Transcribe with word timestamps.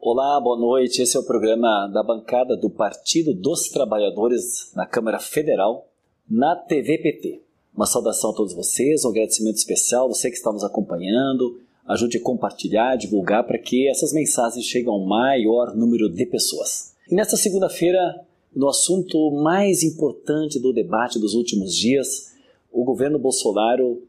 Olá, 0.00 0.38
boa 0.40 0.58
noite. 0.58 1.00
Esse 1.00 1.16
é 1.16 1.20
o 1.20 1.24
programa 1.24 1.86
da 1.86 2.02
bancada 2.02 2.56
do 2.56 2.68
Partido 2.68 3.32
dos 3.32 3.68
Trabalhadores 3.68 4.70
na 4.74 4.84
Câmara 4.84 5.18
Federal, 5.18 5.88
na 6.28 6.54
TVPT. 6.54 7.42
Uma 7.74 7.86
saudação 7.86 8.30
a 8.30 8.34
todos 8.34 8.52
vocês, 8.52 9.04
um 9.04 9.08
agradecimento 9.08 9.56
especial, 9.56 10.08
você 10.08 10.28
que 10.28 10.36
está 10.36 10.52
nos 10.52 10.64
acompanhando. 10.64 11.58
Ajude 11.86 12.18
a 12.18 12.22
compartilhar, 12.22 12.96
divulgar 12.96 13.44
para 13.44 13.58
que 13.58 13.88
essas 13.88 14.12
mensagens 14.12 14.66
cheguem 14.66 14.90
ao 14.90 15.04
maior 15.04 15.74
número 15.74 16.08
de 16.08 16.26
pessoas. 16.26 16.94
E 17.10 17.14
nesta 17.14 17.36
segunda-feira, 17.36 17.98
no 18.54 18.68
assunto 18.68 19.30
mais 19.42 19.82
importante 19.82 20.60
do 20.60 20.72
debate 20.72 21.18
dos 21.18 21.34
últimos 21.34 21.74
dias, 21.74 22.32
o 22.70 22.84
governo 22.84 23.18
Bolsonaro 23.18 24.02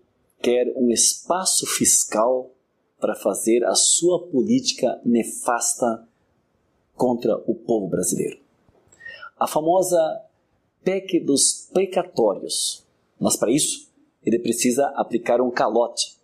quer 0.44 0.73
um 0.75 0.91
espaço 0.91 1.66
fiscal 1.66 2.51
para 3.00 3.15
fazer 3.15 3.64
a 3.64 3.74
sua 3.74 4.28
política 4.28 5.00
nefasta 5.06 6.06
contra 6.96 7.38
o 7.47 7.56
povo 7.56 7.88
brasileiro. 7.88 8.38
A 9.39 9.48
famosa 9.48 10.21
PEC 10.84 11.21
dos 11.21 11.70
precatórios. 11.71 12.84
Mas 13.20 13.37
para 13.37 13.51
isso, 13.51 13.89
ele 14.25 14.37
precisa 14.37 14.87
aplicar 14.96 15.42
um 15.42 15.50
calote. 15.50 16.18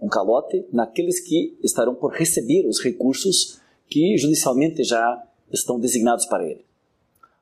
Um 0.00 0.08
calote 0.08 0.64
naqueles 0.72 1.20
que 1.20 1.58
estarão 1.62 1.94
por 1.94 2.12
receber 2.12 2.66
os 2.66 2.80
recursos 2.80 3.60
que 3.88 4.16
judicialmente 4.16 4.84
já 4.84 5.22
estão 5.52 5.80
designados 5.80 6.26
para 6.26 6.48
ele. 6.48 6.64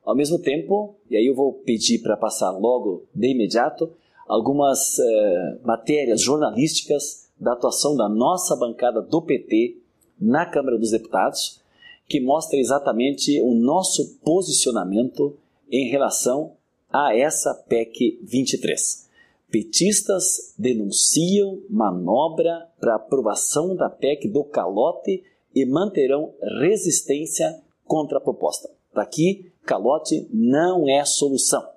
Ao 0.03 0.15
mesmo 0.15 0.39
tempo, 0.39 0.95
e 1.09 1.17
aí 1.17 1.25
eu 1.25 1.35
vou 1.35 1.53
pedir 1.53 1.99
para 1.99 2.17
passar 2.17 2.51
logo 2.51 3.05
de 3.13 3.27
imediato, 3.31 3.91
algumas 4.27 4.97
eh, 4.99 5.59
matérias 5.63 6.21
jornalísticas 6.21 7.29
da 7.39 7.53
atuação 7.53 7.95
da 7.95 8.09
nossa 8.09 8.55
bancada 8.55 9.01
do 9.01 9.21
PT 9.21 9.77
na 10.19 10.45
Câmara 10.45 10.77
dos 10.77 10.91
Deputados, 10.91 11.61
que 12.07 12.19
mostra 12.19 12.59
exatamente 12.59 13.41
o 13.41 13.53
nosso 13.53 14.19
posicionamento 14.23 15.37
em 15.69 15.89
relação 15.89 16.53
a 16.91 17.15
essa 17.15 17.53
PEC 17.67 18.19
23. 18.23 19.09
Petistas 19.51 20.53
denunciam 20.57 21.61
manobra 21.69 22.67
para 22.79 22.95
aprovação 22.95 23.75
da 23.75 23.89
PEC 23.89 24.27
do 24.29 24.43
calote 24.43 25.23
e 25.53 25.65
manterão 25.65 26.33
resistência 26.59 27.61
contra 27.85 28.17
a 28.17 28.21
proposta. 28.21 28.69
Daqui, 28.93 29.51
calote 29.65 30.27
não 30.31 30.87
é 30.89 31.03
solução. 31.05 31.67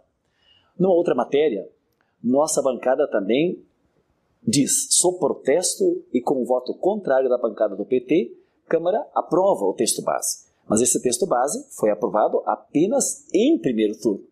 Numa 0.79 0.95
outra 0.95 1.15
matéria, 1.15 1.69
nossa 2.23 2.63
bancada 2.63 3.09
também 3.09 3.63
diz: 4.47 4.89
sou 4.91 5.19
protesto 5.19 6.03
e 6.13 6.21
com 6.21 6.43
o 6.43 6.45
voto 6.45 6.75
contrário 6.75 7.29
da 7.29 7.39
bancada 7.39 7.77
do 7.77 7.85
PT, 7.85 8.37
Câmara 8.69 9.07
aprova 9.15 9.65
o 9.65 9.73
texto 9.73 10.03
base. 10.03 10.47
Mas 10.69 10.83
esse 10.83 11.01
texto 11.01 11.27
base 11.27 11.65
foi 11.71 11.91
aprovado 11.91 12.43
apenas 12.45 13.25
em 13.33 13.59
primeiro 13.59 13.99
turno. 13.99 14.23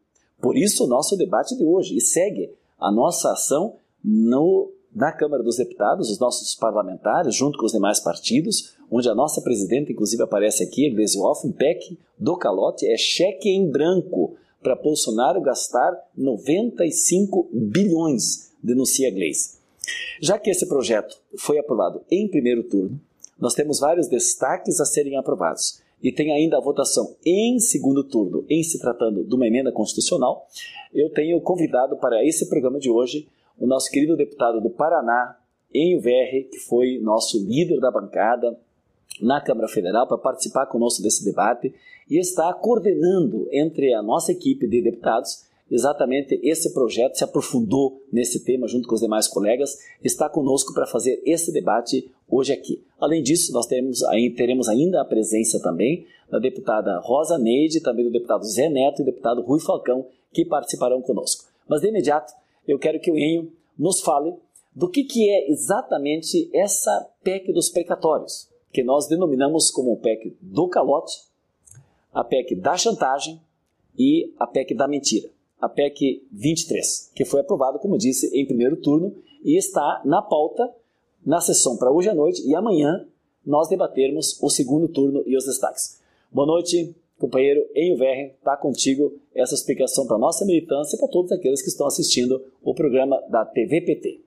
Por 0.40 0.56
isso, 0.56 0.84
o 0.84 0.86
nosso 0.86 1.16
debate 1.16 1.56
de 1.56 1.64
hoje 1.64 1.96
e 1.96 2.00
segue 2.00 2.52
a 2.78 2.92
nossa 2.92 3.32
ação 3.32 3.76
no, 4.04 4.70
na 4.94 5.10
Câmara 5.10 5.42
dos 5.42 5.56
Deputados, 5.56 6.10
os 6.10 6.18
nossos 6.18 6.54
parlamentares, 6.54 7.34
junto 7.34 7.58
com 7.58 7.64
os 7.64 7.72
demais 7.72 7.98
partidos, 7.98 8.76
onde 8.90 9.08
a 9.08 9.14
nossa 9.14 9.40
presidenta, 9.40 9.90
inclusive, 9.90 10.22
aparece 10.22 10.62
aqui, 10.62 10.90
Gleisi 10.90 11.18
Hoffmann, 11.18 11.52
PEC 11.52 11.98
do 12.18 12.36
calote, 12.36 12.86
é 12.86 12.98
cheque 12.98 13.48
em 13.48 13.70
branco 13.70 14.36
para 14.62 14.74
Bolsonaro 14.74 15.40
gastar 15.40 15.92
95 16.16 17.48
bilhões, 17.52 18.52
denuncia 18.62 19.10
Gleisi. 19.10 19.56
Já 20.20 20.38
que 20.38 20.50
esse 20.50 20.66
projeto 20.66 21.16
foi 21.38 21.58
aprovado 21.58 22.02
em 22.10 22.28
primeiro 22.28 22.64
turno, 22.64 23.00
nós 23.38 23.54
temos 23.54 23.78
vários 23.78 24.08
destaques 24.08 24.80
a 24.80 24.84
serem 24.84 25.16
aprovados. 25.16 25.80
E 26.02 26.12
tem 26.12 26.32
ainda 26.32 26.58
a 26.58 26.60
votação 26.60 27.16
em 27.24 27.58
segundo 27.58 28.04
turno, 28.04 28.44
em 28.48 28.62
se 28.62 28.78
tratando 28.78 29.24
de 29.24 29.34
uma 29.34 29.46
emenda 29.46 29.72
constitucional. 29.72 30.46
Eu 30.92 31.10
tenho 31.10 31.40
convidado 31.40 31.96
para 31.96 32.24
esse 32.24 32.48
programa 32.48 32.78
de 32.78 32.90
hoje 32.90 33.28
o 33.58 33.66
nosso 33.66 33.90
querido 33.90 34.16
deputado 34.16 34.60
do 34.60 34.70
Paraná, 34.70 35.38
em 35.72 35.98
VR, 35.98 36.48
que 36.50 36.58
foi 36.66 36.98
nosso 37.00 37.42
líder 37.44 37.80
da 37.80 37.90
bancada 37.90 38.58
na 39.20 39.40
Câmara 39.40 39.68
Federal, 39.68 40.06
para 40.06 40.18
participar 40.18 40.66
conosco 40.66 41.02
desse 41.02 41.24
debate 41.24 41.74
e 42.08 42.18
está 42.18 42.52
coordenando 42.52 43.48
entre 43.50 43.92
a 43.94 44.02
nossa 44.02 44.32
equipe 44.32 44.66
de 44.66 44.82
deputados 44.82 45.46
exatamente 45.70 46.38
esse 46.42 46.72
projeto 46.72 47.16
se 47.16 47.24
aprofundou 47.24 48.00
nesse 48.12 48.44
tema 48.44 48.68
junto 48.68 48.88
com 48.88 48.94
os 48.94 49.00
demais 49.00 49.26
colegas, 49.26 49.76
está 50.02 50.28
conosco 50.28 50.72
para 50.72 50.86
fazer 50.86 51.20
esse 51.24 51.52
debate 51.52 52.10
hoje 52.28 52.52
aqui. 52.52 52.82
Além 52.98 53.22
disso, 53.22 53.52
nós 53.52 53.66
teremos, 53.66 54.00
teremos 54.36 54.68
ainda 54.68 55.00
a 55.00 55.04
presença 55.04 55.60
também 55.60 56.06
da 56.30 56.38
deputada 56.38 56.98
Rosa 57.00 57.38
Neide, 57.38 57.80
também 57.80 58.04
do 58.04 58.10
deputado 58.10 58.44
Zé 58.44 58.68
Neto 58.68 59.02
e 59.02 59.04
do 59.04 59.06
deputado 59.06 59.42
Rui 59.42 59.60
Falcão, 59.60 60.06
que 60.32 60.44
participarão 60.44 61.00
conosco. 61.02 61.44
Mas 61.68 61.80
de 61.80 61.88
imediato, 61.88 62.32
eu 62.66 62.78
quero 62.78 63.00
que 63.00 63.10
o 63.10 63.16
Enio 63.16 63.52
nos 63.78 64.00
fale 64.00 64.34
do 64.74 64.88
que, 64.88 65.04
que 65.04 65.28
é 65.30 65.50
exatamente 65.50 66.50
essa 66.52 67.08
PEC 67.22 67.52
dos 67.52 67.70
precatórios, 67.70 68.48
que 68.76 68.84
nós 68.84 69.08
denominamos 69.08 69.70
como 69.70 69.96
PEC 69.96 70.36
do 70.38 70.68
calote, 70.68 71.14
a 72.12 72.22
PEC 72.22 72.54
da 72.56 72.76
chantagem 72.76 73.40
e 73.98 74.34
a 74.38 74.46
PEC 74.46 74.74
da 74.74 74.86
mentira 74.86 75.30
a 75.58 75.68
PEC 75.68 76.22
23, 76.30 77.12
que 77.14 77.24
foi 77.24 77.40
aprovada, 77.40 77.78
como 77.78 77.96
disse, 77.96 78.28
em 78.38 78.44
primeiro 78.44 78.76
turno 78.76 79.14
e 79.42 79.56
está 79.56 80.02
na 80.04 80.20
pauta 80.20 80.70
na 81.24 81.40
sessão 81.40 81.76
para 81.76 81.90
hoje 81.90 82.08
à 82.08 82.14
noite 82.14 82.46
e 82.46 82.54
amanhã 82.54 83.06
nós 83.44 83.68
debatermos 83.68 84.38
o 84.42 84.50
segundo 84.50 84.88
turno 84.88 85.22
e 85.26 85.36
os 85.36 85.46
destaques. 85.46 86.00
Boa 86.30 86.46
noite, 86.46 86.94
companheiro 87.18 87.66
Enio 87.74 87.96
Verre, 87.96 88.34
está 88.38 88.56
contigo 88.56 89.14
essa 89.34 89.54
explicação 89.54 90.06
para 90.06 90.18
nossa 90.18 90.44
militância 90.44 90.96
e 90.96 90.98
para 90.98 91.08
todos 91.08 91.32
aqueles 91.32 91.62
que 91.62 91.68
estão 91.68 91.86
assistindo 91.86 92.44
o 92.62 92.74
programa 92.74 93.20
da 93.28 93.44
TVPT. 93.44 94.25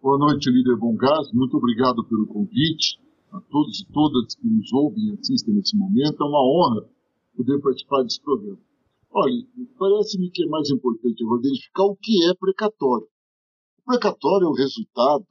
Boa 0.00 0.16
noite, 0.16 0.48
líder 0.48 0.76
Bongás, 0.76 1.32
muito 1.32 1.56
obrigado 1.56 2.06
pelo 2.06 2.24
convite. 2.28 3.00
A 3.32 3.40
todos 3.40 3.80
e 3.80 3.86
todas 3.92 4.36
que 4.36 4.46
nos 4.46 4.72
ouvem 4.72 5.08
e 5.08 5.12
assistem 5.18 5.52
nesse 5.54 5.76
momento, 5.76 6.22
é 6.22 6.24
uma 6.24 6.40
honra 6.40 6.88
poder 7.36 7.60
participar 7.60 8.04
desse 8.04 8.22
programa. 8.22 8.60
Olha, 9.10 9.44
parece-me 9.76 10.30
que 10.30 10.44
é 10.44 10.46
mais 10.46 10.70
importante 10.70 11.24
agora 11.24 11.40
identificar 11.40 11.82
o 11.82 11.96
que 11.96 12.24
é 12.30 12.34
precatório. 12.34 13.08
O 13.80 13.90
precatório 13.90 14.46
é 14.46 14.48
o 14.48 14.54
resultado 14.54 15.26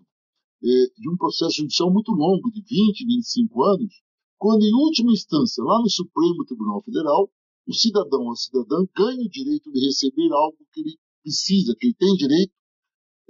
é, 0.62 0.68
de 1.00 1.10
um 1.10 1.16
processo 1.16 1.62
judicial 1.62 1.90
muito 1.90 2.12
longo, 2.12 2.52
de 2.52 2.60
20, 2.60 3.06
25 3.06 3.64
anos, 3.64 3.94
quando, 4.38 4.64
em 4.64 4.76
última 4.76 5.14
instância, 5.14 5.64
lá 5.64 5.80
no 5.80 5.90
Supremo 5.90 6.44
Tribunal 6.44 6.84
Federal, 6.84 7.32
o 7.66 7.74
cidadão 7.74 8.20
ou 8.20 8.34
a 8.34 8.36
cidadã 8.36 8.84
ganha 8.94 9.24
o 9.24 9.30
direito 9.30 9.72
de 9.72 9.80
receber 9.86 10.30
algo 10.34 10.58
que 10.74 10.82
ele 10.82 10.98
precisa, 11.24 11.74
que 11.80 11.88
ele 11.88 11.96
tem 11.96 12.14
direito, 12.16 12.52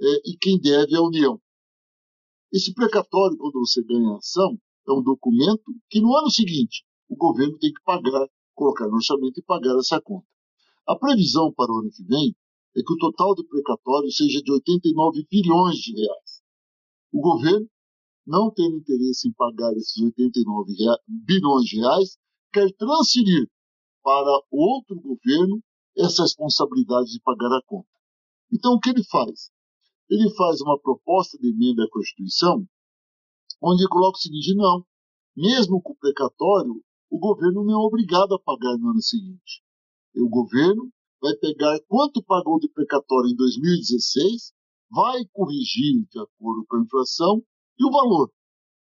é, 0.00 0.30
e 0.30 0.36
quem 0.40 0.58
deve 0.60 0.94
é 0.94 0.98
a 0.98 1.02
União. 1.02 1.40
Esse 2.52 2.72
precatório, 2.72 3.36
quando 3.36 3.60
você 3.60 3.82
ganha 3.82 4.10
a 4.10 4.16
ação, 4.18 4.58
é 4.88 4.92
um 4.92 5.02
documento 5.02 5.64
que 5.90 6.00
no 6.00 6.16
ano 6.16 6.30
seguinte 6.30 6.84
o 7.08 7.16
governo 7.16 7.58
tem 7.58 7.72
que 7.72 7.82
pagar, 7.84 8.26
colocar 8.54 8.86
no 8.86 8.96
orçamento 8.96 9.38
e 9.38 9.42
pagar 9.42 9.76
essa 9.78 10.00
conta. 10.00 10.26
A 10.86 10.96
previsão 10.96 11.52
para 11.52 11.72
o 11.72 11.78
ano 11.80 11.90
que 11.90 12.02
vem 12.04 12.34
é 12.76 12.82
que 12.82 12.92
o 12.92 12.96
total 12.96 13.34
de 13.34 13.46
precatórios 13.46 14.16
seja 14.16 14.40
de 14.42 14.52
89 14.52 15.26
bilhões 15.30 15.76
de 15.76 15.92
reais. 15.92 16.42
O 17.12 17.20
governo, 17.20 17.68
não 18.26 18.50
tendo 18.50 18.76
interesse 18.76 19.28
em 19.28 19.32
pagar 19.32 19.72
esses 19.76 19.96
89 20.02 20.72
bilhões 21.06 21.64
de 21.64 21.80
reais, 21.80 22.16
quer 22.52 22.70
transferir 22.76 23.48
para 24.02 24.40
outro 24.50 24.96
governo 25.00 25.62
essa 25.96 26.22
responsabilidade 26.22 27.10
de 27.10 27.20
pagar 27.20 27.52
a 27.52 27.62
conta. 27.66 27.88
Então, 28.52 28.74
o 28.74 28.80
que 28.80 28.90
ele 28.90 29.04
faz? 29.04 29.50
Ele 30.10 30.30
faz 30.34 30.60
uma 30.60 30.78
proposta 30.78 31.38
de 31.38 31.50
emenda 31.50 31.84
à 31.84 31.90
Constituição, 31.90 32.66
onde 33.62 33.82
ele 33.82 33.90
coloca 33.90 34.16
o 34.16 34.20
seguinte: 34.20 34.54
não, 34.54 34.84
mesmo 35.36 35.80
com 35.82 35.92
o 35.92 35.96
precatório, 35.96 36.82
o 37.10 37.18
governo 37.18 37.64
não 37.64 37.74
é 37.74 37.86
obrigado 37.86 38.34
a 38.34 38.38
pagar 38.38 38.76
no 38.78 38.90
ano 38.90 39.02
seguinte 39.02 39.62
o 40.22 40.28
governo 40.28 40.90
vai 41.20 41.34
pegar 41.36 41.78
quanto 41.88 42.22
pagou 42.22 42.58
de 42.58 42.68
precatório 42.68 43.30
em 43.30 43.36
2016, 43.36 44.52
vai 44.90 45.24
corrigir 45.32 46.06
de 46.10 46.20
acordo 46.20 46.64
com 46.66 46.76
a 46.76 46.82
inflação 46.82 47.42
e 47.78 47.84
o 47.84 47.90
valor 47.90 48.30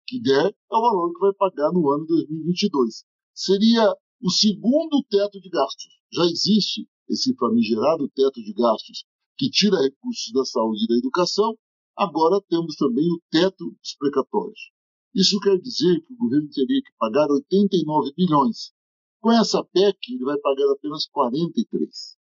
que 0.07 0.21
der 0.21 0.47
é 0.47 0.75
o 0.75 0.81
valor 0.81 1.13
que 1.13 1.19
vai 1.19 1.33
pagar 1.33 1.71
no 1.73 1.91
ano 1.91 2.06
2022. 2.06 3.03
Seria 3.33 3.94
o 4.21 4.31
segundo 4.31 5.03
teto 5.09 5.39
de 5.41 5.50
gastos. 5.50 6.00
Já 6.13 6.23
existe 6.23 6.88
esse 7.09 7.35
famigerado 7.35 8.09
teto 8.15 8.41
de 8.41 8.53
gastos 8.53 9.03
que 9.38 9.50
tira 9.50 9.81
recursos 9.81 10.31
da 10.34 10.44
saúde 10.45 10.84
e 10.86 10.88
da 10.88 10.95
educação, 10.95 11.57
agora 11.95 12.42
temos 12.50 12.75
também 12.75 13.06
o 13.12 13.22
teto 13.30 13.72
dos 13.80 13.95
precatórios. 13.98 14.72
Isso 15.16 15.39
quer 15.39 15.57
dizer 15.60 16.01
que 16.01 16.13
o 16.13 16.18
governo 16.18 16.50
teria 16.50 16.81
que 16.81 16.92
pagar 16.98 17.30
89 17.30 18.13
bilhões 18.16 18.72
com 19.19 19.31
essa 19.31 19.63
PEC, 19.63 19.98
ele 20.13 20.24
vai 20.24 20.38
pagar 20.39 20.72
apenas 20.72 21.07
43. 21.07 22.18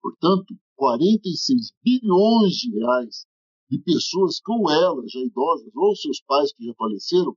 Portanto, 0.00 0.54
46 0.76 1.72
bilhões 1.82 2.52
de 2.54 2.70
reais 2.78 3.26
de 3.70 3.78
pessoas 3.80 4.40
ou 4.46 4.70
elas, 4.70 5.10
já 5.10 5.20
idosas, 5.20 5.72
ou 5.74 5.96
seus 5.96 6.20
pais 6.20 6.52
que 6.52 6.64
já 6.64 6.74
faleceram, 6.74 7.36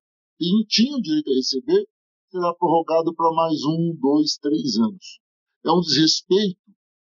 tinham 0.68 1.02
direito 1.02 1.32
a 1.32 1.34
receber, 1.34 1.88
será 2.30 2.54
prorrogado 2.56 3.16
para 3.16 3.32
mais 3.34 3.64
um, 3.64 3.98
dois, 4.00 4.38
três 4.38 4.78
anos. 4.78 5.20
É 5.66 5.72
um 5.72 5.80
desrespeito 5.80 6.60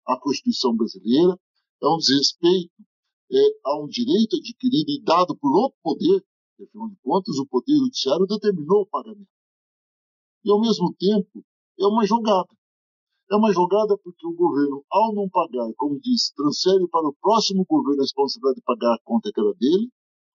à 0.08 0.20
Constituição 0.20 0.76
brasileira, 0.76 1.40
é 1.84 1.88
um 1.88 1.98
desrespeito 1.98 2.72
é, 3.32 3.44
a 3.66 3.84
um 3.84 3.88
direito 3.88 4.38
adquirido 4.38 4.90
e 4.90 5.04
dado 5.04 5.36
por 5.36 5.52
outro 5.52 5.78
poder, 5.84 6.24
afinal 6.62 6.88
de 6.90 6.96
contas, 7.04 7.36
o 7.38 7.48
Poder 7.48 7.76
Judiciário 7.76 8.26
determinou 8.26 8.82
o 8.82 8.88
pagamento. 8.88 9.28
E, 10.46 10.52
ao 10.52 10.62
mesmo 10.62 10.94
tempo, 10.98 11.44
é 11.80 11.86
uma 11.88 12.06
jogada. 12.06 12.50
É 13.32 13.36
uma 13.36 13.52
jogada 13.52 13.98
porque 13.98 14.28
o 14.28 14.36
governo, 14.36 14.84
ao 14.92 15.14
não 15.16 15.28
pagar, 15.30 15.68
como 15.76 16.00
disse, 16.00 16.34
transfere 16.36 16.88
para 16.90 17.08
o 17.08 17.16
próximo 17.20 17.66
governo 17.68 18.02
a 18.02 18.04
responsabilidade 18.04 18.60
de 18.60 18.64
pagar 18.64 18.94
a 18.94 19.02
conta 19.04 19.32
que 19.34 19.40
era 19.40 19.54
dele. 19.56 19.90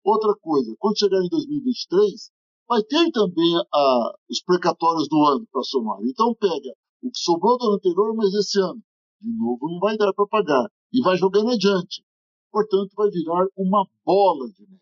Outra 0.05 0.35
coisa, 0.41 0.75
quando 0.79 0.99
chegar 0.99 1.23
em 1.23 1.29
2023, 1.29 2.31
vai 2.69 2.83
ter 2.83 3.11
também 3.11 3.55
a, 3.75 4.13
os 4.31 4.43
precatórios 4.43 5.09
do 5.09 5.23
ano 5.25 5.47
para 5.53 5.63
somar. 5.63 5.99
Então 6.03 6.35
pega 6.35 6.73
o 7.03 7.11
que 7.11 7.19
sobrou 7.19 7.59
do 7.59 7.67
ano 7.67 7.75
anterior, 7.75 8.15
mas 8.17 8.33
esse 8.33 8.59
ano, 8.61 8.81
de 9.21 9.37
novo, 9.37 9.69
não 9.69 9.79
vai 9.81 9.97
dar 9.97 10.13
para 10.15 10.27
pagar. 10.27 10.71
E 10.93 11.03
vai 11.03 11.17
jogando 11.17 11.51
adiante. 11.51 12.05
Portanto, 12.51 12.93
vai 12.97 13.11
virar 13.11 13.47
uma 13.57 13.87
bola 14.05 14.49
de 14.51 14.63
neve. 14.63 14.81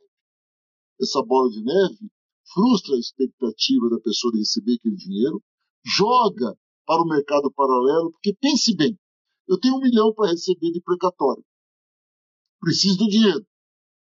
Essa 1.00 1.22
bola 1.22 1.50
de 1.50 1.62
neve 1.62 2.10
frustra 2.52 2.94
a 2.94 2.98
expectativa 2.98 3.88
da 3.90 3.98
pessoa 4.00 4.32
de 4.32 4.38
receber 4.40 4.74
aquele 4.74 4.96
dinheiro, 4.96 5.42
joga 5.84 6.56
para 6.86 7.02
o 7.02 7.06
mercado 7.06 7.50
paralelo, 7.52 8.12
porque 8.12 8.34
pense 8.34 8.76
bem, 8.76 8.98
eu 9.48 9.58
tenho 9.58 9.76
um 9.76 9.80
milhão 9.80 10.12
para 10.12 10.30
receber 10.30 10.70
de 10.70 10.80
precatório. 10.80 11.44
Preciso 12.60 12.98
do 12.98 13.08
dinheiro. 13.08 13.44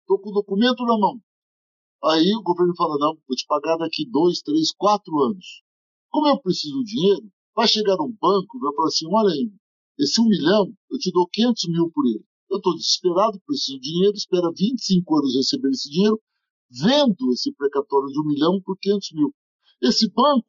Estou 0.01 0.19
com 0.21 0.31
o 0.31 0.35
documento 0.35 0.85
na 0.85 0.99
mão. 0.99 1.21
Aí 2.05 2.35
o 2.37 2.43
governo 2.43 2.75
fala, 2.77 2.97
não, 2.99 3.19
vou 3.27 3.37
te 3.37 3.47
pagar 3.47 3.77
daqui 3.77 4.09
dois, 4.09 4.41
três, 4.41 4.73
quatro 4.73 5.19
anos. 5.23 5.63
Como 6.11 6.29
eu 6.29 6.41
preciso 6.41 6.75
do 6.77 6.85
dinheiro, 6.85 7.31
vai 7.55 7.67
chegar 7.67 8.01
um 8.01 8.13
banco 8.13 8.57
e 8.57 8.61
vai 8.61 8.75
falar 8.75 8.89
assim, 8.89 9.07
olha 9.09 9.33
aí, 9.33 9.51
esse 9.99 10.21
um 10.21 10.29
milhão, 10.29 10.73
eu 10.91 10.99
te 10.99 11.11
dou 11.11 11.27
500 11.29 11.69
mil 11.71 11.91
por 11.91 12.07
ele. 12.07 12.25
Eu 12.51 12.59
estou 12.59 12.77
desesperado, 12.77 13.41
preciso 13.47 13.81
de 13.81 13.91
dinheiro, 13.91 14.15
espera 14.15 14.53
25 14.55 15.17
anos 15.17 15.35
receber 15.35 15.71
esse 15.71 15.91
dinheiro, 15.91 16.21
vendo 16.71 17.33
esse 17.33 17.53
precatório 17.53 18.09
de 18.09 18.21
um 18.21 18.27
milhão 18.27 18.61
por 18.63 18.79
500 18.79 19.13
mil. 19.13 19.35
Esse 19.83 20.11
banco, 20.11 20.47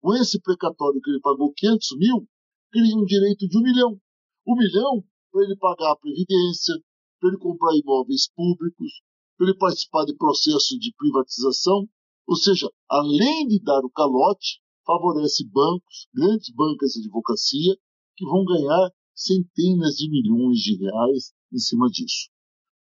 com 0.00 0.14
esse 0.14 0.40
precatório 0.40 1.00
que 1.00 1.10
ele 1.10 1.20
pagou 1.20 1.52
500 1.52 1.96
mil, 1.98 2.28
cria 2.72 2.96
um 2.96 3.04
direito 3.04 3.46
de 3.46 3.58
um 3.58 3.62
milhão. 3.62 4.00
Um 4.46 4.56
milhão 4.56 5.04
para 5.30 5.44
ele 5.44 5.56
pagar 5.56 5.92
a 5.92 5.96
previdência, 5.96 6.74
para 7.20 7.28
ele 7.28 7.38
comprar 7.38 7.76
imóveis 7.76 8.30
públicos, 8.34 9.02
para 9.36 9.48
ele 9.48 9.58
participar 9.58 10.04
de 10.04 10.16
processos 10.16 10.78
de 10.78 10.92
privatização. 10.96 11.88
Ou 12.26 12.36
seja, 12.36 12.68
além 12.88 13.46
de 13.46 13.60
dar 13.62 13.84
o 13.84 13.90
calote, 13.90 14.60
favorece 14.86 15.44
bancos, 15.48 16.08
grandes 16.14 16.52
bancas 16.54 16.92
de 16.92 17.00
advocacia, 17.00 17.76
que 18.16 18.24
vão 18.24 18.44
ganhar 18.44 18.90
centenas 19.14 19.96
de 19.96 20.10
milhões 20.10 20.58
de 20.58 20.76
reais 20.76 21.32
em 21.52 21.58
cima 21.58 21.88
disso. 21.88 22.28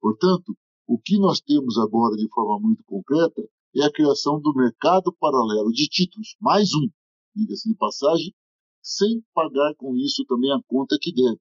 Portanto, 0.01 0.57
o 0.87 0.99
que 0.99 1.19
nós 1.19 1.41
temos 1.41 1.79
agora 1.79 2.17
de 2.17 2.29
forma 2.29 2.59
muito 2.61 2.83
concreta 2.85 3.43
é 3.77 3.85
a 3.85 3.93
criação 3.93 4.41
do 4.41 4.53
mercado 4.55 5.13
paralelo 5.13 5.71
de 5.71 5.87
títulos, 5.89 6.37
mais 6.41 6.75
um, 6.75 6.89
diga-se 7.35 7.69
de 7.69 7.77
passagem, 7.77 8.35
sem 8.83 9.23
pagar 9.35 9.75
com 9.77 9.97
isso 9.97 10.25
também 10.25 10.51
a 10.51 10.61
conta 10.67 10.99
que 11.01 11.13
deve. 11.13 11.41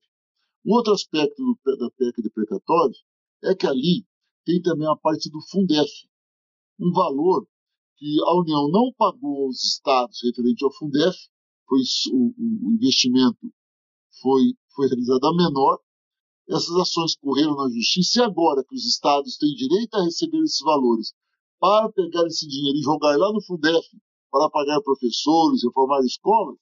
Um 0.65 0.73
outro 0.73 0.93
aspecto 0.93 1.41
do, 1.41 1.77
da 1.77 1.89
PEC 1.91 2.21
de 2.21 2.29
precatórios 2.29 3.03
é 3.43 3.55
que 3.55 3.65
ali 3.65 4.05
tem 4.45 4.61
também 4.61 4.87
a 4.87 4.95
parte 4.95 5.29
do 5.29 5.41
Fundef, 5.49 5.89
um 6.79 6.91
valor 6.91 7.47
que 7.97 8.17
a 8.25 8.39
União 8.39 8.69
não 8.69 8.93
pagou 8.97 9.45
aos 9.45 9.63
estados 9.63 10.19
referente 10.23 10.63
ao 10.63 10.73
Fundef, 10.73 11.17
foi 11.67 11.79
o, 12.13 12.33
o 12.37 12.71
investimento 12.73 13.51
foi, 14.21 14.53
foi 14.75 14.87
realizado 14.87 15.25
a 15.25 15.35
menor, 15.35 15.79
essas 16.49 16.75
ações 16.75 17.15
correram 17.15 17.55
na 17.55 17.69
justiça 17.69 18.19
e 18.19 18.23
agora 18.23 18.63
que 18.67 18.75
os 18.75 18.85
estados 18.85 19.37
têm 19.37 19.53
direito 19.53 19.93
a 19.95 20.03
receber 20.03 20.41
esses 20.41 20.59
valores 20.61 21.13
para 21.59 21.91
pegar 21.91 22.25
esse 22.25 22.47
dinheiro 22.47 22.77
e 22.77 22.81
jogar 22.81 23.17
lá 23.17 23.31
no 23.31 23.41
Fundef 23.43 23.85
para 24.31 24.49
pagar 24.49 24.81
professores, 24.81 25.63
reformar 25.63 25.99
escolas, 26.05 26.57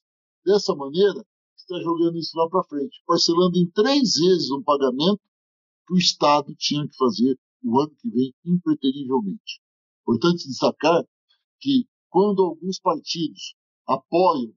dessa 0.45 0.75
maneira 0.75 1.25
está 1.55 1.79
jogando 1.81 2.17
isso 2.17 2.37
lá 2.37 2.49
para 2.49 2.63
frente, 2.63 3.01
parcelando 3.05 3.57
em 3.57 3.69
três 3.71 4.13
vezes 4.15 4.49
um 4.51 4.63
pagamento 4.63 5.21
que 5.85 5.93
o 5.93 5.97
Estado 5.97 6.53
tinha 6.55 6.87
que 6.87 6.95
fazer 6.95 7.37
o 7.63 7.79
ano 7.79 7.93
que 7.95 8.09
vem 8.09 8.33
impreterivelmente. 8.45 9.61
Importante 10.01 10.47
destacar 10.47 11.03
que 11.59 11.85
quando 12.09 12.43
alguns 12.43 12.79
partidos 12.79 13.55
apoiam 13.85 14.53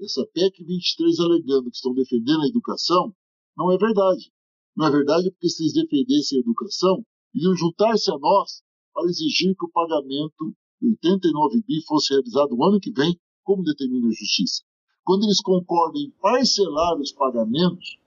essa 0.00 0.26
PEC 0.32 0.64
23 0.64 1.20
alegando 1.20 1.70
que 1.70 1.76
estão 1.76 1.94
defendendo 1.94 2.42
a 2.42 2.48
educação, 2.48 3.14
não 3.56 3.70
é 3.72 3.78
verdade. 3.78 4.32
Não 4.76 4.86
é 4.86 4.90
verdade 4.90 5.30
porque 5.30 5.48
se 5.48 5.62
eles 5.62 5.74
defendessem 5.74 6.38
a 6.38 6.40
educação, 6.40 7.04
iriam 7.34 7.54
juntar-se 7.56 8.10
a 8.10 8.18
nós 8.18 8.62
para 8.92 9.08
exigir 9.08 9.54
que 9.56 9.64
o 9.64 9.70
pagamento 9.70 10.54
de 10.80 10.88
89 10.88 11.62
bi 11.66 11.84
fosse 11.86 12.12
realizado 12.12 12.54
o 12.54 12.64
ano 12.64 12.80
que 12.80 12.92
vem, 12.92 13.18
como 13.42 13.62
determina 13.62 14.08
a 14.08 14.10
Justiça. 14.10 14.62
Quando 15.04 15.24
eles 15.24 15.40
concordam 15.40 16.00
em 16.00 16.10
parcelar 16.20 16.98
os 16.98 17.12
pagamentos 17.12 17.98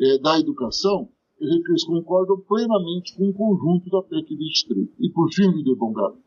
é, 0.00 0.18
da 0.18 0.38
educação, 0.38 1.08
eles 1.38 1.84
concordam 1.84 2.40
plenamente 2.40 3.14
com 3.14 3.28
o 3.28 3.34
conjunto 3.34 3.90
da 3.90 4.02
PEC 4.02 4.34
23. 4.34 4.88
E 5.00 5.10
por 5.10 5.30
fim, 5.32 5.50
líder 5.50 5.74
Bongado, 5.74 6.18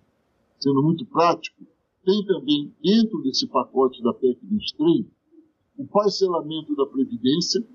sendo 0.60 0.84
muito 0.84 1.06
prático, 1.06 1.66
tem 2.06 2.26
também 2.26 2.74
dentro 2.82 3.22
desse 3.22 3.48
pacote 3.48 4.02
da 4.02 4.14
PEC 4.14 4.40
23 4.44 5.06
o 5.78 5.88
parcelamento 5.88 6.76
da 6.76 6.86
Previdência, 6.86 7.66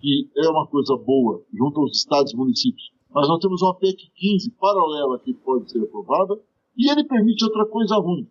que 0.00 0.28
é 0.36 0.48
uma 0.48 0.66
coisa 0.66 0.96
boa 0.96 1.44
junto 1.52 1.80
aos 1.80 1.96
estados 1.96 2.32
e 2.32 2.36
municípios. 2.36 2.90
Mas 3.10 3.28
nós 3.28 3.40
temos 3.40 3.60
uma 3.60 3.74
PEC 3.74 4.10
15 4.14 4.50
paralela 4.52 5.18
que 5.18 5.34
pode 5.34 5.70
ser 5.70 5.82
aprovada, 5.82 6.40
e 6.76 6.90
ele 6.90 7.04
permite 7.04 7.44
outra 7.44 7.66
coisa 7.66 7.96
ruim. 7.96 8.26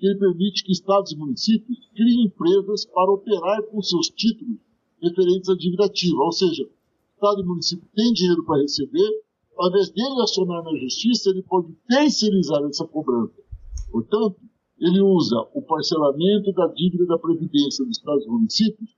Ele 0.00 0.18
permite 0.18 0.64
que 0.64 0.72
estados 0.72 1.12
e 1.12 1.16
municípios 1.16 1.88
criem 1.94 2.24
empresas 2.24 2.84
para 2.86 3.12
operar 3.12 3.62
com 3.64 3.80
seus 3.80 4.08
títulos 4.08 4.58
referentes 5.00 5.48
à 5.48 5.54
dívida 5.54 5.84
ativa. 5.84 6.20
Ou 6.20 6.32
seja, 6.32 6.68
estado 7.14 7.40
e 7.40 7.44
município 7.44 7.88
têm 7.94 8.12
dinheiro 8.12 8.44
para 8.44 8.60
receber, 8.60 9.22
ao 9.56 9.68
invés 9.68 9.90
dele 9.90 10.20
acionar 10.20 10.64
na 10.64 10.76
justiça, 10.76 11.30
ele 11.30 11.42
pode 11.42 11.72
terceirizar 11.88 12.62
essa 12.64 12.84
cobrança. 12.86 13.40
Portanto, 13.90 14.36
ele 14.84 15.00
usa 15.00 15.36
o 15.54 15.62
parcelamento 15.62 16.52
da 16.52 16.66
dívida 16.68 17.06
da 17.06 17.18
Previdência 17.18 17.84
dos 17.84 17.96
estados 17.96 18.24
e 18.26 18.28
municípios 18.28 18.90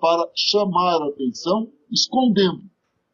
para 0.00 0.28
chamar 0.34 1.00
a 1.00 1.08
atenção, 1.08 1.70
escondendo, 1.90 2.62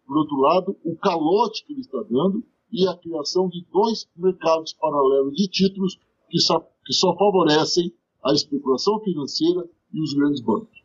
por 0.07 0.16
outro 0.16 0.37
lado, 0.37 0.76
o 0.85 0.97
calote 0.97 1.64
que 1.66 1.73
ele 1.73 1.83
está 1.83 2.02
dando 2.02 2.43
e 2.73 2.88
a 2.88 2.97
criação 2.97 3.49
de 3.49 3.64
dois 3.71 4.07
mercados 4.16 4.73
paralelos 4.73 5.35
de 5.35 5.49
títulos 5.49 5.99
que 6.31 6.40
só, 6.40 6.61
que 6.85 6.93
só 6.93 7.14
favorecem 7.16 7.93
a 8.25 8.33
especulação 8.33 9.00
financeira 9.00 9.69
e 9.93 10.00
os 10.00 10.14
grandes 10.14 10.40
bancos. 10.40 10.83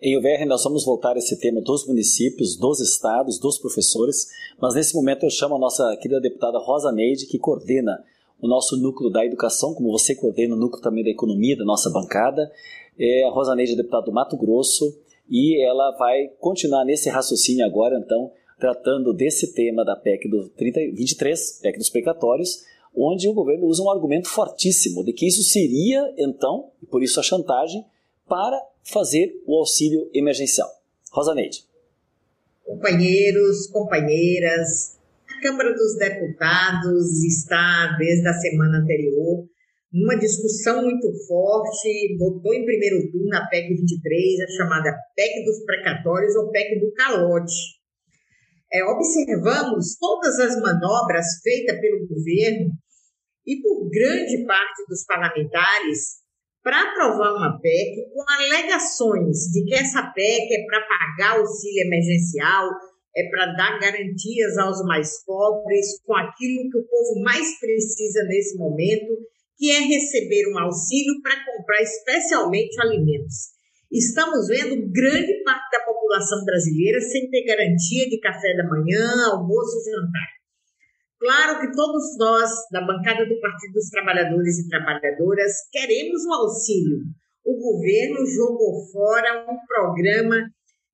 Em 0.00 0.16
UVR, 0.16 0.46
nós 0.46 0.62
vamos 0.62 0.84
voltar 0.84 1.16
a 1.16 1.18
esse 1.18 1.40
tema 1.40 1.60
dos 1.60 1.86
municípios, 1.86 2.56
dos 2.56 2.80
estados, 2.80 3.38
dos 3.40 3.58
professores, 3.58 4.26
mas 4.60 4.74
nesse 4.74 4.94
momento 4.94 5.24
eu 5.24 5.30
chamo 5.30 5.56
a 5.56 5.58
nossa 5.58 5.96
querida 5.96 6.20
deputada 6.20 6.58
Rosa 6.58 6.92
Neide, 6.92 7.26
que 7.26 7.38
coordena 7.38 8.04
o 8.40 8.48
nosso 8.48 8.76
núcleo 8.76 9.10
da 9.10 9.24
educação, 9.24 9.74
como 9.74 9.90
você 9.90 10.14
coordena 10.14 10.54
o 10.54 10.58
núcleo 10.58 10.82
também 10.82 11.04
da 11.04 11.10
economia 11.10 11.56
da 11.56 11.64
nossa 11.64 11.90
bancada. 11.90 12.50
É 12.98 13.24
a 13.24 13.30
Rosa 13.30 13.54
Neide 13.54 13.72
é 13.72 13.76
deputada 13.76 14.06
do 14.06 14.12
Mato 14.12 14.36
Grosso 14.36 14.98
e 15.28 15.62
ela 15.62 15.96
vai 15.98 16.28
continuar 16.38 16.84
nesse 16.84 17.08
raciocínio 17.08 17.64
agora, 17.64 17.98
então, 17.98 18.30
tratando 18.58 19.12
desse 19.12 19.52
tema 19.52 19.84
da 19.84 19.96
PEC 19.96 20.28
do 20.28 20.48
30, 20.50 20.80
23, 20.92 21.60
PEC 21.62 21.78
dos 21.78 21.90
precatórios, 21.90 22.64
onde 22.94 23.28
o 23.28 23.34
governo 23.34 23.66
usa 23.66 23.82
um 23.82 23.90
argumento 23.90 24.28
fortíssimo 24.28 25.04
de 25.04 25.12
que 25.12 25.26
isso 25.26 25.42
seria, 25.42 26.14
então, 26.16 26.70
e 26.82 26.86
por 26.86 27.02
isso 27.02 27.20
a 27.20 27.22
chantagem, 27.22 27.84
para 28.28 28.58
fazer 28.82 29.42
o 29.46 29.56
auxílio 29.56 30.08
emergencial. 30.14 30.68
Rosa 31.12 31.34
Neide. 31.34 31.64
Companheiros, 32.64 33.66
companheiras, 33.68 34.95
Câmara 35.40 35.72
dos 35.74 35.96
Deputados 35.98 37.24
está, 37.24 37.96
desde 37.98 38.28
a 38.28 38.32
semana 38.32 38.78
anterior, 38.78 39.44
numa 39.92 40.16
discussão 40.16 40.82
muito 40.82 41.06
forte, 41.26 42.16
votou 42.18 42.52
em 42.52 42.64
primeiro 42.64 43.10
turno 43.10 43.36
a 43.36 43.46
PEC 43.46 43.68
23, 43.68 44.40
a 44.40 44.56
chamada 44.56 44.94
PEC 45.14 45.44
dos 45.44 45.64
precatórios 45.64 46.34
ou 46.36 46.50
PEC 46.50 46.80
do 46.80 46.92
calote. 46.92 47.54
É, 48.72 48.84
observamos 48.84 49.96
todas 49.98 50.38
as 50.40 50.60
manobras 50.60 51.26
feitas 51.42 51.80
pelo 51.80 52.06
governo 52.08 52.72
e 53.46 53.62
por 53.62 53.88
grande 53.88 54.44
parte 54.44 54.84
dos 54.88 55.04
parlamentares 55.06 56.26
para 56.62 56.82
aprovar 56.82 57.36
uma 57.36 57.60
PEC 57.60 58.10
com 58.12 58.24
alegações 58.42 59.38
de 59.52 59.64
que 59.64 59.74
essa 59.76 60.02
PEC 60.02 60.52
é 60.52 60.66
para 60.66 60.86
pagar 60.86 61.38
auxílio 61.38 61.86
emergencial, 61.86 62.68
é 63.16 63.30
para 63.30 63.46
dar 63.54 63.78
garantias 63.80 64.58
aos 64.58 64.84
mais 64.84 65.24
pobres 65.24 66.00
com 66.04 66.14
aquilo 66.14 66.68
que 66.70 66.78
o 66.78 66.86
povo 66.86 67.22
mais 67.22 67.58
precisa 67.58 68.22
nesse 68.24 68.58
momento, 68.58 69.16
que 69.56 69.70
é 69.70 69.80
receber 69.80 70.52
um 70.52 70.58
auxílio 70.58 71.22
para 71.22 71.42
comprar 71.46 71.80
especialmente 71.80 72.78
alimentos. 72.78 73.56
Estamos 73.90 74.48
vendo 74.48 74.92
grande 74.92 75.32
parte 75.44 75.70
da 75.72 75.84
população 75.84 76.44
brasileira 76.44 77.00
sem 77.00 77.30
ter 77.30 77.44
garantia 77.44 78.06
de 78.06 78.20
café 78.20 78.54
da 78.54 78.68
manhã, 78.68 79.32
almoço 79.32 79.78
e 79.78 79.90
jantar. 79.90 80.36
Claro 81.18 81.60
que 81.60 81.74
todos 81.74 82.18
nós, 82.18 82.50
da 82.70 82.82
bancada 82.82 83.24
do 83.24 83.40
Partido 83.40 83.72
dos 83.72 83.88
Trabalhadores 83.88 84.58
e 84.58 84.68
Trabalhadoras, 84.68 85.52
queremos 85.72 86.22
o 86.26 86.32
auxílio. 86.34 86.98
O 87.42 87.56
governo 87.56 88.26
jogou 88.26 88.84
fora 88.92 89.46
um 89.48 89.56
programa 89.66 90.36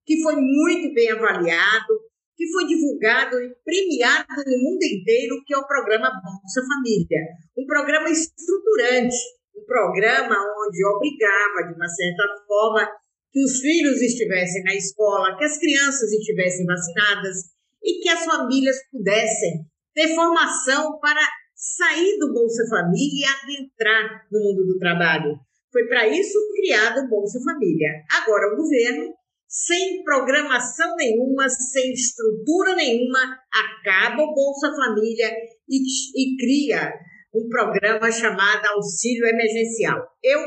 que 0.05 0.23
foi 0.23 0.37
muito 0.37 0.95
bem 0.95 1.11
avaliado, 1.11 2.02
que 2.43 2.51
foi 2.51 2.67
divulgado 2.67 3.39
e 3.41 3.55
premiado 3.65 4.43
no 4.45 4.59
mundo 4.59 4.83
inteiro, 4.83 5.41
que 5.47 5.55
é 5.55 5.59
o 5.59 5.67
programa 5.67 6.11
Bolsa 6.11 6.61
Família. 6.67 7.23
Um 7.57 7.65
programa 7.65 8.11
estruturante, 8.11 9.15
um 9.55 9.65
programa 9.65 10.35
onde 10.67 10.85
obrigava, 10.85 11.69
de 11.69 11.75
uma 11.75 11.87
certa 11.87 12.25
forma, 12.45 12.91
que 13.31 13.45
os 13.45 13.61
filhos 13.61 14.03
estivessem 14.03 14.65
na 14.65 14.75
escola, 14.75 15.39
que 15.39 15.45
as 15.45 15.57
crianças 15.57 16.11
estivessem 16.11 16.67
vacinadas 16.67 17.37
e 17.81 18.01
que 18.03 18.09
as 18.09 18.25
famílias 18.25 18.77
pudessem 18.91 19.65
ter 19.95 20.15
formação 20.17 20.99
para 20.99 21.23
sair 21.55 22.19
do 22.19 22.33
Bolsa 22.33 22.65
Família 22.69 23.29
e 23.29 23.55
adentrar 23.55 24.27
no 24.33 24.41
mundo 24.41 24.67
do 24.67 24.79
trabalho. 24.79 25.39
Foi 25.71 25.87
para 25.87 26.09
isso 26.09 26.39
criado 26.57 27.05
o 27.05 27.09
Bolsa 27.09 27.39
Família. 27.45 28.03
Agora, 28.21 28.53
o 28.53 28.57
governo, 28.57 29.15
sem 29.53 30.03
programação 30.03 30.97
nenhuma, 30.97 31.47
sem 31.47 31.93
estrutura 31.93 32.75
nenhuma, 32.75 33.39
acaba 33.53 34.23
o 34.23 34.35
Bolsa 34.35 34.75
Família 34.75 35.31
e, 35.69 35.77
e 35.77 36.37
cria 36.39 36.91
um 37.35 37.47
programa 37.51 38.11
chamado 38.11 38.67
Auxílio 38.69 39.27
Emergencial. 39.27 40.01
Eu, 40.23 40.41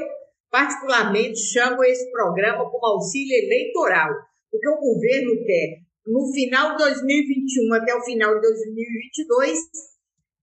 particularmente, 0.49 1.37
chamo 1.37 1.83
esse 1.83 2.11
programa 2.11 2.67
como 2.69 2.85
auxílio 2.93 3.45
eleitoral, 3.45 4.09
porque 4.49 4.69
o 4.69 4.79
governo 4.79 5.43
quer, 5.45 5.85
no 6.07 6.31
final 6.33 6.71
de 6.71 6.83
2021 6.83 7.73
até 7.75 7.95
o 7.95 8.03
final 8.03 8.33
de 8.33 8.41
2022, 8.41 9.59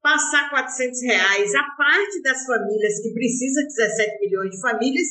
passar 0.01 0.51
400 0.51 1.03
reais 1.03 1.55
a 1.55 1.65
parte 1.77 2.23
das 2.23 2.45
famílias 2.45 3.01
que 3.03 3.13
precisa 3.13 3.63
17 3.63 4.21
milhões 4.21 4.51
de 4.51 4.61
famílias, 4.61 5.09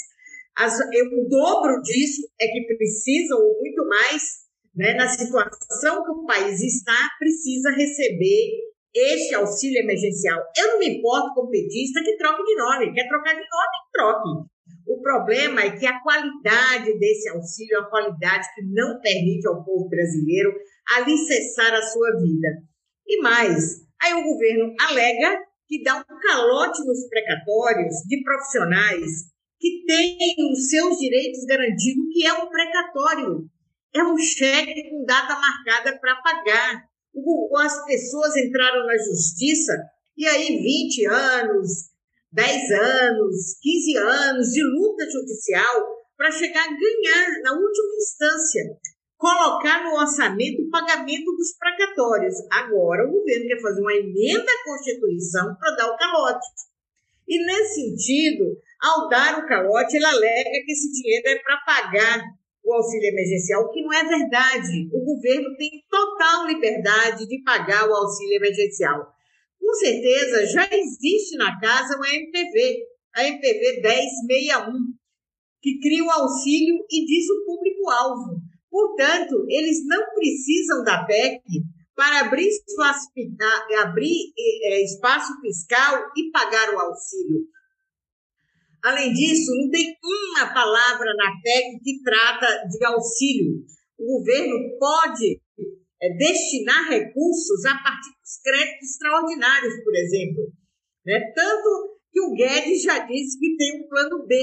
as, 0.57 0.73
o 0.79 1.27
dobro 1.29 1.81
disso 1.81 2.21
é 2.39 2.47
que 2.47 2.75
precisam, 2.75 3.39
ou 3.39 3.59
muito 3.59 3.87
mais, 3.87 4.23
né, 4.75 4.93
na 4.93 5.07
situação 5.07 6.03
que 6.03 6.11
o 6.11 6.25
país 6.25 6.61
está, 6.61 7.09
precisa 7.19 7.71
receber 7.71 8.71
este 8.93 9.35
auxílio 9.35 9.79
emergencial. 9.79 10.39
Eu 10.57 10.67
não 10.73 10.79
me 10.79 10.97
importo 10.97 11.33
com 11.33 11.49
petista 11.49 12.01
que 12.03 12.17
troque 12.17 12.43
de 12.43 12.55
nome. 12.55 12.93
Quer 12.93 13.07
trocar 13.07 13.33
de 13.33 13.39
nome? 13.39 13.77
Troque. 13.93 14.51
O 14.87 15.01
problema 15.01 15.61
é 15.61 15.77
que 15.77 15.85
a 15.85 16.01
qualidade 16.01 16.99
desse 16.99 17.29
auxílio 17.29 17.77
é 17.77 17.79
uma 17.79 17.89
qualidade 17.89 18.47
que 18.53 18.61
não 18.63 18.99
permite 18.99 19.47
ao 19.47 19.63
povo 19.63 19.87
brasileiro 19.87 20.53
alicerçar 20.97 21.73
a 21.73 21.81
sua 21.81 22.11
vida. 22.19 22.47
E 23.07 23.21
mais, 23.21 23.81
aí 24.01 24.13
o 24.13 24.23
governo 24.23 24.73
alega 24.81 25.39
que 25.67 25.83
dá 25.83 25.95
um 25.95 26.19
calote 26.21 26.85
nos 26.85 27.07
precatórios 27.07 27.95
de 28.07 28.21
profissionais 28.23 29.31
que 29.61 29.85
têm 29.85 30.35
os 30.51 30.69
seus 30.69 30.97
direitos 30.97 31.45
garantidos, 31.45 32.11
que 32.11 32.25
é 32.25 32.33
um 32.33 32.49
precatório. 32.49 33.49
É 33.93 34.03
um 34.03 34.17
cheque 34.17 34.89
com 34.89 35.05
data 35.05 35.39
marcada 35.39 35.97
para 35.99 36.15
pagar 36.17 36.91
as 37.61 37.85
pessoas 37.85 38.35
entraram 38.37 38.85
na 38.85 38.97
justiça 38.97 39.73
e 40.17 40.25
aí 40.27 40.57
20 40.57 41.05
anos, 41.07 41.69
10 42.31 42.71
anos, 42.71 43.57
15 43.61 43.97
anos 43.97 44.47
de 44.51 44.63
luta 44.63 45.09
judicial 45.09 46.01
para 46.17 46.31
chegar 46.31 46.63
a 46.63 46.77
ganhar 46.77 47.41
na 47.43 47.53
última 47.53 47.95
instância, 47.97 48.77
colocar 49.17 49.83
no 49.83 49.99
orçamento 49.99 50.61
o 50.61 50.69
pagamento 50.69 51.31
dos 51.35 51.57
precatórios. 51.57 52.35
Agora 52.51 53.07
o 53.07 53.11
governo 53.11 53.47
quer 53.47 53.61
fazer 53.61 53.81
uma 53.81 53.93
emenda 53.93 54.51
à 54.51 54.63
Constituição 54.63 55.55
para 55.55 55.75
dar 55.75 55.87
o 55.87 55.97
calote. 55.97 56.47
E 57.27 57.45
nesse 57.45 57.75
sentido, 57.75 58.57
ao 58.81 59.07
dar 59.07 59.37
o 59.39 59.47
calote, 59.47 59.95
ele 59.95 60.05
alega 60.05 60.65
que 60.65 60.71
esse 60.71 60.91
dinheiro 60.91 61.27
é 61.27 61.35
para 61.39 61.57
pagar 61.57 62.23
o 62.63 62.73
auxílio 62.73 63.09
emergencial, 63.09 63.63
o 63.63 63.69
que 63.69 63.81
não 63.81 63.93
é 63.93 64.03
verdade. 64.03 64.89
O 64.91 65.03
governo 65.03 65.55
tem 65.57 65.83
total 65.89 66.47
liberdade 66.47 67.27
de 67.27 67.43
pagar 67.43 67.87
o 67.87 67.93
auxílio 67.93 68.37
emergencial. 68.37 69.13
Com 69.59 69.73
certeza, 69.75 70.47
já 70.47 70.67
existe 70.71 71.37
na 71.37 71.59
casa 71.59 71.95
uma 71.95 72.09
MPV, 72.09 72.77
a 73.15 73.27
MPV 73.27 73.81
1061, 73.81 74.71
que 75.61 75.79
cria 75.79 76.03
o 76.03 76.09
auxílio 76.09 76.83
e 76.89 77.05
diz 77.05 77.29
o 77.29 77.45
público-alvo. 77.45 78.41
Portanto, 78.69 79.45
eles 79.47 79.85
não 79.85 80.03
precisam 80.15 80.83
da 80.83 81.05
PEC 81.05 81.41
para 81.95 82.21
abrir 82.21 82.47
espaço, 82.47 83.07
abrir, 83.79 84.33
é, 84.63 84.83
espaço 84.83 85.39
fiscal 85.41 86.03
e 86.17 86.31
pagar 86.31 86.73
o 86.73 86.79
auxílio. 86.79 87.41
Além 88.83 89.13
disso, 89.13 89.51
não 89.55 89.69
tem 89.69 89.95
uma 90.03 90.53
palavra 90.53 91.13
na 91.15 91.39
PEC 91.41 91.79
que 91.83 92.01
trata 92.03 92.67
de 92.67 92.83
auxílio. 92.85 93.63
O 93.99 94.17
governo 94.17 94.77
pode 94.79 95.39
é, 96.01 96.17
destinar 96.17 96.89
recursos 96.89 97.65
a 97.65 97.75
partir 97.75 98.09
dos 98.09 98.41
créditos 98.43 98.89
extraordinários, 98.89 99.83
por 99.83 99.95
exemplo. 99.95 100.51
Né? 101.05 101.19
Tanto 101.35 101.99
que 102.11 102.21
o 102.21 102.33
Guedes 102.33 102.81
já 102.81 103.05
disse 103.05 103.39
que 103.39 103.55
tem 103.55 103.83
um 103.83 103.87
plano 103.87 104.25
B 104.25 104.35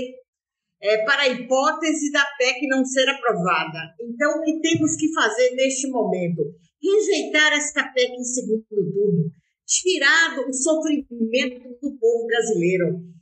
é, 0.80 1.04
para 1.04 1.22
a 1.22 1.28
hipótese 1.28 2.12
da 2.12 2.24
PEC 2.38 2.68
não 2.68 2.84
ser 2.84 3.08
aprovada. 3.08 3.94
Então, 4.00 4.38
o 4.38 4.42
que 4.44 4.60
temos 4.60 4.94
que 4.94 5.12
fazer 5.12 5.50
neste 5.56 5.88
momento? 5.88 6.42
Rejeitar 6.80 7.54
essa 7.54 7.82
PEC 7.92 8.12
em 8.12 8.22
segundo 8.22 8.64
turno, 8.68 9.30
tirar 9.66 10.38
o 10.38 10.52
sofrimento 10.52 11.68
do 11.82 11.98
povo 11.98 12.26
brasileiro 12.26 13.17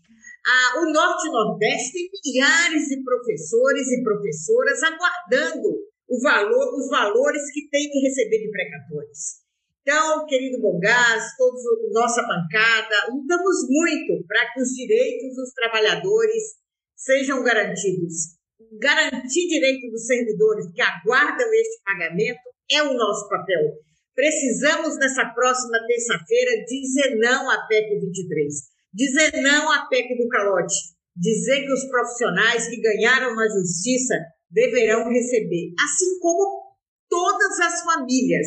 ah, 0.46 0.78
o 0.78 0.92
Norte 0.92 1.26
e 1.26 1.32
Nordeste 1.32 1.92
tem 1.92 2.08
milhares 2.24 2.86
de 2.86 3.02
professores 3.02 3.88
e 3.90 4.02
professoras 4.04 4.80
aguardando 4.80 5.68
o 6.08 6.22
valor, 6.22 6.78
os 6.78 6.88
valores 6.88 7.42
que 7.52 7.68
tem 7.68 7.90
que 7.90 7.98
receber 7.98 8.38
de 8.38 8.50
precatórios. 8.52 9.42
Então, 9.82 10.24
querido 10.26 10.60
Bongás, 10.60 11.34
todos 11.36 11.62
nossa 11.92 12.22
bancada, 12.22 13.10
lutamos 13.10 13.56
muito 13.68 14.24
para 14.28 14.52
que 14.52 14.62
os 14.62 14.68
direitos 14.70 15.34
dos 15.34 15.50
trabalhadores 15.52 16.42
sejam 16.96 17.42
garantidos. 17.42 18.36
Garantir 18.80 19.48
direito 19.48 19.90
dos 19.90 20.06
servidores 20.06 20.72
que 20.72 20.80
aguardam 20.80 21.52
este 21.54 21.82
pagamento 21.84 22.40
é 22.70 22.82
o 22.82 22.94
nosso 22.94 23.28
papel. 23.28 23.82
Precisamos, 24.14 24.96
nessa 24.96 25.24
próxima 25.34 25.78
terça-feira, 25.88 26.64
dizer 26.64 27.16
não 27.18 27.50
à 27.50 27.66
PEC 27.66 27.98
23 28.00 28.75
dizer 28.92 29.42
não 29.42 29.70
à 29.70 29.86
PEC 29.86 30.16
do 30.16 30.28
calote, 30.28 30.74
dizer 31.16 31.64
que 31.64 31.72
os 31.72 31.84
profissionais 31.88 32.68
que 32.68 32.80
ganharam 32.80 33.34
na 33.34 33.48
justiça 33.48 34.14
deverão 34.50 35.08
receber, 35.08 35.72
assim 35.82 36.18
como 36.20 36.66
todas 37.08 37.60
as 37.60 37.82
famílias 37.82 38.46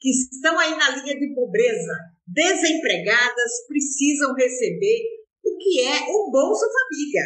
que 0.00 0.10
estão 0.10 0.58
aí 0.58 0.76
na 0.76 0.90
linha 0.96 1.18
de 1.18 1.34
pobreza, 1.34 1.92
desempregadas, 2.26 3.66
precisam 3.66 4.34
receber 4.34 5.00
o 5.44 5.56
que 5.58 5.80
é 5.80 6.00
o 6.10 6.30
Bolsa 6.30 6.66
Família. 6.66 7.24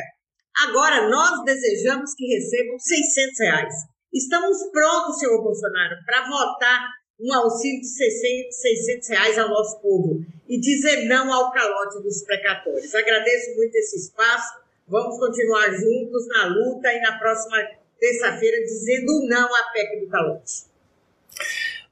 Agora, 0.68 1.08
nós 1.08 1.44
desejamos 1.44 2.14
que 2.14 2.26
recebam 2.26 2.78
600 2.78 3.38
reais. 3.40 3.74
Estamos 4.12 4.58
prontos, 4.70 5.18
senhor 5.18 5.42
Bolsonaro, 5.42 5.96
para 6.04 6.28
votar 6.28 6.88
um 7.22 7.32
auxílio 7.32 7.80
de 7.80 7.86
600, 7.86 8.56
600 8.56 9.08
reais 9.08 9.38
ao 9.38 9.48
nosso 9.48 9.80
povo 9.80 10.24
e 10.48 10.58
dizer 10.58 11.04
não 11.06 11.32
ao 11.32 11.52
calote 11.52 12.02
dos 12.02 12.22
precatórios. 12.22 12.92
Agradeço 12.94 13.54
muito 13.56 13.74
esse 13.76 13.96
espaço. 13.96 14.60
Vamos 14.88 15.18
continuar 15.18 15.70
juntos 15.70 16.26
na 16.26 16.46
luta 16.46 16.92
e 16.92 17.00
na 17.00 17.16
próxima 17.18 17.56
terça-feira 17.98 18.60
dizendo 18.64 19.26
não 19.28 19.46
à 19.46 19.72
PEC 19.72 20.00
do 20.00 20.08
calote. 20.08 20.64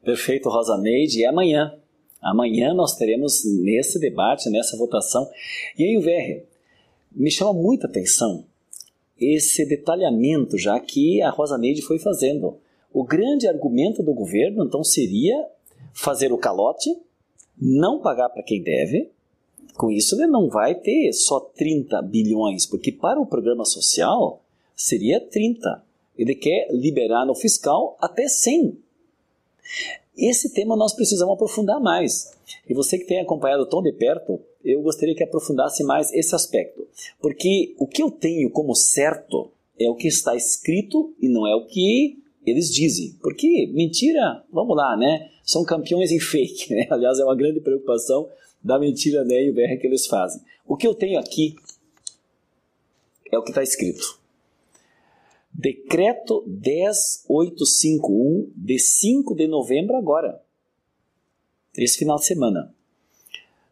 Perfeito, 0.02 0.48
Rosa 0.48 0.76
Neide. 0.76 1.20
E 1.20 1.24
amanhã, 1.24 1.78
amanhã 2.20 2.74
nós 2.74 2.96
teremos 2.96 3.44
nesse 3.44 4.00
debate, 4.00 4.50
nessa 4.50 4.76
votação. 4.76 5.30
E 5.78 5.84
aí, 5.84 5.96
VR, 5.96 6.44
me 7.12 7.30
chama 7.30 7.52
muita 7.52 7.86
atenção 7.86 8.44
esse 9.20 9.66
detalhamento 9.66 10.56
já 10.56 10.80
que 10.80 11.20
a 11.20 11.30
Rosa 11.30 11.58
Neide 11.58 11.82
foi 11.82 11.98
fazendo 11.98 12.58
o 12.92 13.04
grande 13.04 13.46
argumento 13.46 14.02
do 14.02 14.12
governo, 14.12 14.64
então, 14.64 14.82
seria 14.82 15.48
fazer 15.92 16.32
o 16.32 16.38
calote, 16.38 16.90
não 17.60 18.00
pagar 18.00 18.28
para 18.30 18.42
quem 18.42 18.62
deve. 18.62 19.10
Com 19.76 19.90
isso, 19.90 20.16
ele 20.16 20.26
não 20.26 20.48
vai 20.48 20.74
ter 20.74 21.12
só 21.12 21.40
30 21.40 22.02
bilhões, 22.02 22.66
porque 22.66 22.90
para 22.90 23.20
o 23.20 23.26
programa 23.26 23.64
social 23.64 24.42
seria 24.74 25.20
30. 25.20 25.84
Ele 26.18 26.34
quer 26.34 26.68
liberar 26.70 27.24
no 27.24 27.34
fiscal 27.34 27.96
até 28.00 28.28
100. 28.28 28.76
esse 30.16 30.52
tema 30.52 30.76
nós 30.76 30.92
precisamos 30.92 31.34
aprofundar 31.34 31.80
mais. 31.80 32.36
E 32.68 32.74
você 32.74 32.98
que 32.98 33.06
tem 33.06 33.20
acompanhado 33.20 33.66
tão 33.66 33.82
de 33.82 33.92
perto, 33.92 34.40
eu 34.64 34.82
gostaria 34.82 35.14
que 35.14 35.22
aprofundasse 35.22 35.82
mais 35.84 36.12
esse 36.12 36.34
aspecto. 36.34 36.86
Porque 37.20 37.74
o 37.78 37.86
que 37.86 38.02
eu 38.02 38.10
tenho 38.10 38.50
como 38.50 38.74
certo 38.74 39.50
é 39.78 39.88
o 39.88 39.94
que 39.94 40.08
está 40.08 40.34
escrito 40.36 41.14
e 41.20 41.28
não 41.28 41.46
é 41.46 41.54
o 41.54 41.66
que 41.66 42.19
eles 42.44 42.72
dizem. 42.72 43.16
Porque 43.20 43.70
mentira, 43.72 44.44
vamos 44.52 44.76
lá, 44.76 44.96
né? 44.96 45.30
São 45.44 45.64
campeões 45.64 46.10
em 46.10 46.20
fake, 46.20 46.72
né? 46.74 46.86
Aliás, 46.90 47.18
é 47.18 47.24
uma 47.24 47.36
grande 47.36 47.60
preocupação 47.60 48.28
da 48.62 48.78
mentira 48.78 49.24
né, 49.24 49.44
e 49.44 49.50
o 49.50 49.54
VR 49.54 49.80
que 49.80 49.86
eles 49.86 50.06
fazem. 50.06 50.42
O 50.66 50.76
que 50.76 50.86
eu 50.86 50.94
tenho 50.94 51.18
aqui 51.18 51.56
é 53.32 53.38
o 53.38 53.42
que 53.42 53.50
está 53.50 53.62
escrito. 53.62 54.20
Decreto 55.52 56.44
10851 56.46 58.52
de 58.54 58.78
5 58.78 59.34
de 59.34 59.48
novembro 59.48 59.96
agora. 59.96 60.40
Esse 61.76 61.98
final 61.98 62.16
de 62.16 62.26
semana. 62.26 62.74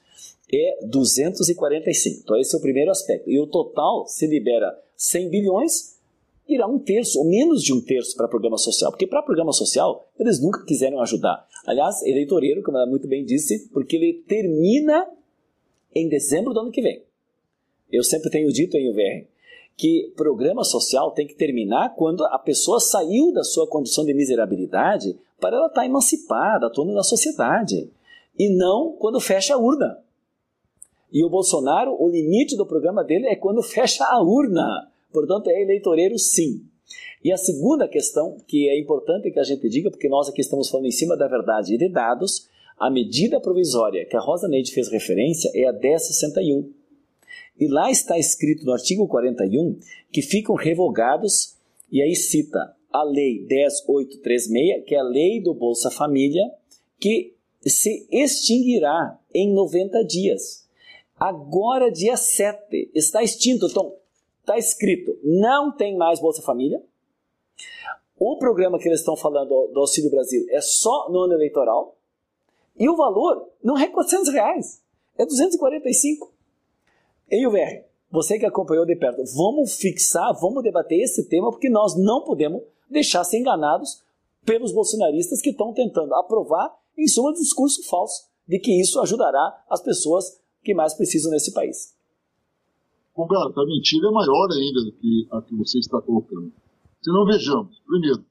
É 0.52 0.86
245. 0.86 2.20
Então, 2.22 2.36
esse 2.36 2.54
é 2.54 2.58
o 2.58 2.62
primeiro 2.62 2.90
aspecto. 2.90 3.28
E 3.28 3.38
o 3.38 3.46
total 3.46 4.06
se 4.06 4.26
libera 4.26 4.78
100 4.96 5.28
bilhões, 5.28 5.96
irá 6.48 6.66
um 6.66 6.78
terço, 6.78 7.18
ou 7.18 7.24
menos 7.24 7.62
de 7.62 7.72
um 7.72 7.80
terço 7.80 8.16
para 8.16 8.28
programa 8.28 8.56
social. 8.56 8.90
Porque 8.90 9.06
para 9.06 9.22
programa 9.22 9.52
social, 9.52 10.08
eles 10.18 10.40
nunca 10.40 10.64
quiseram 10.64 11.00
ajudar. 11.00 11.46
Aliás, 11.66 12.02
eleitoreiro, 12.02 12.62
como 12.62 12.76
ela 12.76 12.86
muito 12.86 13.08
bem 13.08 13.24
disse, 13.24 13.68
porque 13.70 13.96
ele 13.96 14.24
termina 14.26 15.06
em 15.94 16.08
dezembro 16.08 16.54
do 16.54 16.60
ano 16.60 16.70
que 16.70 16.82
vem. 16.82 17.02
Eu 17.90 18.04
sempre 18.04 18.30
tenho 18.30 18.52
dito 18.52 18.76
em 18.76 18.90
UVR 18.90 19.26
que 19.76 20.12
programa 20.16 20.64
social 20.64 21.10
tem 21.10 21.26
que 21.26 21.34
terminar 21.34 21.94
quando 21.94 22.24
a 22.24 22.38
pessoa 22.38 22.80
saiu 22.80 23.32
da 23.32 23.44
sua 23.44 23.66
condição 23.66 24.04
de 24.04 24.14
miserabilidade 24.14 25.18
para 25.38 25.56
ela 25.56 25.66
estar 25.66 25.84
emancipada, 25.84 26.66
atuando 26.66 26.94
na 26.94 27.02
sociedade. 27.02 27.90
E 28.38 28.48
não 28.48 28.92
quando 28.98 29.20
fecha 29.20 29.54
a 29.54 29.58
urna. 29.58 30.02
E 31.12 31.24
o 31.24 31.30
Bolsonaro, 31.30 31.96
o 31.98 32.08
limite 32.08 32.56
do 32.56 32.66
programa 32.66 33.02
dele 33.04 33.26
é 33.26 33.36
quando 33.36 33.62
fecha 33.62 34.04
a 34.04 34.22
urna. 34.22 34.90
Portanto, 35.12 35.48
é 35.48 35.62
eleitoreiro 35.62 36.18
sim. 36.18 36.64
E 37.24 37.32
a 37.32 37.36
segunda 37.36 37.88
questão, 37.88 38.36
que 38.46 38.68
é 38.68 38.78
importante 38.78 39.30
que 39.30 39.40
a 39.40 39.44
gente 39.44 39.68
diga, 39.68 39.90
porque 39.90 40.08
nós 40.08 40.28
aqui 40.28 40.40
estamos 40.40 40.68
falando 40.68 40.86
em 40.86 40.92
cima 40.92 41.16
da 41.16 41.26
verdade 41.26 41.74
e 41.74 41.78
de 41.78 41.88
dados, 41.88 42.48
a 42.78 42.90
medida 42.90 43.40
provisória 43.40 44.04
que 44.04 44.16
a 44.16 44.20
Rosa 44.20 44.46
Neide 44.46 44.72
fez 44.72 44.88
referência 44.88 45.50
é 45.54 45.66
a 45.66 45.72
1061. 45.72 46.70
E 47.58 47.66
lá 47.68 47.90
está 47.90 48.18
escrito 48.18 48.66
no 48.66 48.72
artigo 48.72 49.08
41 49.08 49.78
que 50.12 50.20
ficam 50.20 50.54
revogados, 50.54 51.56
e 51.90 52.02
aí 52.02 52.14
cita 52.14 52.74
a 52.92 53.02
Lei 53.02 53.46
10836, 53.46 54.84
que 54.86 54.94
é 54.94 54.98
a 54.98 55.02
lei 55.02 55.40
do 55.40 55.54
Bolsa 55.54 55.90
Família, 55.90 56.44
que 57.00 57.34
se 57.64 58.06
extinguirá 58.10 59.18
em 59.34 59.52
90 59.52 60.04
dias. 60.04 60.65
Agora, 61.18 61.90
dia 61.90 62.16
7, 62.16 62.90
está 62.94 63.22
extinto. 63.22 63.66
Então, 63.66 63.94
está 64.40 64.58
escrito: 64.58 65.18
não 65.22 65.72
tem 65.72 65.96
mais 65.96 66.20
Bolsa 66.20 66.42
Família. 66.42 66.82
O 68.18 68.38
programa 68.38 68.78
que 68.78 68.88
eles 68.88 69.00
estão 69.00 69.16
falando 69.16 69.68
do 69.72 69.80
Auxílio 69.80 70.10
Brasil 70.10 70.46
é 70.50 70.60
só 70.60 71.08
no 71.10 71.20
ano 71.20 71.34
eleitoral. 71.34 71.96
E 72.78 72.88
o 72.88 72.96
valor 72.96 73.50
não 73.62 73.78
é 73.78 73.88
400 73.88 74.32
reais, 74.32 74.82
é 75.16 75.24
245. 75.24 76.32
Ei, 77.30 77.46
VR, 77.46 77.84
você 78.10 78.38
que 78.38 78.46
acompanhou 78.46 78.84
de 78.86 78.94
perto, 78.96 79.22
vamos 79.34 79.76
fixar, 79.76 80.32
vamos 80.40 80.62
debater 80.62 81.00
esse 81.00 81.28
tema, 81.28 81.50
porque 81.50 81.68
nós 81.68 81.96
não 81.96 82.22
podemos 82.22 82.62
deixar 82.88 83.24
ser 83.24 83.38
enganados 83.38 84.02
pelos 84.44 84.72
bolsonaristas 84.72 85.40
que 85.40 85.50
estão 85.50 85.72
tentando 85.72 86.14
aprovar, 86.14 86.74
em 86.96 87.08
suma, 87.08 87.30
um 87.30 87.34
discurso 87.34 87.82
falso 87.88 88.28
de 88.46 88.58
que 88.58 88.80
isso 88.80 89.00
ajudará 89.00 89.64
as 89.68 89.82
pessoas 89.82 90.40
que 90.66 90.74
mais 90.74 90.94
precisam 90.94 91.30
nesse 91.30 91.52
país. 91.54 91.94
Roberto, 93.14 93.60
a 93.60 93.64
mentira 93.64 94.08
é 94.08 94.10
maior 94.10 94.48
ainda 94.52 94.84
do 94.84 94.92
que 94.92 95.28
a 95.30 95.40
que 95.40 95.54
você 95.54 95.78
está 95.78 96.02
colocando. 96.02 96.52
Se 97.00 97.10
não 97.10 97.24
vejamos, 97.24 97.80
primeiro, 97.86 98.26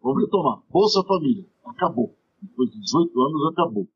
vamos 0.00 0.22
retomar. 0.22 0.62
Bolsa 0.70 1.02
Família, 1.02 1.44
acabou 1.64 2.16
depois 2.42 2.70
de 2.70 2.80
18 2.80 3.20
anos, 3.20 3.52
acabou. 3.52 3.88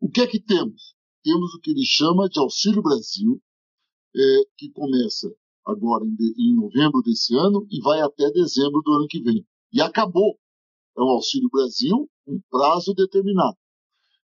O 0.00 0.08
que 0.08 0.20
é 0.20 0.26
que 0.26 0.40
temos? 0.40 0.94
Temos 1.22 1.54
o 1.54 1.60
que 1.60 1.70
ele 1.70 1.84
chama 1.84 2.28
de 2.28 2.40
Auxílio 2.40 2.82
Brasil, 2.82 3.40
é, 4.14 4.20
que 4.56 4.70
começa 4.70 5.32
agora 5.64 6.04
em, 6.04 6.14
de, 6.14 6.34
em 6.38 6.56
novembro 6.56 7.02
desse 7.02 7.34
ano 7.36 7.66
e 7.70 7.80
vai 7.80 8.00
até 8.00 8.30
dezembro 8.30 8.80
do 8.82 8.92
ano 8.92 9.06
que 9.08 9.22
vem. 9.22 9.46
E 9.72 9.80
acabou. 9.80 10.38
É 10.96 11.00
um 11.00 11.08
Auxílio 11.08 11.48
Brasil, 11.50 12.10
um 12.26 12.40
prazo 12.50 12.92
determinado. 12.94 13.56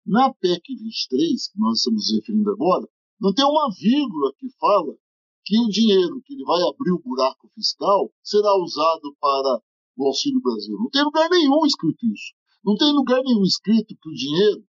Na 0.05 0.35
PEC 0.35 0.75
23, 0.75 1.49
que 1.49 1.59
nós 1.61 1.79
estamos 1.79 2.11
referindo 2.13 2.51
agora, 2.51 2.89
não 3.21 3.33
tem 3.33 3.45
uma 3.45 3.71
vírgula 3.79 4.33
que 4.37 4.51
fala 4.59 4.97
que 5.45 5.57
o 5.61 5.69
dinheiro 5.69 6.21
que 6.25 6.35
ele 6.35 6.45
vai 6.45 6.61
abrir 6.63 6.91
o 6.91 6.99
buraco 6.99 7.49
fiscal 7.55 8.13
será 8.21 8.53
usado 8.57 9.15
para 9.21 9.63
o 9.97 10.07
Auxílio 10.07 10.41
Brasil. 10.41 10.77
Não 10.77 10.91
tem 10.91 11.05
lugar 11.05 11.29
nenhum 11.31 11.65
escrito 11.65 12.05
isso. 12.07 12.35
Não 12.65 12.75
tem 12.77 12.93
lugar 12.93 13.23
nenhum 13.23 13.45
escrito 13.45 13.95
que 13.97 14.09
o 14.09 14.15
dinheiro 14.15 14.65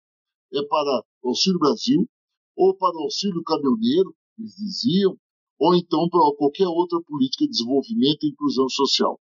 é 0.55 0.63
para 0.67 1.05
o 1.23 1.29
Auxílio 1.29 1.59
Brasil, 1.59 2.09
ou 2.57 2.75
para 2.75 2.97
o 2.97 3.03
Auxílio 3.03 3.43
Caminhoneiro, 3.43 4.15
eles 4.39 4.55
diziam, 4.57 5.15
ou 5.59 5.75
então 5.75 6.09
para 6.09 6.21
qualquer 6.39 6.69
outra 6.69 7.01
política 7.03 7.45
de 7.45 7.51
desenvolvimento 7.51 8.25
e 8.25 8.31
inclusão 8.31 8.69
social. 8.71 9.21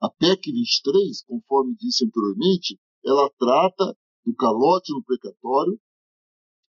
A 0.00 0.08
PEC 0.08 0.52
23, 0.52 1.24
conforme 1.24 1.74
disse 1.74 2.04
anteriormente, 2.04 2.78
ela 3.04 3.28
trata 3.38 3.96
do 4.24 4.34
calote 4.34 4.92
no 4.92 5.02
precatório, 5.02 5.80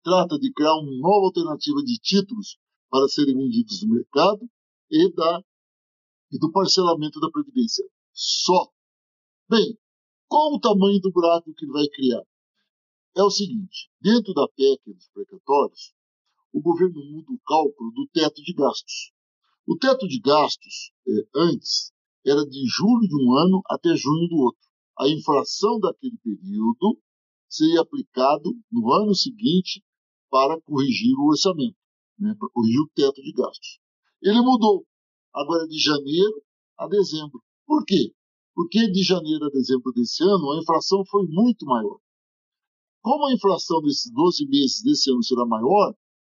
trata 0.04 0.38
de 0.38 0.52
criar 0.54 0.76
uma 0.76 0.98
nova 0.98 1.28
alternativa 1.28 1.82
de 1.84 1.98
títulos 2.00 2.58
para 2.90 3.08
serem 3.08 3.36
vendidos 3.36 3.82
no 3.84 3.96
mercado 3.96 4.50
e, 4.90 5.14
da, 5.14 5.44
e 6.32 6.40
do 6.40 6.52
parcelamento 6.52 7.20
da 7.20 7.30
Previdência. 7.30 7.86
Só. 8.14 8.70
Bem, 9.50 9.78
qual 10.28 10.54
o 10.54 10.60
tamanho 10.60 11.00
do 11.00 11.12
buraco 11.12 11.54
que 11.54 11.66
ele 11.66 11.72
vai 11.72 11.88
criar? 11.88 12.24
É 13.16 13.24
o 13.24 13.30
seguinte: 13.30 13.90
dentro 14.00 14.34
da 14.34 14.48
PEC 14.48 14.82
dos 14.94 15.10
precatórios, 15.10 15.94
o 16.54 16.62
governo 16.62 17.04
muda 17.12 17.32
o 17.32 17.40
cálculo 17.46 17.92
do 17.92 18.08
teto 18.08 18.42
de 18.42 18.54
gastos. 18.54 19.12
O 19.68 19.78
teto 19.78 20.08
de 20.08 20.20
gastos, 20.20 20.92
é, 21.08 21.12
antes, 21.36 21.94
era 22.26 22.46
de 22.46 22.66
julho 22.68 23.08
de 23.08 23.16
um 23.16 23.38
ano 23.38 23.62
até 23.68 23.96
junho 23.96 24.28
do 24.28 24.38
outro. 24.38 24.62
A 24.98 25.10
inflação 25.10 25.80
daquele 25.80 26.18
período 26.18 27.00
seria 27.54 27.82
aplicado 27.82 28.52
no 28.72 28.92
ano 28.94 29.14
seguinte 29.14 29.84
para 30.30 30.60
corrigir 30.62 31.14
o 31.18 31.28
orçamento, 31.28 31.78
né, 32.18 32.34
para 32.40 32.50
corrigir 32.50 32.80
o 32.80 32.90
teto 32.96 33.22
de 33.22 33.32
gastos. 33.34 33.80
Ele 34.22 34.42
mudou, 34.42 34.86
agora 35.34 35.68
de 35.68 35.78
janeiro 35.78 36.42
a 36.78 36.88
dezembro. 36.88 37.44
Por 37.66 37.86
quê? 37.86 38.14
porque 38.54 38.92
de 38.92 39.04
janeiro 39.04 39.46
a 39.46 39.50
dezembro 39.50 39.92
desse 39.94 40.24
ano 40.24 40.52
a 40.52 40.60
inflação 40.60 41.04
foi 41.06 41.26
muito 41.28 41.66
maior. 41.66 42.00
Como 43.02 43.26
a 43.28 43.34
inflação 43.34 43.82
desses 43.82 44.12
12 44.12 44.48
meses 44.48 44.84
desse 44.84 45.10
ano 45.10 45.24
será 45.24 45.46
maior, 45.46 45.96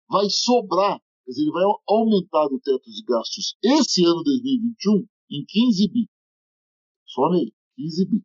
vai 0.09 0.27
sobrar, 0.29 0.99
quer 1.23 1.31
dizer, 1.31 1.43
ele 1.43 1.51
vai 1.51 1.63
aumentar 1.87 2.47
o 2.47 2.59
teto 2.59 2.89
de 2.89 3.03
gastos 3.03 3.55
esse 3.63 4.03
ano 4.03 4.23
2021 4.23 5.05
em 5.31 5.45
15 5.47 5.87
bi. 5.89 6.09
Só 7.05 7.25
aí, 7.31 7.53
15 7.75 8.05
bi. 8.05 8.23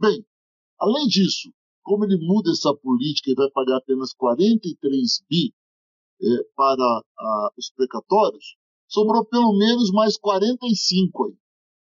Bem, 0.00 0.24
além 0.78 1.06
disso, 1.06 1.52
como 1.90 2.04
ele 2.04 2.24
muda 2.24 2.52
essa 2.52 2.72
política 2.72 3.32
e 3.32 3.34
vai 3.34 3.50
pagar 3.50 3.78
apenas 3.78 4.14
43 4.14 5.24
bi 5.28 5.52
é, 6.22 6.26
para 6.54 7.02
os 7.58 7.72
precatórios, 7.74 8.54
sobrou 8.86 9.26
pelo 9.26 9.58
menos 9.58 9.90
mais 9.90 10.16
45 10.16 11.24
aí. 11.26 11.36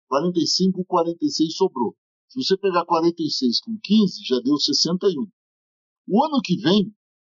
45, 0.06 0.84
46 0.84 1.56
sobrou. 1.56 1.96
Se 2.28 2.40
você 2.40 2.56
pegar 2.56 2.84
46 2.84 3.62
com 3.62 3.76
15, 3.82 4.24
já 4.24 4.38
deu 4.38 4.56
61. 4.58 5.26
O 6.06 6.24
ano 6.24 6.40
que 6.40 6.54
vem, 6.58 6.84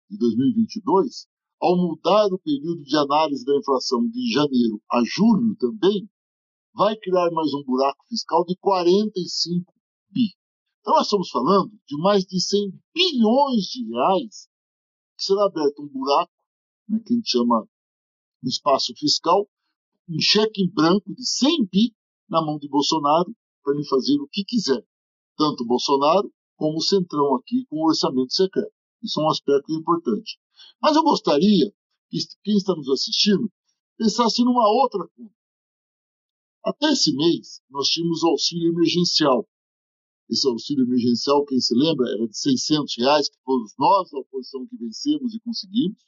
de 0.09 0.17
2022, 0.17 1.27
ao 1.61 1.77
mudar 1.77 2.33
o 2.33 2.39
período 2.39 2.83
de 2.83 2.97
análise 2.97 3.45
da 3.45 3.55
inflação 3.57 4.09
de 4.09 4.33
janeiro 4.33 4.81
a 4.91 5.03
julho 5.05 5.55
também, 5.59 6.09
vai 6.73 6.95
criar 6.97 7.29
mais 7.29 7.53
um 7.53 7.63
buraco 7.63 8.03
fiscal 8.09 8.43
de 8.43 8.55
45 8.57 9.71
bi. 10.09 10.33
Então, 10.85 10.97
nós 10.97 11.07
estamos 11.07 11.31
falando 11.31 11.71
de 11.87 11.97
mais 11.97 12.23
de 12.25 12.39
100 12.39 12.71
bilhões 12.93 13.63
de 13.71 13.91
reais 13.91 14.47
que 15.17 15.23
será 15.23 15.45
aberto 15.45 15.81
um 15.81 15.87
buraco, 15.87 16.31
né, 16.87 16.99
que 17.03 17.11
a 17.11 17.15
gente 17.15 17.27
chama 17.27 17.67
um 18.43 18.47
espaço 18.47 18.93
fiscal, 18.95 19.49
um 20.07 20.21
cheque 20.21 20.61
em 20.61 20.69
branco 20.71 21.11
de 21.15 21.25
100 21.25 21.65
bi 21.71 21.95
na 22.29 22.39
mão 22.39 22.59
de 22.59 22.69
Bolsonaro 22.69 23.35
para 23.63 23.73
ele 23.73 23.83
fazer 23.87 24.19
o 24.21 24.27
que 24.27 24.43
quiser. 24.45 24.85
Tanto 25.35 25.65
Bolsonaro 25.65 26.31
como 26.55 26.77
o 26.77 26.83
Centrão 26.83 27.33
aqui 27.33 27.65
com 27.65 27.77
o 27.77 27.87
orçamento 27.87 28.31
secreto. 28.31 28.71
Isso 29.01 29.19
é 29.19 29.23
um 29.23 29.29
aspecto 29.29 29.73
importante. 29.73 30.37
Mas 30.79 30.95
eu 30.95 31.01
gostaria 31.01 31.73
que 32.11 32.19
quem 32.43 32.57
está 32.57 32.75
nos 32.75 32.89
assistindo 32.89 33.51
pensasse 33.97 34.43
numa 34.43 34.69
outra 34.69 35.07
conta. 35.17 35.33
Até 36.63 36.91
esse 36.91 37.11
mês, 37.15 37.63
nós 37.71 37.87
tínhamos 37.87 38.23
auxílio 38.23 38.71
emergencial. 38.71 39.49
Esse 40.29 40.47
auxílio 40.47 40.85
emergencial, 40.85 41.45
quem 41.45 41.59
se 41.59 41.75
lembra, 41.75 42.09
era 42.09 42.27
de 42.27 42.37
600 42.37 42.95
reais, 42.97 43.29
que 43.29 43.37
fomos 43.43 43.73
nós, 43.77 44.13
a 44.13 44.19
oposição, 44.19 44.65
que 44.65 44.75
vencemos 44.75 45.35
e 45.35 45.39
conseguimos. 45.39 45.99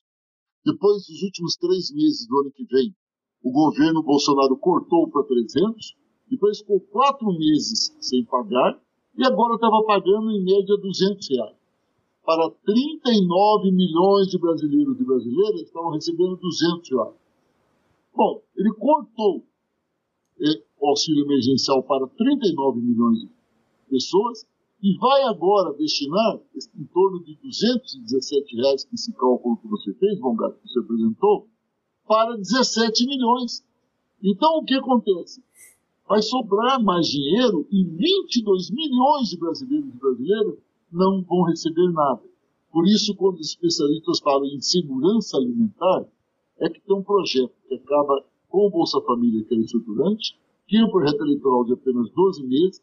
Depois 0.65 1.05
dos 1.05 1.21
últimos 1.21 1.55
três 1.55 1.91
meses 1.93 2.27
do 2.27 2.39
ano 2.39 2.51
que 2.51 2.65
vem, 2.65 2.95
o 3.43 3.51
governo 3.51 4.01
Bolsonaro 4.03 4.57
cortou 4.57 5.09
para 5.09 5.23
300, 5.23 5.95
depois 6.29 6.59
ficou 6.59 6.81
quatro 6.81 7.27
meses 7.37 7.95
sem 7.99 8.25
pagar, 8.25 8.81
e 9.15 9.25
agora 9.25 9.55
estava 9.55 9.83
pagando 9.85 10.31
em 10.31 10.43
média 10.43 10.75
200 10.77 11.29
reais. 11.29 11.57
Para 12.25 12.49
39 12.65 13.71
milhões 13.71 14.27
de 14.27 14.37
brasileiros 14.37 14.99
e 14.99 15.05
brasileiras, 15.05 15.61
estavam 15.61 15.91
recebendo 15.91 16.35
200 16.35 16.89
reais. 16.89 17.15
Bom, 18.13 18.41
ele 18.57 18.73
cortou 18.73 19.45
o 20.79 20.87
auxílio 20.87 21.23
emergencial 21.23 21.83
para 21.83 22.07
39 22.07 22.81
milhões 22.81 23.19
de 23.21 23.27
pessoas 23.87 24.45
e 24.81 24.95
vai 24.97 25.23
agora 25.23 25.73
destinar 25.73 26.39
em 26.75 26.85
torno 26.85 27.23
de 27.23 27.35
217 27.41 28.55
reais 28.55 28.83
que 28.83 28.95
esse 28.95 29.11
cálculo 29.13 29.57
que 29.57 29.67
você 29.67 29.93
fez, 29.93 30.19
Bom 30.19 30.35
Gato, 30.35 30.59
que 30.59 30.69
você 30.69 30.79
apresentou, 30.79 31.47
para 32.07 32.37
17 32.37 33.05
milhões. 33.07 33.65
Então 34.23 34.59
o 34.59 34.63
que 34.63 34.75
acontece? 34.75 35.43
Vai 36.07 36.21
sobrar 36.21 36.81
mais 36.81 37.07
dinheiro 37.07 37.67
e 37.71 37.83
22 37.83 38.71
milhões 38.71 39.29
de 39.29 39.37
brasileiros 39.37 39.89
e 39.89 39.97
brasileiras 39.97 40.57
não 40.91 41.21
vão 41.23 41.43
receber 41.43 41.91
nada. 41.91 42.21
Por 42.71 42.87
isso, 42.87 43.15
quando 43.15 43.39
os 43.39 43.49
especialistas 43.49 44.19
falam 44.19 44.45
em 44.45 44.61
segurança 44.61 45.37
alimentar, 45.37 46.05
é 46.59 46.69
que 46.69 46.79
tem 46.81 46.95
um 46.95 47.03
projeto 47.03 47.53
que 47.67 47.75
acaba 47.75 48.23
com 48.49 48.67
o 48.67 48.69
Bolsa 48.69 49.01
Família, 49.01 49.43
que 49.43 49.53
é 49.53 49.57
estruturante, 49.57 50.37
tinha 50.67 50.85
um 50.85 50.89
projeto 50.89 51.21
eleitoral 51.21 51.65
de 51.65 51.73
apenas 51.73 52.09
12 52.11 52.43
meses, 52.43 52.81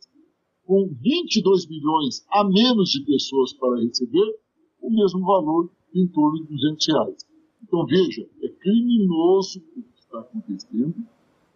com 0.66 0.88
22 1.00 1.66
milhões 1.68 2.24
a 2.30 2.44
menos 2.44 2.90
de 2.90 3.04
pessoas 3.04 3.52
para 3.52 3.80
receber 3.80 4.38
o 4.80 4.90
mesmo 4.90 5.20
valor 5.24 5.70
em 5.94 6.06
torno 6.08 6.42
de 6.42 6.48
200 6.48 6.86
reais. 6.88 7.26
Então 7.62 7.86
veja, 7.86 8.26
é 8.42 8.48
criminoso 8.48 9.60
o 9.76 9.82
que 9.82 9.98
está 9.98 10.20
acontecendo. 10.20 10.94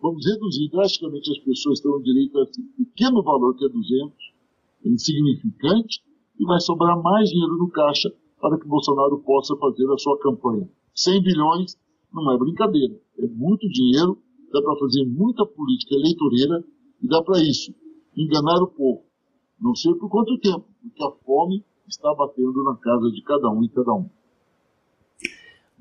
Vamos 0.00 0.24
reduzir 0.26 0.70
drasticamente 0.70 1.30
as 1.30 1.38
pessoas 1.38 1.80
que 1.80 1.88
têm 1.88 2.02
direito 2.02 2.38
a 2.38 2.42
esse 2.44 2.62
pequeno 2.76 3.22
valor 3.22 3.56
que 3.56 3.64
é 3.64 3.68
200, 3.68 4.12
é 4.84 4.88
insignificante, 4.88 6.02
e 6.38 6.44
vai 6.44 6.60
sobrar 6.60 7.02
mais 7.02 7.30
dinheiro 7.30 7.56
no 7.56 7.68
caixa 7.68 8.14
para 8.40 8.58
que 8.58 8.68
Bolsonaro 8.68 9.18
possa 9.18 9.56
fazer 9.56 9.90
a 9.90 9.98
sua 9.98 10.18
campanha. 10.20 10.68
100 10.94 11.22
bilhões 11.22 11.76
não 12.12 12.30
é 12.32 12.38
brincadeira, 12.38 13.00
é 13.18 13.26
muito 13.26 13.68
dinheiro 13.68 14.16
dá 14.52 14.62
para 14.62 14.76
fazer 14.76 15.04
muita 15.04 15.44
política 15.46 15.94
eleitoreira 15.94 16.64
e 17.02 17.08
dá 17.08 17.22
para 17.22 17.42
isso, 17.42 17.74
enganar 18.22 18.62
o 18.62 18.68
povo. 18.68 19.04
Não 19.60 19.74
sei 19.74 19.94
por 19.94 20.08
quanto 20.10 20.38
tempo, 20.38 20.64
porque 20.82 21.02
a 21.02 21.10
fome 21.24 21.64
está 21.86 22.12
batendo 22.14 22.62
na 22.64 22.76
casa 22.76 23.10
de 23.10 23.22
cada 23.22 23.48
um 23.50 23.62
e 23.62 23.68
cada 23.68 23.92
um. 23.92 24.08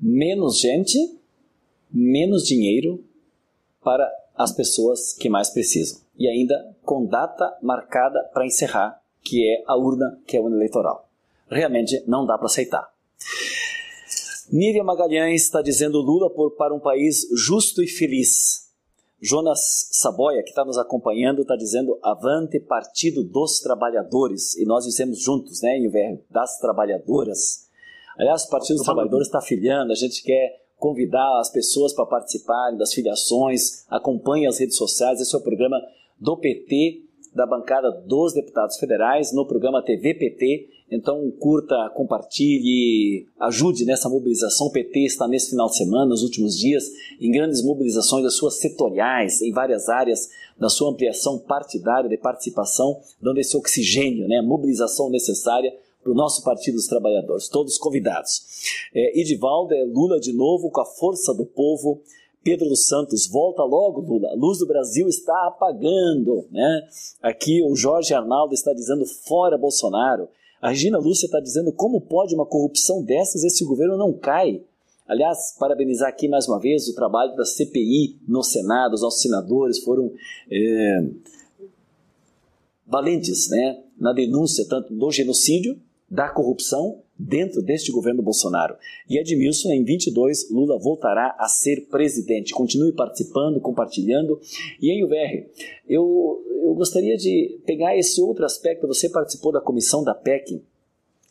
Menos 0.00 0.60
gente, 0.60 0.98
menos 1.90 2.44
dinheiro 2.44 3.04
para 3.82 4.08
as 4.36 4.52
pessoas 4.52 5.12
que 5.12 5.28
mais 5.28 5.50
precisam. 5.50 6.00
E 6.16 6.28
ainda 6.28 6.76
com 6.82 7.04
data 7.04 7.56
marcada 7.62 8.22
para 8.32 8.46
encerrar, 8.46 9.00
que 9.22 9.44
é 9.46 9.64
a 9.66 9.76
urna, 9.76 10.20
que 10.26 10.36
é 10.36 10.40
a 10.40 10.42
urna 10.42 10.56
eleitoral. 10.56 11.08
Realmente 11.50 12.02
não 12.06 12.24
dá 12.24 12.36
para 12.36 12.46
aceitar. 12.46 12.88
Miriam 14.50 14.84
Magalhães 14.84 15.42
está 15.42 15.60
dizendo 15.60 16.00
Lula 16.00 16.30
por 16.30 16.52
para 16.52 16.74
um 16.74 16.80
país 16.80 17.26
justo 17.34 17.82
e 17.82 17.86
feliz. 17.86 18.67
Jonas 19.20 19.88
Saboia, 19.92 20.42
que 20.42 20.50
está 20.50 20.64
nos 20.64 20.78
acompanhando, 20.78 21.42
está 21.42 21.56
dizendo 21.56 21.98
Avante 22.02 22.60
Partido 22.60 23.24
dos 23.24 23.58
Trabalhadores. 23.60 24.56
E 24.56 24.64
nós 24.64 24.84
dizemos 24.84 25.20
juntos, 25.20 25.60
né, 25.60 25.78
Inverno, 25.78 26.20
das 26.30 26.58
trabalhadoras. 26.58 27.68
Aliás, 28.16 28.44
o 28.44 28.50
Partido 28.50 28.76
dos 28.76 28.84
Trabalhadores 28.84 29.26
está 29.26 29.40
filiando, 29.40 29.92
a 29.92 29.96
gente 29.96 30.22
quer 30.22 30.68
convidar 30.76 31.40
as 31.40 31.50
pessoas 31.50 31.92
para 31.92 32.06
participarem 32.06 32.78
das 32.78 32.94
filiações, 32.94 33.84
acompanhe 33.88 34.46
as 34.46 34.58
redes 34.58 34.76
sociais. 34.76 35.20
Esse 35.20 35.34
é 35.34 35.38
o 35.38 35.42
programa 35.42 35.80
do 36.18 36.36
PT, 36.36 37.07
da 37.38 37.46
bancada 37.46 37.90
dos 37.90 38.34
deputados 38.34 38.76
federais, 38.76 39.32
no 39.32 39.46
programa 39.46 39.82
TV 39.82 40.12
PT 40.12 40.78
então, 40.90 41.30
curta, 41.38 41.90
compartilhe, 41.94 43.26
ajude 43.38 43.84
nessa 43.84 44.08
mobilização. 44.08 44.68
O 44.68 44.72
PT 44.72 45.00
está 45.00 45.28
nesse 45.28 45.50
final 45.50 45.68
de 45.68 45.76
semana, 45.76 46.06
nos 46.06 46.22
últimos 46.22 46.56
dias, 46.56 46.84
em 47.20 47.30
grandes 47.30 47.62
mobilizações 47.62 48.24
das 48.24 48.36
suas 48.36 48.58
setoriais, 48.58 49.42
em 49.42 49.52
várias 49.52 49.88
áreas 49.88 50.30
da 50.58 50.70
sua 50.70 50.90
ampliação 50.90 51.38
partidária 51.38 52.08
de 52.08 52.16
participação, 52.16 53.00
dando 53.20 53.38
esse 53.38 53.56
oxigênio, 53.56 54.26
né, 54.26 54.40
mobilização 54.40 55.10
necessária 55.10 55.72
para 56.02 56.10
o 56.10 56.14
nosso 56.14 56.42
Partido 56.42 56.76
dos 56.76 56.86
Trabalhadores. 56.86 57.48
Todos 57.48 57.76
convidados. 57.76 58.42
É, 58.94 59.20
Edivaldo 59.20 59.74
é 59.74 59.84
Lula 59.84 60.18
de 60.18 60.32
novo, 60.32 60.70
com 60.70 60.80
a 60.80 60.86
força 60.86 61.34
do 61.34 61.44
povo. 61.44 62.00
Pedro 62.48 62.66
dos 62.66 62.86
Santos, 62.86 63.26
volta 63.26 63.62
logo, 63.62 64.00
Lula. 64.00 64.30
A 64.30 64.34
luz 64.34 64.58
do 64.58 64.66
Brasil 64.66 65.06
está 65.06 65.48
apagando. 65.48 66.46
Né? 66.50 66.88
Aqui 67.22 67.62
o 67.62 67.76
Jorge 67.76 68.14
Arnaldo 68.14 68.54
está 68.54 68.72
dizendo 68.72 69.04
fora 69.04 69.58
Bolsonaro. 69.58 70.30
A 70.58 70.70
Regina 70.70 70.96
Lúcia 70.96 71.26
está 71.26 71.40
dizendo 71.40 71.70
como 71.70 72.00
pode 72.00 72.34
uma 72.34 72.46
corrupção 72.46 73.02
dessas 73.02 73.44
esse 73.44 73.66
governo 73.66 73.98
não 73.98 74.14
cai. 74.14 74.62
Aliás, 75.06 75.54
parabenizar 75.58 76.08
aqui 76.08 76.26
mais 76.26 76.48
uma 76.48 76.58
vez 76.58 76.88
o 76.88 76.94
trabalho 76.94 77.36
da 77.36 77.44
CPI 77.44 78.18
no 78.26 78.42
Senado, 78.42 78.94
os 78.94 79.02
nossos 79.02 79.20
senadores 79.20 79.80
foram 79.80 80.10
é, 80.50 81.06
valentes 82.86 83.50
né, 83.50 83.82
na 84.00 84.14
denúncia 84.14 84.66
tanto 84.66 84.94
do 84.94 85.10
genocídio, 85.10 85.78
da 86.10 86.30
corrupção 86.30 87.02
dentro 87.18 87.60
deste 87.60 87.90
governo 87.90 88.22
Bolsonaro. 88.22 88.76
E 89.08 89.18
Edmilson, 89.18 89.70
em 89.70 89.82
22, 89.82 90.50
Lula 90.50 90.78
voltará 90.78 91.34
a 91.38 91.48
ser 91.48 91.88
presidente. 91.88 92.54
Continue 92.54 92.92
participando, 92.92 93.60
compartilhando. 93.60 94.40
E 94.80 94.90
aí, 94.90 95.02
VR, 95.02 95.50
eu, 95.88 96.40
eu 96.62 96.74
gostaria 96.74 97.16
de 97.16 97.60
pegar 97.66 97.96
esse 97.96 98.20
outro 98.20 98.44
aspecto. 98.44 98.86
Você 98.86 99.08
participou 99.08 99.50
da 99.50 99.60
comissão 99.60 100.04
da 100.04 100.14
PEC, 100.14 100.62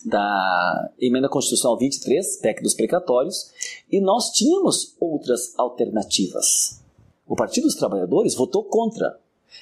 da 0.05 0.91
Emenda 0.99 1.29
Constitucional 1.29 1.77
23, 1.77 2.37
PEC 2.37 2.61
dos 2.61 2.73
precatórios, 2.73 3.51
e 3.89 4.01
nós 4.01 4.31
tínhamos 4.31 4.95
outras 4.99 5.57
alternativas. 5.57 6.83
O 7.25 7.35
Partido 7.35 7.63
dos 7.63 7.75
Trabalhadores 7.75 8.35
votou 8.35 8.63
contra, 8.63 9.19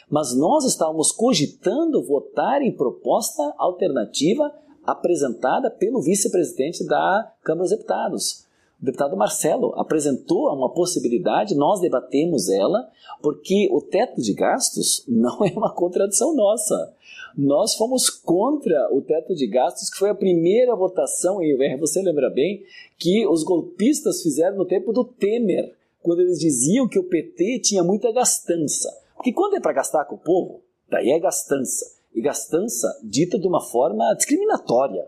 mas 0.10 0.36
nós 0.36 0.66
estávamos 0.66 1.12
cogitando 1.12 2.04
votar 2.04 2.62
em 2.62 2.72
proposta 2.72 3.54
alternativa 3.58 4.52
apresentada 4.86 5.70
pelo 5.70 6.02
vice-presidente 6.02 6.86
da 6.86 7.32
Câmara 7.44 7.64
dos 7.64 7.72
Deputados. 7.72 8.46
O 8.82 8.86
deputado 8.86 9.16
Marcelo 9.16 9.74
apresentou 9.80 10.54
uma 10.54 10.72
possibilidade, 10.72 11.56
nós 11.56 11.80
debatemos 11.80 12.50
ela, 12.50 12.90
porque 13.22 13.70
o 13.72 13.82
teto 13.82 14.22
de 14.22 14.34
gastos 14.34 15.04
não 15.08 15.44
é 15.46 15.52
uma 15.56 15.74
contradição 15.74 16.36
nossa. 16.36 16.94
Nós 17.38 17.74
fomos 17.76 18.10
contra 18.10 18.94
o 18.94 19.02
teto 19.02 19.34
de 19.36 19.48
gastos, 19.48 19.90
que 19.90 19.98
foi 19.98 20.10
a 20.10 20.16
primeira 20.16 20.76
votação 20.76 21.38
UR. 21.38 21.80
Você 21.80 22.02
lembra 22.02 22.30
bem 22.30 22.64
que 22.98 23.28
os 23.28 23.44
golpistas 23.44 24.22
fizeram 24.22 24.56
no 24.56 24.66
tempo 24.66 24.94
do 24.94 25.04
Temer, 25.04 25.74
quando 26.02 26.22
eles 26.22 26.40
diziam 26.40 26.88
que 26.88 27.00
o 27.00 27.04
PT 27.04 27.60
tinha 27.60 27.84
muita 27.84 28.12
gastança. 28.12 28.90
Porque 29.16 29.34
quando 29.34 29.56
é 29.56 29.60
para 29.60 29.74
gastar 29.74 30.06
com 30.06 30.16
o 30.16 30.20
povo, 30.20 30.62
daí 30.90 31.10
é 31.10 31.20
gastança 31.20 31.95
e 32.16 32.22
gastança 32.22 32.88
dita 33.04 33.38
de 33.38 33.48
uma 33.48 33.62
forma 33.62 34.14
discriminatória. 34.16 35.06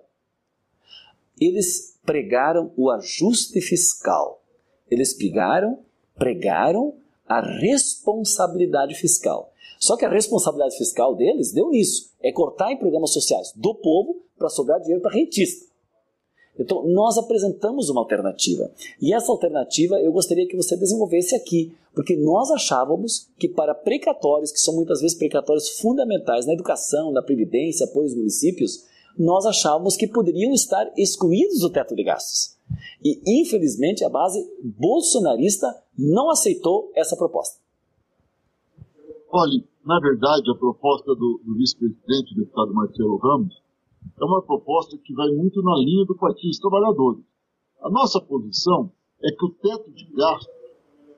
Eles 1.40 1.98
pregaram 2.06 2.72
o 2.76 2.92
ajuste 2.92 3.62
fiscal. 3.62 4.44
Eles 4.92 5.14
pregaram, 5.14 5.80
pregaram 6.16 6.96
a 7.28 7.42
responsabilidade 7.42 8.94
fiscal. 8.96 9.54
Só 9.80 9.96
que 9.96 10.06
a 10.06 10.10
responsabilidade 10.10 10.78
fiscal 10.78 11.16
deles 11.16 11.54
deu 11.54 11.70
nisso: 11.70 12.12
é 12.22 12.32
cortar 12.32 12.72
em 12.72 12.78
programas 12.78 13.14
sociais 13.14 13.54
do 13.56 13.74
povo 13.76 14.22
para 14.38 14.50
sobrar 14.50 14.80
dinheiro 14.80 15.02
para 15.02 15.14
rentista. 15.14 15.67
Então, 16.60 16.88
nós 16.88 17.18
apresentamos 17.18 17.90
uma 17.90 18.02
alternativa. 18.02 18.72
E 19.02 19.14
essa 19.14 19.32
alternativa 19.32 20.00
eu 20.00 20.12
gostaria 20.12 20.48
que 20.48 20.56
você 20.56 20.76
desenvolvesse 20.76 21.36
aqui, 21.36 21.76
porque 21.94 22.16
nós 22.16 22.52
achávamos 22.52 23.30
que 23.38 23.48
para 23.48 23.76
precatórios, 23.76 24.52
que 24.52 24.60
são 24.60 24.76
muitas 24.76 25.02
vezes 25.02 25.18
precatórios 25.18 25.80
fundamentais 25.80 26.46
na 26.46 26.54
educação, 26.54 27.12
na 27.12 27.22
previdência, 27.22 27.86
apoio 27.86 28.06
aos 28.06 28.16
municípios, 28.16 28.86
nós 29.18 29.46
achávamos 29.46 29.96
que 29.96 30.08
poderiam 30.08 30.54
estar 30.54 30.92
excluídos 30.96 31.60
do 31.60 31.70
teto 31.70 31.96
de 31.96 32.04
gastos. 32.04 32.56
E, 33.04 33.22
infelizmente, 33.26 34.04
a 34.04 34.10
base 34.10 34.46
bolsonarista 34.62 35.68
não 35.98 36.30
aceitou 36.30 36.92
essa 36.96 37.16
proposta. 37.16 37.60
Olha, 39.30 39.64
na 39.86 40.00
verdade, 40.00 40.52
a 40.52 40.56
proposta 40.56 41.16
do, 41.16 41.42
do 41.44 41.56
vice-presidente, 41.56 42.36
deputado 42.36 42.74
Marcelo 42.74 43.18
Ramos, 43.18 43.56
é 44.20 44.26
uma 44.26 44.42
proposta 44.42 44.98
que 44.98 45.14
vai 45.14 45.30
muito 45.32 45.62
na 45.62 45.76
linha 45.78 46.06
do 46.06 46.16
Partido 46.16 46.48
dos 46.48 46.60
Trabalhadores. 46.60 47.24
A 47.82 47.90
nossa 47.90 48.20
posição 48.22 48.92
é 49.22 49.32
que 49.32 49.46
o 49.46 49.50
teto 49.50 49.92
de 49.92 50.06
gasto 50.14 50.58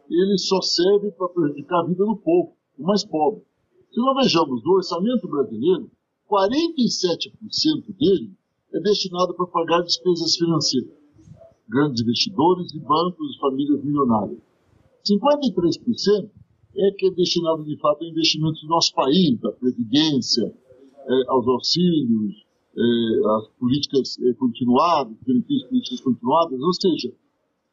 ele 0.10 0.38
só 0.38 0.62
serve 0.62 1.12
para 1.12 1.30
prejudicar 1.30 1.82
a 1.82 1.88
vida 1.88 2.04
do 2.04 2.17
povo, 2.17 2.56
o 2.78 2.84
mais 2.84 3.06
pobre. 3.06 3.43
Se 3.91 3.99
nós 3.99 4.23
vejamos 4.23 4.63
do 4.63 4.71
orçamento 4.71 5.28
brasileiro, 5.28 5.89
47% 6.30 7.97
dele 7.97 8.32
é 8.73 8.80
destinado 8.80 9.34
para 9.36 9.47
pagar 9.47 9.82
despesas 9.82 10.36
financeiras, 10.36 10.93
grandes 11.67 12.02
investidores 12.02 12.73
e 12.73 12.80
bancos 12.80 13.36
e 13.36 13.39
famílias 13.39 13.84
milionárias. 13.84 14.39
53% 15.08 16.30
é 16.75 16.91
que 16.91 17.08
é 17.08 17.12
destinado 17.12 17.63
de 17.63 17.78
fato 17.78 18.04
a 18.04 18.08
investimentos 18.08 18.62
do 18.62 18.67
nosso 18.67 18.93
país, 18.93 19.39
da 19.39 19.52
previdência, 19.52 20.54
é, 21.08 21.23
aos 21.30 21.47
auxílios, 21.47 22.45
é, 22.80 23.28
às 23.36 23.48
políticas 23.60 24.18
é, 24.20 24.34
continuadas, 24.34 25.18
benefícios 25.26 25.68
políticas 25.68 26.02
continuadas, 26.02 26.60
ou 26.62 26.74
seja, 26.74 27.13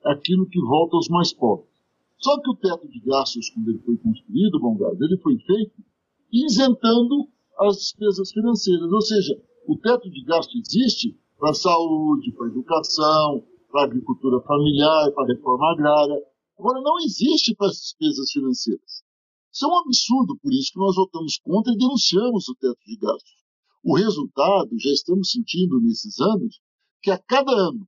aquilo 0.05 0.49
que 0.49 0.61
volta 0.61 0.97
aos 0.97 1.09
mais 1.09 1.33
pobres. 1.33 1.71
Só 2.19 2.41
que 2.41 2.51
o 2.51 2.57
teto 2.57 2.89
de 2.89 3.01
gastos, 3.01 3.51
quando 3.51 3.71
ele 3.71 3.79
foi 3.79 3.97
construído, 3.99 4.61
bom 4.61 4.77
gado, 4.77 5.05
ele 5.05 5.19
foi 5.19 5.39
feito 5.39 5.85
isentando 6.33 7.29
as 7.61 7.77
despesas 7.77 8.33
financeiras, 8.33 8.91
ou 8.91 9.01
seja, 9.01 9.41
o 9.67 9.77
teto 9.79 10.11
de 10.11 10.23
gasto 10.25 10.57
existe 10.59 11.17
para 11.39 11.51
a 11.51 11.55
saúde, 11.55 12.33
para 12.33 12.47
a 12.47 12.51
educação, 12.51 13.45
para 13.71 13.83
a 13.83 13.85
agricultura 13.85 14.41
familiar, 14.41 15.13
para 15.13 15.25
a 15.25 15.29
reforma 15.29 15.73
agrária. 15.73 16.23
Agora, 16.59 16.81
não 16.81 16.99
existe 17.01 17.55
para 17.55 17.69
as 17.69 17.77
despesas 17.77 18.31
financeiras. 18.33 19.05
Isso 19.53 19.65
é 19.65 19.69
um 19.69 19.79
absurdo, 19.79 20.39
por 20.43 20.53
isso 20.53 20.73
que 20.73 20.79
nós 20.79 20.97
votamos 20.97 21.39
contra 21.39 21.73
e 21.73 21.77
denunciamos 21.77 22.49
o 22.49 22.55
teto 22.55 22.81
de 22.87 22.97
gastos. 22.97 23.46
O 23.89 23.95
resultado, 23.95 24.77
já 24.81 24.91
estamos 24.91 25.31
sentindo 25.31 25.81
nesses 25.81 26.19
anos, 26.19 26.61
que 27.01 27.09
a 27.09 27.19
cada 27.19 27.53
ano 27.53 27.87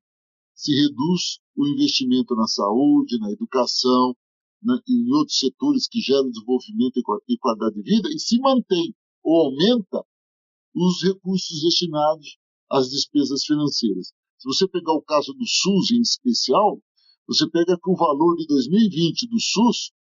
se 0.54 0.70
reduz 0.70 1.40
o 1.56 1.66
investimento 1.66 2.36
na 2.36 2.46
saúde, 2.46 3.18
na 3.18 3.32
educação, 3.32 4.14
na, 4.62 4.80
em 4.88 5.12
outros 5.12 5.40
setores 5.40 5.88
que 5.88 6.00
geram 6.00 6.30
desenvolvimento 6.30 7.00
e 7.28 7.36
qualidade 7.38 7.74
de 7.74 7.82
vida, 7.82 8.08
e 8.10 8.18
se 8.20 8.38
mantém 8.38 8.94
ou 9.24 9.46
aumenta 9.46 10.04
os 10.72 11.02
recursos 11.02 11.62
destinados 11.62 12.38
às 12.70 12.88
despesas 12.90 13.44
financeiras. 13.44 14.12
Se 14.38 14.46
você 14.46 14.68
pegar 14.68 14.92
o 14.92 15.02
caso 15.02 15.32
do 15.32 15.44
SUS 15.44 15.90
em 15.90 16.00
especial, 16.00 16.80
você 17.26 17.50
pega 17.50 17.76
que 17.76 17.90
o 17.90 17.96
valor 17.96 18.36
de 18.36 18.46
2020 18.46 19.26
do 19.26 19.40
SUS 19.40 19.90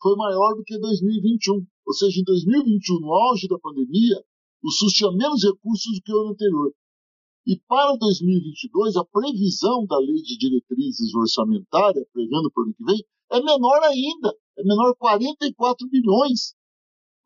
foi 0.00 0.16
maior 0.16 0.54
do 0.54 0.64
que 0.64 0.78
2021. 0.78 1.66
Ou 1.86 1.92
seja, 1.92 2.18
em 2.18 2.24
2021, 2.24 2.98
no 2.98 3.12
auge 3.12 3.46
da 3.46 3.58
pandemia, 3.58 4.24
o 4.64 4.70
SUS 4.70 4.94
tinha 4.94 5.12
menos 5.12 5.44
recursos 5.44 5.94
do 5.94 6.02
que 6.02 6.10
o 6.10 6.20
ano 6.20 6.30
anterior. 6.30 6.72
E 7.46 7.60
para 7.68 7.94
2022, 7.98 8.96
a 8.96 9.04
previsão 9.04 9.84
da 9.84 9.98
lei 9.98 10.22
de 10.22 10.38
diretrizes 10.38 11.14
orçamentárias, 11.14 12.06
prevendo 12.10 12.50
para 12.50 12.62
o 12.62 12.64
ano 12.64 12.74
que 12.74 12.84
vem, 12.84 13.04
é 13.30 13.42
menor 13.42 13.82
ainda. 13.82 14.34
É 14.56 14.64
menor 14.64 14.96
44 14.96 15.86
bilhões. 15.90 16.54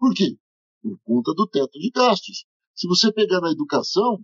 Por 0.01 0.12
quê? 0.14 0.37
Por 0.83 0.98
conta 1.05 1.33
do 1.35 1.46
teto 1.46 1.79
de 1.79 1.90
gastos. 1.90 2.44
Se 2.74 2.88
você 2.88 3.12
pegar 3.12 3.40
na 3.40 3.53
educação, 3.53 4.18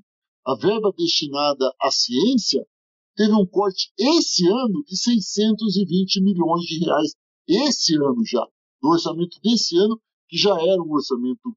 a 0.45 0.57
verba 0.57 0.93
destinada 0.99 1.73
à 1.81 1.93
ciência 1.93 2.67
teve 3.15 3.33
um 3.33 3.47
corte 3.47 3.93
esse 3.97 4.45
ano 4.49 4.83
de 4.85 4.97
620 4.97 6.21
milhões 6.21 6.65
de 6.65 6.85
reais. 6.85 7.13
Esse 7.47 7.95
ano 7.95 8.25
já, 8.27 8.45
do 8.83 8.89
orçamento 8.89 9.39
desse 9.41 9.77
ano, 9.77 10.01
que 10.29 10.37
já 10.37 10.61
era 10.61 10.83
um 10.83 10.91
orçamento 10.93 11.57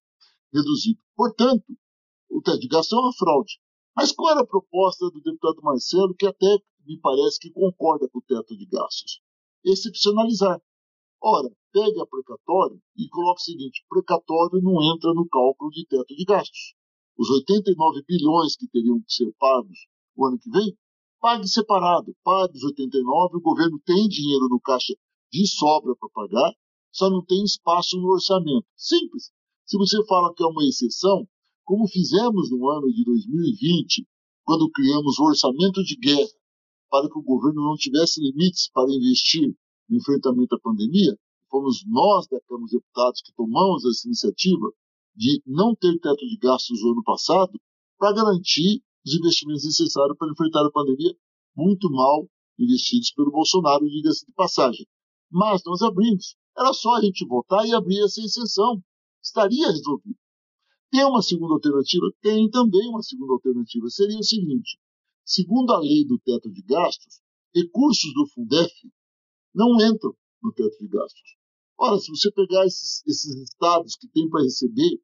reduzido. 0.53 1.06
Portanto, 1.17 1.65
o 2.29 2.41
teto 2.41 2.59
de 2.59 2.69
gastos 2.69 2.97
é 2.97 3.01
uma 3.01 3.13
fraude. 3.13 3.59
Mas 3.93 4.13
qual 4.13 4.31
era 4.31 4.41
a 4.41 4.47
proposta 4.47 5.09
do 5.09 5.19
deputado 5.21 5.61
Marcelo, 5.63 6.15
que 6.15 6.27
até 6.27 6.57
me 6.85 6.97
parece 7.01 7.39
que 7.39 7.51
concorda 7.51 8.07
com 8.07 8.19
o 8.19 8.21
teto 8.21 8.55
de 8.55 8.65
gastos? 8.67 9.19
Excepcionalizar. 9.65 10.61
Ora, 11.21 11.49
pegue 11.73 11.99
a 11.99 12.05
precatório 12.05 12.79
e 12.95 13.09
coloque 13.09 13.41
o 13.41 13.43
seguinte: 13.43 13.83
precatório 13.89 14.61
não 14.61 14.81
entra 14.93 15.13
no 15.13 15.27
cálculo 15.27 15.71
de 15.71 15.85
teto 15.87 16.15
de 16.15 16.23
gastos 16.23 16.77
os 17.17 17.29
89 17.31 18.03
bilhões 18.07 18.55
que 18.55 18.67
teriam 18.67 19.01
que 19.01 19.11
ser 19.11 19.33
pagos 19.39 19.87
o 20.15 20.25
ano 20.25 20.37
que 20.37 20.49
vem, 20.49 20.77
pague 21.19 21.47
separado, 21.47 22.15
pague 22.23 22.57
os 22.57 22.63
89, 22.63 23.37
o 23.37 23.41
governo 23.41 23.79
tem 23.83 24.07
dinheiro 24.07 24.47
no 24.47 24.59
caixa 24.59 24.93
de 25.31 25.47
sobra 25.47 25.95
para 25.95 26.09
pagar, 26.09 26.53
só 26.91 27.09
não 27.09 27.23
tem 27.25 27.43
espaço 27.43 27.97
no 27.97 28.07
orçamento. 28.09 28.65
Simples. 28.75 29.31
Se 29.67 29.77
você 29.77 29.97
fala 30.05 30.33
que 30.33 30.41
é 30.41 30.47
uma 30.47 30.63
exceção, 30.63 31.27
como 31.65 31.89
fizemos 31.89 32.49
no 32.49 32.69
ano 32.69 32.87
de 32.87 33.03
2020, 33.03 34.07
quando 34.45 34.71
criamos 34.71 35.19
o 35.19 35.25
orçamento 35.25 35.83
de 35.83 35.97
guerra 35.97 36.31
para 36.89 37.09
que 37.09 37.19
o 37.19 37.21
governo 37.21 37.61
não 37.61 37.75
tivesse 37.75 38.21
limites 38.21 38.69
para 38.71 38.89
investir 38.89 39.53
no 39.89 39.97
enfrentamento 39.97 40.55
à 40.55 40.59
pandemia, 40.59 41.19
fomos 41.51 41.83
nós 41.85 42.27
da 42.27 42.39
Câmara 42.47 42.63
dos 42.63 42.71
Deputados 42.71 43.21
que 43.21 43.33
tomamos 43.35 43.83
essa 43.83 44.07
iniciativa 44.07 44.71
de 45.13 45.41
não 45.45 45.75
ter 45.75 45.99
teto 45.99 46.25
de 46.25 46.37
gastos 46.37 46.81
no 46.81 46.91
ano 46.91 47.03
passado 47.03 47.59
para 47.97 48.13
garantir 48.13 48.81
os 49.05 49.15
investimentos 49.15 49.65
necessários 49.65 50.17
para 50.17 50.31
enfrentar 50.31 50.65
a 50.65 50.71
pandemia, 50.71 51.13
muito 51.53 51.91
mal 51.91 52.25
investidos 52.57 53.11
pelo 53.11 53.31
Bolsonaro, 53.31 53.85
diga-se 53.85 54.25
de 54.25 54.31
passagem. 54.31 54.87
Mas 55.29 55.61
nós 55.65 55.81
abrimos. 55.81 56.37
Era 56.57 56.71
só 56.71 56.95
a 56.95 57.01
gente 57.01 57.27
votar 57.27 57.67
e 57.67 57.73
abrir 57.73 57.99
essa 57.99 58.21
exceção. 58.21 58.81
Estaria 59.27 59.67
resolvido. 59.67 60.17
Tem 60.89 61.03
uma 61.03 61.21
segunda 61.21 61.53
alternativa? 61.55 62.05
Tem 62.21 62.49
também 62.49 62.87
uma 62.87 63.03
segunda 63.03 63.33
alternativa. 63.33 63.89
Seria 63.89 64.17
o 64.17 64.23
seguinte: 64.23 64.79
segundo 65.25 65.71
a 65.73 65.79
lei 65.79 66.05
do 66.05 66.17
teto 66.19 66.49
de 66.49 66.61
gastos, 66.61 67.21
recursos 67.53 68.13
do 68.13 68.25
Fundef 68.27 68.73
não 69.53 69.75
entram 69.81 70.15
no 70.41 70.53
teto 70.53 70.77
de 70.79 70.87
gastos. 70.87 71.35
Ora, 71.77 71.99
se 71.99 72.09
você 72.09 72.31
pegar 72.31 72.65
esses, 72.65 73.05
esses 73.05 73.35
estados 73.43 73.95
que 73.95 74.07
têm 74.07 74.29
para 74.29 74.43
receber 74.43 74.99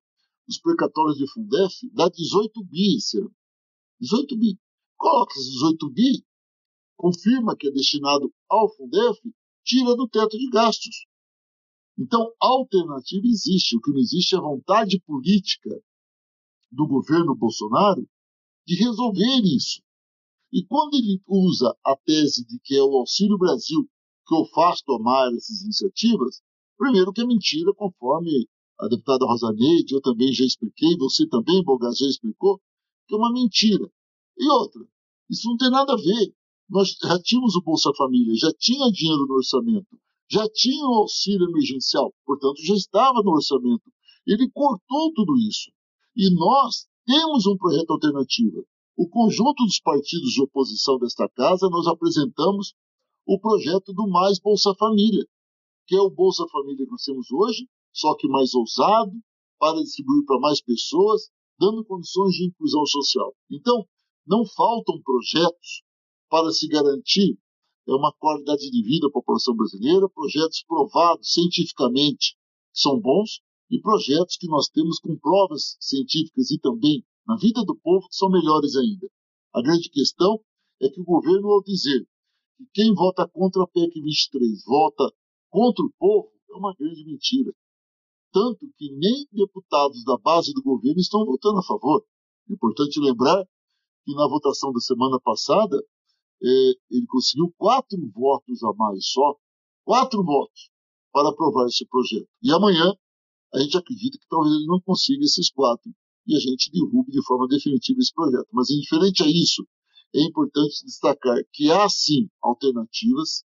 os 0.48 0.58
precatórios 0.60 1.18
de 1.18 1.30
Fundef, 1.32 1.74
dá 1.92 2.08
18 2.08 2.64
bi 2.64 2.96
esse 2.96 3.20
ano. 3.20 3.36
18 4.00 4.38
bi. 4.38 4.58
Coloca 4.96 5.34
esses 5.34 5.52
18 5.52 5.90
bi, 5.90 6.26
confirma 6.96 7.58
que 7.58 7.68
é 7.68 7.72
destinado 7.72 8.34
ao 8.50 8.74
Fundef, 8.74 9.20
tira 9.66 9.96
do 9.96 10.08
teto 10.08 10.38
de 10.38 10.50
gastos. 10.50 11.06
Então, 11.98 12.34
alternativa 12.40 13.26
existe. 13.26 13.78
O 13.78 13.82
que 13.82 13.92
não 13.92 14.00
existe 14.00 14.36
é 14.36 14.38
a 14.38 14.42
vontade 14.42 15.00
política 15.06 15.70
do 16.72 16.88
governo 16.88 17.36
Bolsonaro 17.36 18.08
de 18.66 18.76
resolver 18.76 19.42
isso. 19.44 19.82
E 20.52 20.66
quando 20.66 20.96
ele 20.96 21.22
usa 21.28 21.76
a 21.86 21.96
tese 21.96 22.46
de 22.46 22.60
que 22.64 22.76
é 22.76 22.84
o 22.84 22.98
Auxílio 22.98 23.38
Brasil 23.38 23.90
que 24.28 24.36
o 24.36 24.46
faz 24.46 24.82
tomar 24.82 25.34
essas 25.34 25.62
iniciativas, 25.62 26.42
primeiro 26.78 27.12
que 27.12 27.22
é 27.22 27.26
mentira, 27.26 27.74
conforme 27.74 28.48
a 28.80 28.88
deputada 28.88 29.26
Rosaneide, 29.26 29.94
eu 29.94 30.02
também 30.02 30.32
já 30.34 30.46
expliquei, 30.46 30.96
você 30.98 31.28
também, 31.28 31.64
Bogas, 31.64 31.98
já 31.98 32.08
explicou, 32.08 32.60
que 33.08 33.16
é 33.16 33.18
uma 33.18 33.32
mentira. 33.32 33.90
E 34.38 34.48
outra, 34.50 34.82
isso 35.30 35.48
não 35.48 35.58
tem 35.58 35.70
nada 35.70 35.94
a 35.94 35.98
ver. 35.98 36.34
Nós 36.70 36.96
já 37.02 37.20
tínhamos 37.22 37.56
o 37.56 37.62
Bolsa 37.62 37.92
Família, 37.98 38.34
já 38.36 38.52
tinha 38.58 38.92
dinheiro 38.92 39.26
no 39.28 39.36
orçamento, 39.36 40.00
já 40.34 40.50
tinha 40.50 40.84
o 40.88 40.96
auxílio 41.02 41.48
emergencial, 41.48 42.12
portanto, 42.26 42.58
já 42.66 42.74
estava 42.74 43.22
no 43.22 43.34
orçamento. 43.34 43.84
Ele 44.26 44.50
cortou 44.50 45.14
tudo 45.14 45.38
isso. 45.38 45.70
E 46.16 46.34
nós 46.34 46.88
temos 47.06 47.46
um 47.46 47.56
projeto 47.56 47.92
alternativo. 47.92 48.66
O 48.98 49.08
conjunto 49.08 49.64
dos 49.64 49.80
partidos 49.80 50.32
de 50.32 50.42
oposição 50.42 50.98
desta 50.98 51.30
casa, 51.30 51.70
nós 51.70 51.86
apresentamos 51.86 52.74
o 53.28 53.40
projeto 53.40 53.94
do 53.94 54.08
Mais 54.10 54.40
Bolsa 54.40 54.74
Família, 54.74 55.24
que 55.86 55.96
é 55.96 56.02
o 56.02 56.10
Bolsa 56.10 56.46
Família 56.52 56.84
que 56.84 56.92
nós 56.92 57.04
temos 57.04 57.32
hoje, 57.32 57.68
só 57.94 58.16
que 58.16 58.28
mais 58.28 58.56
ousado, 58.56 59.12
para 59.60 59.84
distribuir 59.84 60.26
para 60.26 60.40
mais 60.40 60.62
pessoas, 60.62 61.30
dando 61.60 61.86
condições 61.86 62.34
de 62.34 62.48
inclusão 62.48 62.86
social. 62.88 63.36
Então, 63.52 63.86
não 64.26 64.44
faltam 64.46 65.00
projetos 65.04 65.84
para 66.28 66.52
se 66.52 66.68
garantir 66.68 67.38
é 67.88 67.94
uma 67.94 68.14
qualidade 68.14 68.70
de 68.70 68.84
vida 68.84 69.08
à 69.08 69.12
população 69.12 69.56
brasileira, 69.56 70.10
projetos 70.10 70.64
provados 70.64 71.32
cientificamente 71.34 72.36
são 72.74 73.00
bons 73.00 73.42
e 73.70 73.80
projetos 73.80 74.38
que 74.38 74.48
nós 74.48 74.70
temos 74.70 75.00
com 75.00 75.18
provas 75.18 75.76
científicas 75.80 76.50
e 76.52 76.60
também 76.60 77.04
na 77.28 77.36
vida 77.38 77.64
do 77.64 77.76
povo 77.76 78.08
que 78.08 78.16
são 78.16 78.30
melhores 78.30 78.76
ainda. 78.76 79.08
A 79.54 79.62
grande 79.62 79.90
questão 79.90 80.40
é 80.82 80.90
que 80.90 81.02
o 81.02 81.06
governo, 81.06 81.50
ao 81.50 81.64
dizer 81.64 82.06
que 82.58 82.66
quem 82.74 82.94
vota 82.94 83.28
contra 83.28 83.64
a 83.64 83.68
PEC 83.68 84.02
23 84.02 84.64
vota 84.66 85.12
contra 85.50 85.86
o 85.86 85.94
povo, 85.98 86.32
é 86.52 86.56
uma 86.56 86.74
grande 86.78 87.06
mentira. 87.06 87.52
Tanto 88.32 88.68
que 88.78 88.92
nem 88.92 89.28
deputados 89.32 90.04
da 90.04 90.18
base 90.18 90.54
do 90.54 90.64
governo 90.64 91.00
estão 91.00 91.24
votando 91.26 91.60
a 91.60 91.64
favor. 91.64 92.04
É 92.50 92.54
importante 92.54 93.00
lembrar 93.00 93.46
que 94.06 94.14
na 94.16 94.28
votação 94.28 94.72
da 94.72 94.80
semana 94.80 95.20
passada, 95.22 95.78
é, 96.44 96.72
ele 96.92 97.06
conseguiu 97.08 97.54
quatro 97.58 97.98
votos 98.14 98.62
a 98.64 98.74
mais 98.74 99.08
só, 99.08 99.36
quatro 99.86 100.24
votos, 100.24 100.70
para 101.12 101.30
aprovar 101.30 101.66
esse 101.68 101.86
projeto. 101.88 102.28
E 102.42 102.52
amanhã, 102.52 102.94
a 103.54 103.60
gente 103.60 103.78
acredita 103.78 104.18
que 104.18 104.28
talvez 104.28 104.54
ele 104.56 104.66
não 104.66 104.82
consiga 104.82 105.24
esses 105.24 105.50
quatro 105.52 105.90
e 106.28 106.36
a 106.36 106.40
gente 106.40 106.72
derrube 106.72 107.12
de 107.12 107.24
forma 107.24 107.48
definitiva 107.48 108.00
esse 108.00 108.14
projeto. 108.14 108.48
Mas, 108.52 108.70
indiferente 108.70 109.24
a 109.24 109.28
isso, 109.28 109.66
é 110.14 110.22
importante 110.22 110.86
destacar 110.86 111.38
que 111.52 111.72
há 111.72 111.88
sim 111.88 112.30
alternativas, 112.42 113.44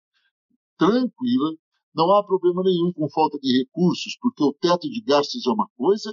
tranquila, 0.76 1.54
não 1.94 2.12
há 2.14 2.24
problema 2.24 2.62
nenhum 2.62 2.92
com 2.92 3.08
falta 3.10 3.38
de 3.38 3.58
recursos, 3.58 4.16
porque 4.20 4.42
o 4.42 4.52
teto 4.52 4.88
de 4.88 5.00
gastos 5.02 5.46
é 5.46 5.50
uma 5.50 5.68
coisa 5.76 6.10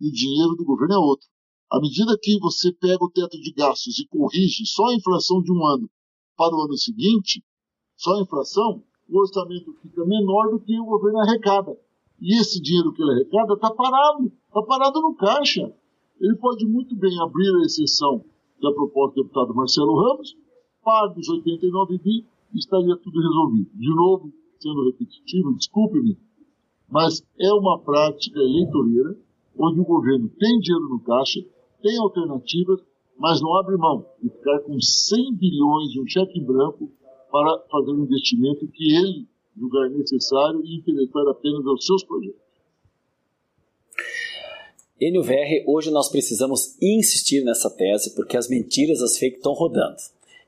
e 0.00 0.08
o 0.08 0.12
dinheiro 0.12 0.54
do 0.56 0.64
governo 0.64 0.94
é 0.94 0.98
outra. 0.98 1.26
À 1.70 1.80
medida 1.80 2.18
que 2.20 2.38
você 2.38 2.72
pega 2.72 3.02
o 3.02 3.10
teto 3.10 3.40
de 3.40 3.52
gastos 3.52 3.98
e 3.98 4.06
corrige 4.08 4.66
só 4.66 4.86
a 4.86 4.94
inflação 4.94 5.42
de 5.42 5.52
um 5.52 5.64
ano 5.66 5.90
para 6.42 6.56
o 6.56 6.62
ano 6.62 6.76
seguinte, 6.76 7.40
só 7.96 8.18
a 8.18 8.22
inflação, 8.22 8.82
o 9.08 9.20
orçamento 9.20 9.72
fica 9.80 10.04
menor 10.04 10.50
do 10.50 10.58
que 10.58 10.76
o 10.76 10.86
governo 10.86 11.20
arrecada. 11.20 11.78
E 12.20 12.36
esse 12.40 12.60
dinheiro 12.60 12.92
que 12.92 13.00
ele 13.00 13.12
arrecada 13.12 13.54
está 13.54 13.70
parado, 13.70 14.26
está 14.26 14.62
parado 14.62 15.00
no 15.00 15.14
caixa. 15.14 15.72
Ele 16.20 16.34
pode 16.36 16.66
muito 16.66 16.96
bem 16.96 17.16
abrir 17.20 17.48
a 17.54 17.62
exceção 17.62 18.24
da 18.60 18.72
proposta 18.72 19.14
do 19.14 19.22
deputado 19.22 19.54
Marcelo 19.54 19.94
Ramos, 19.94 20.36
paga 20.82 21.16
os 21.16 21.28
89 21.28 21.98
bi 21.98 22.26
e 22.52 22.58
estaria 22.58 22.96
tudo 22.96 23.20
resolvido. 23.20 23.70
De 23.74 23.94
novo, 23.94 24.32
sendo 24.58 24.84
repetitivo, 24.86 25.54
desculpe-me, 25.54 26.18
mas 26.90 27.24
é 27.38 27.52
uma 27.52 27.78
prática 27.78 28.40
eleitoreira 28.40 29.16
onde 29.56 29.80
o 29.80 29.84
governo 29.84 30.28
tem 30.40 30.58
dinheiro 30.58 30.88
no 30.88 31.00
caixa, 31.00 31.40
tem 31.80 31.98
alternativas, 31.98 32.80
mas 33.18 33.40
não 33.40 33.54
abre 33.56 33.76
mão 33.76 34.06
de 34.22 34.30
ficar 34.30 34.60
com 34.60 34.80
100 34.80 35.34
bilhões 35.34 35.90
de 35.90 36.00
um 36.00 36.06
cheque 36.06 36.40
branco 36.40 36.90
para 37.30 37.58
fazer 37.70 37.92
um 37.92 38.04
investimento 38.04 38.66
que 38.68 38.94
ele 38.94 39.26
julgar 39.56 39.88
necessário 39.90 40.62
e 40.64 40.76
interessar 40.76 41.26
apenas 41.28 41.66
aos 41.66 41.84
seus 41.84 42.04
projetos. 42.04 42.40
Enio 45.00 45.22
VR, 45.22 45.64
hoje 45.66 45.90
nós 45.90 46.08
precisamos 46.08 46.76
insistir 46.80 47.42
nessa 47.42 47.68
tese 47.68 48.14
porque 48.14 48.36
as 48.36 48.48
mentiras, 48.48 49.02
as 49.02 49.18
fake 49.18 49.38
estão 49.38 49.52
rodando. 49.52 49.96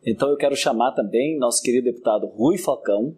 Então 0.06 0.28
eu 0.28 0.36
quero 0.36 0.54
chamar 0.54 0.92
também 0.92 1.38
nosso 1.38 1.62
querido 1.62 1.86
deputado 1.86 2.26
Rui 2.26 2.56
Falcão 2.58 3.16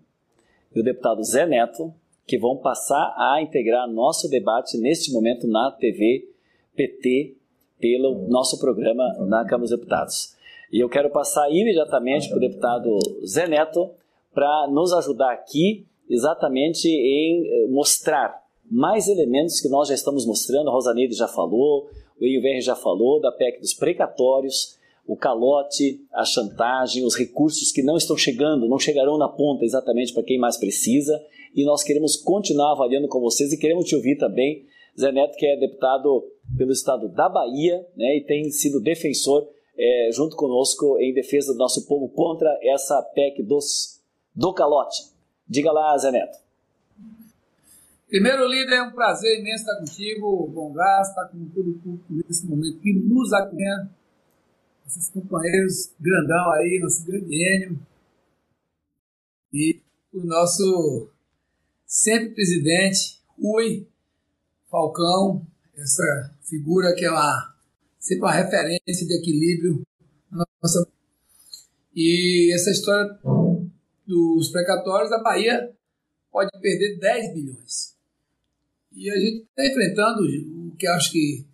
e 0.74 0.80
o 0.80 0.82
deputado 0.82 1.22
Zé 1.22 1.46
Neto, 1.46 1.92
que 2.26 2.38
vão 2.38 2.56
passar 2.56 3.14
a 3.16 3.40
integrar 3.42 3.86
nosso 3.88 4.28
debate 4.28 4.78
neste 4.78 5.12
momento 5.12 5.46
na 5.46 5.70
TV 5.72 6.28
PT 6.74 7.36
pelo 7.80 8.28
nosso 8.28 8.58
programa 8.58 9.04
na 9.26 9.44
Câmara 9.44 9.62
dos 9.62 9.70
Deputados. 9.70 10.34
E 10.72 10.80
eu 10.80 10.88
quero 10.88 11.10
passar 11.10 11.50
imediatamente 11.50 12.28
para 12.28 12.38
o 12.38 12.40
deputado 12.40 12.98
Zé 13.24 13.46
Neto 13.46 13.90
para 14.34 14.68
nos 14.68 14.92
ajudar 14.92 15.32
aqui 15.32 15.86
exatamente 16.08 16.88
em 16.88 17.46
eh, 17.46 17.66
mostrar 17.68 18.42
mais 18.70 19.08
elementos 19.08 19.60
que 19.60 19.68
nós 19.68 19.88
já 19.88 19.94
estamos 19.94 20.26
mostrando, 20.26 20.68
a 20.68 20.72
Rosaneide 20.72 21.14
já 21.14 21.28
falou, 21.28 21.88
o 22.20 22.24
EIUVR 22.24 22.60
já 22.60 22.74
falou, 22.74 23.20
da 23.20 23.30
PEC 23.30 23.60
dos 23.60 23.74
precatórios, 23.74 24.76
o 25.06 25.16
calote, 25.16 26.00
a 26.12 26.24
chantagem, 26.24 27.04
os 27.04 27.16
recursos 27.16 27.70
que 27.70 27.82
não 27.82 27.96
estão 27.96 28.16
chegando, 28.16 28.68
não 28.68 28.78
chegarão 28.78 29.16
na 29.16 29.28
ponta 29.28 29.64
exatamente 29.64 30.12
para 30.12 30.24
quem 30.24 30.38
mais 30.38 30.56
precisa, 30.56 31.20
e 31.54 31.64
nós 31.64 31.82
queremos 31.82 32.16
continuar 32.16 32.72
avaliando 32.72 33.08
com 33.08 33.20
vocês 33.20 33.52
e 33.52 33.58
queremos 33.58 33.86
te 33.86 33.94
ouvir 33.94 34.16
também, 34.16 34.64
Zé 34.98 35.12
Neto, 35.12 35.36
que 35.36 35.46
é 35.46 35.58
deputado 35.58 36.24
pelo 36.56 36.72
estado 36.72 37.08
da 37.08 37.28
Bahia 37.28 37.86
né, 37.96 38.16
e 38.16 38.24
tem 38.24 38.50
sido 38.50 38.80
defensor 38.80 39.48
é, 39.78 40.10
junto 40.12 40.36
conosco 40.36 40.98
em 40.98 41.12
defesa 41.12 41.52
do 41.52 41.58
nosso 41.58 41.86
povo 41.86 42.08
contra 42.08 42.48
essa 42.62 43.02
PEC 43.14 43.42
dos, 43.42 44.00
do 44.34 44.54
calote. 44.54 45.04
Diga 45.46 45.70
lá, 45.70 45.96
Zé 45.98 46.10
Neto. 46.10 46.38
Primeiro, 48.08 48.46
líder, 48.46 48.76
é 48.76 48.82
um 48.82 48.92
prazer 48.92 49.40
imenso 49.40 49.64
estar 49.64 49.78
contigo, 49.78 50.46
Bom 50.48 50.72
Gás, 50.72 51.08
estar 51.08 51.28
com 51.28 51.44
todo 51.48 51.70
o 51.70 51.74
público 51.74 52.06
nesse 52.08 52.46
momento 52.46 52.78
que 52.78 52.92
nos 52.92 53.32
acompanha, 53.32 53.90
nossos 54.84 55.10
companheiros 55.10 55.92
grandão 56.00 56.52
aí, 56.52 56.78
nosso 56.80 57.04
grande 57.04 57.34
Enio, 57.34 57.78
e 59.52 59.80
o 60.14 60.24
nosso 60.24 61.10
sempre 61.84 62.30
presidente, 62.30 63.20
Rui 63.42 63.86
Falcão, 64.76 65.46
essa 65.74 66.36
figura 66.42 66.94
que 66.94 67.06
é 67.06 67.08
sempre 67.98 68.24
uma 68.24 68.32
referência 68.32 69.06
de 69.06 69.14
equilíbrio. 69.14 69.82
Nossa, 70.30 70.86
e 71.94 72.52
essa 72.54 72.70
história 72.70 73.18
dos 74.06 74.50
precatórios, 74.50 75.10
a 75.12 75.22
Bahia 75.22 75.74
pode 76.30 76.50
perder 76.60 76.98
10 76.98 77.32
bilhões. 77.32 77.96
E 78.92 79.10
a 79.10 79.18
gente 79.18 79.46
está 79.46 79.66
enfrentando 79.66 80.20
o 80.68 80.76
que 80.76 80.86
acho 80.86 81.10
que 81.10 81.46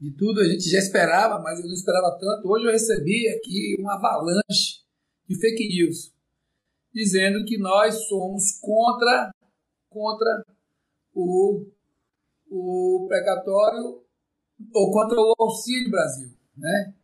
de 0.00 0.10
tudo 0.10 0.40
a 0.40 0.44
gente 0.44 0.68
já 0.68 0.78
esperava, 0.78 1.38
mas 1.38 1.60
eu 1.60 1.66
não 1.66 1.74
esperava 1.74 2.18
tanto. 2.18 2.48
Hoje 2.48 2.66
eu 2.66 2.72
recebi 2.72 3.28
aqui 3.28 3.76
uma 3.78 3.94
avalanche 3.94 4.82
de 5.28 5.38
fake 5.38 5.68
news 5.68 6.12
dizendo 6.92 7.44
que 7.44 7.56
nós 7.56 8.08
somos 8.08 8.58
contra 8.60 9.30
contra 9.90 10.44
o, 11.14 11.64
o 12.50 13.06
precatório 13.08 14.02
ou 14.74 14.92
contra 14.92 15.18
o 15.18 15.34
Auxílio 15.38 15.90
Brasil, 15.90 16.30
né? 16.56 16.94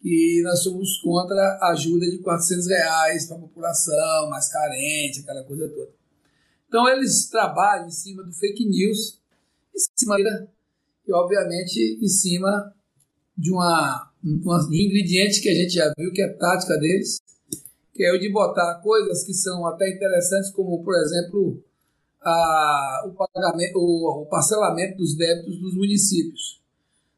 Que 0.00 0.40
nós 0.42 0.62
somos 0.62 0.96
contra 1.02 1.58
a 1.60 1.72
ajuda 1.72 2.06
de 2.06 2.18
400 2.18 2.66
reais 2.68 3.26
para 3.26 3.36
a 3.36 3.40
população 3.40 4.30
mais 4.30 4.50
carente, 4.50 5.20
aquela 5.20 5.44
coisa 5.44 5.68
toda. 5.68 5.92
Então 6.66 6.88
eles 6.88 7.28
trabalham 7.28 7.86
em 7.86 7.90
cima 7.90 8.22
do 8.22 8.32
fake 8.32 8.66
news, 8.66 9.20
em 9.74 9.98
cima 9.98 10.16
e 11.06 11.12
obviamente 11.12 11.98
em 12.00 12.08
cima 12.08 12.72
de 13.36 13.50
uma, 13.50 14.12
de 14.22 14.48
um 14.48 14.72
ingrediente 14.72 15.40
que 15.40 15.48
a 15.48 15.54
gente 15.54 15.74
já 15.74 15.92
viu 15.98 16.12
que 16.12 16.22
é 16.22 16.26
a 16.26 16.36
tática 16.36 16.78
deles, 16.78 17.20
que 17.92 18.04
é 18.04 18.12
o 18.14 18.18
de 18.18 18.30
botar 18.30 18.80
coisas 18.82 19.24
que 19.24 19.34
são 19.34 19.66
até 19.66 19.90
interessantes, 19.90 20.50
como 20.52 20.82
por 20.84 20.94
exemplo 20.94 21.62
a, 22.22 23.04
o, 23.06 23.14
pagamento, 23.14 23.76
o, 23.76 24.22
o 24.22 24.26
parcelamento 24.26 24.98
dos 24.98 25.16
débitos 25.16 25.58
dos 25.58 25.74
municípios, 25.74 26.60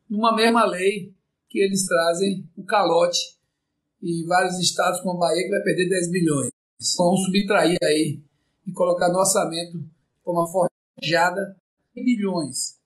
numa 0.09 0.35
mesma 0.35 0.65
lei 0.65 1.13
que 1.49 1.59
eles 1.59 1.87
trazem 1.87 2.49
o 2.57 2.65
calote 2.65 3.37
em 4.03 4.27
vários 4.27 4.59
estados 4.59 5.01
como 5.01 5.17
a 5.17 5.29
Bahia 5.29 5.45
que 5.45 5.51
vai 5.51 5.63
perder 5.63 5.89
10 5.89 6.11
bilhões. 6.11 6.51
Vão 6.97 7.17
subtrair 7.17 7.79
aí 7.83 8.21
e 8.67 8.73
colocar 8.73 9.09
no 9.09 9.19
orçamento 9.19 9.79
de 9.79 9.89
forma 10.25 10.47
forjada 10.47 11.57
bilhões. 11.95 12.79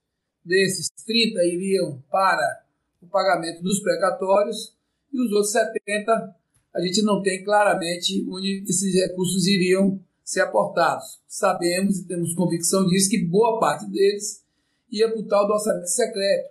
Desses, 0.44 0.88
30 1.06 1.44
iriam 1.44 2.02
para 2.10 2.64
o 3.00 3.06
pagamento 3.06 3.62
dos 3.62 3.80
precatórios 3.80 4.76
e 5.12 5.20
os 5.20 5.32
outros 5.32 5.52
70 5.52 6.36
a 6.74 6.80
gente 6.82 7.02
não 7.02 7.22
tem 7.22 7.42
claramente 7.42 8.26
onde 8.28 8.62
esses 8.68 8.94
recursos 8.94 9.46
iriam 9.46 9.98
ser 10.26 10.40
aportados. 10.40 11.22
Sabemos 11.28 12.00
e 12.00 12.06
temos 12.06 12.34
convicção 12.34 12.84
disso 12.86 13.08
que 13.08 13.24
boa 13.24 13.60
parte 13.60 13.88
deles 13.88 14.44
ia 14.90 15.08
para 15.08 15.20
o 15.20 15.26
tal 15.26 15.46
do 15.46 15.52
orçamento 15.52 15.86
secreto, 15.86 16.50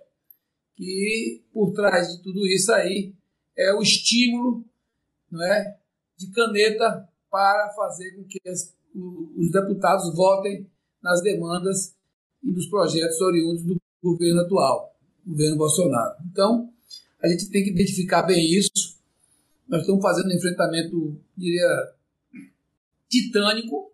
que 0.74 1.44
por 1.52 1.72
trás 1.72 2.08
de 2.08 2.22
tudo 2.22 2.46
isso 2.46 2.72
aí 2.72 3.14
é 3.56 3.72
o 3.74 3.82
estímulo 3.82 4.64
não 5.30 5.44
é, 5.44 5.76
de 6.16 6.30
caneta 6.32 7.06
para 7.30 7.70
fazer 7.74 8.12
com 8.16 8.24
que 8.24 8.40
as 8.48 8.74
os 8.96 9.50
deputados 9.50 10.14
votem 10.14 10.66
nas 11.02 11.20
demandas 11.20 11.94
e 12.42 12.50
nos 12.50 12.66
projetos 12.66 13.20
oriundos 13.20 13.62
do 13.62 13.78
governo 14.02 14.40
atual, 14.40 14.96
governo 15.26 15.58
Bolsonaro. 15.58 16.14
Então, 16.30 16.70
a 17.22 17.28
gente 17.28 17.50
tem 17.50 17.62
que 17.62 17.70
identificar 17.70 18.22
bem 18.22 18.42
isso. 18.54 18.96
Nós 19.68 19.82
estamos 19.82 20.00
fazendo 20.00 20.28
um 20.28 20.36
enfrentamento, 20.36 21.20
diria, 21.36 21.92
titânico 23.08 23.92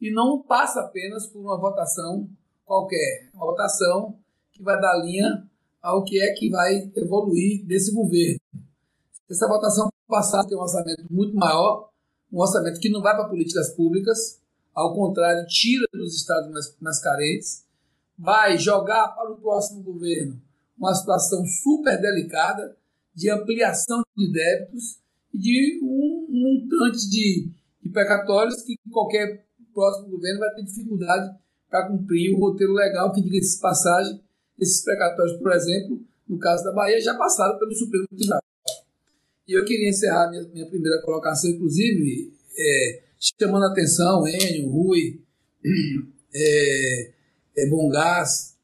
e 0.00 0.12
não 0.12 0.42
passa 0.42 0.80
apenas 0.80 1.26
por 1.26 1.40
uma 1.40 1.58
votação 1.58 2.28
qualquer, 2.64 3.30
uma 3.34 3.46
votação 3.46 4.18
que 4.52 4.62
vai 4.62 4.80
dar 4.80 4.96
linha 4.98 5.48
ao 5.82 6.04
que 6.04 6.20
é 6.20 6.32
que 6.34 6.50
vai 6.50 6.90
evoluir 6.96 7.64
desse 7.66 7.92
governo. 7.92 8.38
Se 9.26 9.34
essa 9.34 9.48
votação 9.48 9.88
passar, 10.06 10.44
tem 10.44 10.56
um 10.56 10.60
orçamento 10.60 11.04
muito 11.10 11.36
maior, 11.36 11.90
um 12.32 12.40
orçamento 12.40 12.80
que 12.80 12.90
não 12.90 13.00
vai 13.00 13.14
para 13.14 13.28
políticas 13.28 13.74
públicas, 13.74 14.40
ao 14.74 14.94
contrário, 14.94 15.46
tira 15.46 15.86
dos 15.92 16.14
estados 16.14 16.50
mais, 16.50 16.76
mais 16.80 17.00
carentes, 17.00 17.64
vai 18.18 18.58
jogar 18.58 19.08
para 19.08 19.30
o 19.30 19.36
próximo 19.36 19.82
governo 19.82 20.40
uma 20.76 20.94
situação 20.94 21.44
super 21.44 22.00
delicada 22.00 22.76
de 23.14 23.30
ampliação 23.30 24.02
de 24.16 24.32
débitos 24.32 24.98
e 25.34 25.38
de 25.38 25.80
um 25.82 26.26
montante 26.30 27.08
de, 27.10 27.50
de 27.82 27.90
precatórios 27.90 28.62
que 28.62 28.76
qualquer 28.90 29.44
próximo 29.72 30.10
governo 30.10 30.40
vai 30.40 30.54
ter 30.54 30.64
dificuldade 30.64 31.38
para 31.70 31.86
cumprir 31.86 32.34
o 32.34 32.40
roteiro 32.40 32.72
legal 32.72 33.12
que, 33.12 33.22
diga 33.22 33.38
de 33.38 33.60
passagem, 33.60 34.20
esses 34.58 34.82
precatórios, 34.82 35.36
por 35.38 35.52
exemplo, 35.52 36.00
no 36.28 36.38
caso 36.38 36.64
da 36.64 36.72
Bahia, 36.72 37.00
já 37.00 37.14
passaram 37.14 37.58
pelo 37.58 37.72
Supremo 37.74 38.06
Tribunal. 38.08 38.42
E 39.46 39.52
eu 39.52 39.64
queria 39.64 39.88
encerrar 39.88 40.30
minha, 40.30 40.42
minha 40.48 40.66
primeira 40.66 41.00
colocação, 41.02 41.50
inclusive, 41.50 42.32
é, 42.58 43.02
chamando 43.38 43.64
a 43.64 43.70
atenção, 43.70 44.26
Enio, 44.26 44.68
Rui, 44.68 45.20
é, 46.34 47.12
é, 47.56 47.66
Bom 47.68 47.88
Gás, 47.88 48.56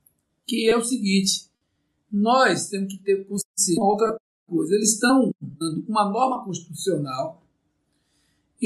que 0.47 0.69
é 0.69 0.77
o 0.77 0.85
seguinte: 0.85 1.49
nós 2.11 2.69
temos 2.69 2.93
que 2.93 3.03
ter 3.03 3.25
consciência 3.25 3.75
de 3.75 3.81
outra 3.81 4.17
coisa. 4.47 4.75
Eles 4.75 4.95
estão 4.95 5.33
dando 5.41 5.85
uma 5.89 6.11
norma 6.11 6.45
constitucional 6.45 7.44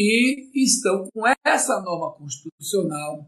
e 0.00 0.50
estão 0.54 1.08
com 1.10 1.22
essa 1.44 1.80
norma 1.80 2.12
constitucional 2.12 3.26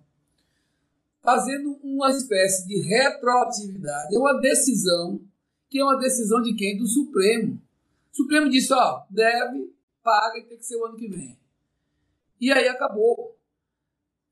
fazendo 1.20 1.78
uma 1.82 2.10
espécie 2.10 2.66
de 2.66 2.80
retroatividade. 2.80 4.14
É 4.14 4.18
uma 4.18 4.40
decisão 4.40 5.20
que 5.68 5.80
é 5.80 5.84
uma 5.84 5.98
decisão 5.98 6.40
de 6.40 6.54
quem? 6.54 6.78
Do 6.78 6.86
Supremo. 6.86 7.60
O 8.12 8.16
Supremo 8.16 8.48
disse, 8.48 8.72
ó, 8.72 9.04
deve, 9.10 9.72
paga 10.02 10.38
e 10.38 10.44
tem 10.44 10.58
que 10.58 10.64
ser 10.64 10.76
o 10.76 10.86
ano 10.86 10.96
que 10.96 11.08
vem. 11.08 11.38
E 12.40 12.52
aí 12.52 12.68
acabou. 12.68 13.36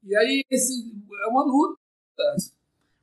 E 0.04 0.16
aí 0.16 0.44
esse 0.50 0.92
é 1.24 1.26
uma 1.26 1.44
luta. 1.44 1.78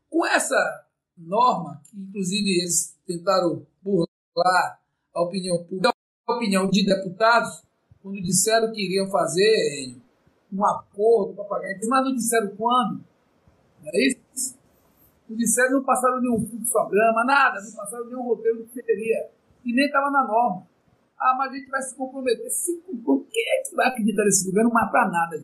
Com 0.09 0.25
essa 0.25 0.85
norma, 1.17 1.81
que 1.89 1.97
inclusive 1.97 2.49
eles 2.49 2.97
tentaram 3.05 3.65
burlar 3.81 4.81
a 5.13 5.21
opinião 5.21 5.63
pública, 5.63 5.93
a 6.27 6.33
opinião 6.33 6.69
de 6.69 6.85
deputados, 6.85 7.63
quando 8.05 8.21
disseram 8.21 8.71
que 8.71 8.85
iriam 8.85 9.09
fazer 9.09 9.97
um 10.53 10.63
acordo 10.63 11.33
para 11.33 11.45
pagar, 11.45 11.69
mas 11.89 12.05
não 12.05 12.13
disseram 12.13 12.55
quando. 12.55 13.03
Não 13.81 13.91
é 13.91 14.07
isso? 14.07 14.55
Não 15.27 15.35
disseram, 15.35 15.71
não 15.71 15.83
passaram 15.83 16.21
nenhum 16.21 16.45
fluxograma, 16.45 17.25
nada, 17.25 17.59
não 17.59 17.71
passaram 17.71 18.05
nenhum 18.05 18.21
roteiro 18.21 18.59
do 18.59 18.65
que 18.65 18.79
seria. 18.79 19.31
E 19.65 19.73
nem 19.73 19.87
estava 19.87 20.11
na 20.11 20.23
norma. 20.23 20.67
Ah, 21.19 21.35
mas 21.35 21.51
a 21.51 21.55
gente 21.55 21.67
vai 21.67 21.81
se 21.81 21.95
comprometer. 21.95 22.47
Se 22.51 22.77
comprometer. 22.81 23.31
Quem 23.31 23.43
é 23.43 23.63
que 23.63 23.75
vai 23.75 23.87
acreditar 23.87 24.23
nesse 24.23 24.45
governo? 24.45 24.69
Mas 24.71 24.91
para 24.91 25.09
nada. 25.09 25.43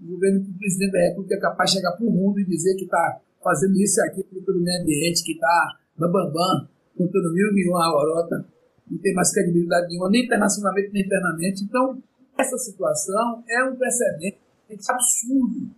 O 0.00 0.06
governo 0.06 0.38
do 0.38 0.58
presidente 0.58 0.92
da 0.92 1.00
República 1.00 1.34
é 1.34 1.40
capaz 1.40 1.70
de 1.70 1.76
chegar 1.78 1.96
para 1.96 2.06
o 2.06 2.10
mundo 2.12 2.38
e 2.38 2.44
dizer 2.44 2.76
que 2.76 2.84
está 2.84 3.20
fazendo 3.42 3.74
isso 3.74 3.98
e 3.98 4.08
aquilo 4.08 4.44
pelo 4.44 4.60
meio 4.60 4.80
ambiente, 4.82 5.24
que 5.24 5.32
está 5.32 5.78
bambambam, 5.98 6.68
contando 6.96 7.32
mil 7.32 7.58
e 7.58 7.68
uma 7.68 7.90
lorota, 7.90 8.46
não 8.90 8.98
tem 8.98 9.14
mais 9.14 9.32
credibilidade 9.32 9.88
nenhuma, 9.88 10.10
nem 10.10 10.24
internacionalmente, 10.24 10.90
nem 10.92 11.04
internamente. 11.04 11.64
Então, 11.64 12.02
essa 12.38 12.56
situação 12.58 13.42
é 13.48 13.64
um 13.64 13.76
precedente 13.76 14.38
absurdo, 14.88 15.70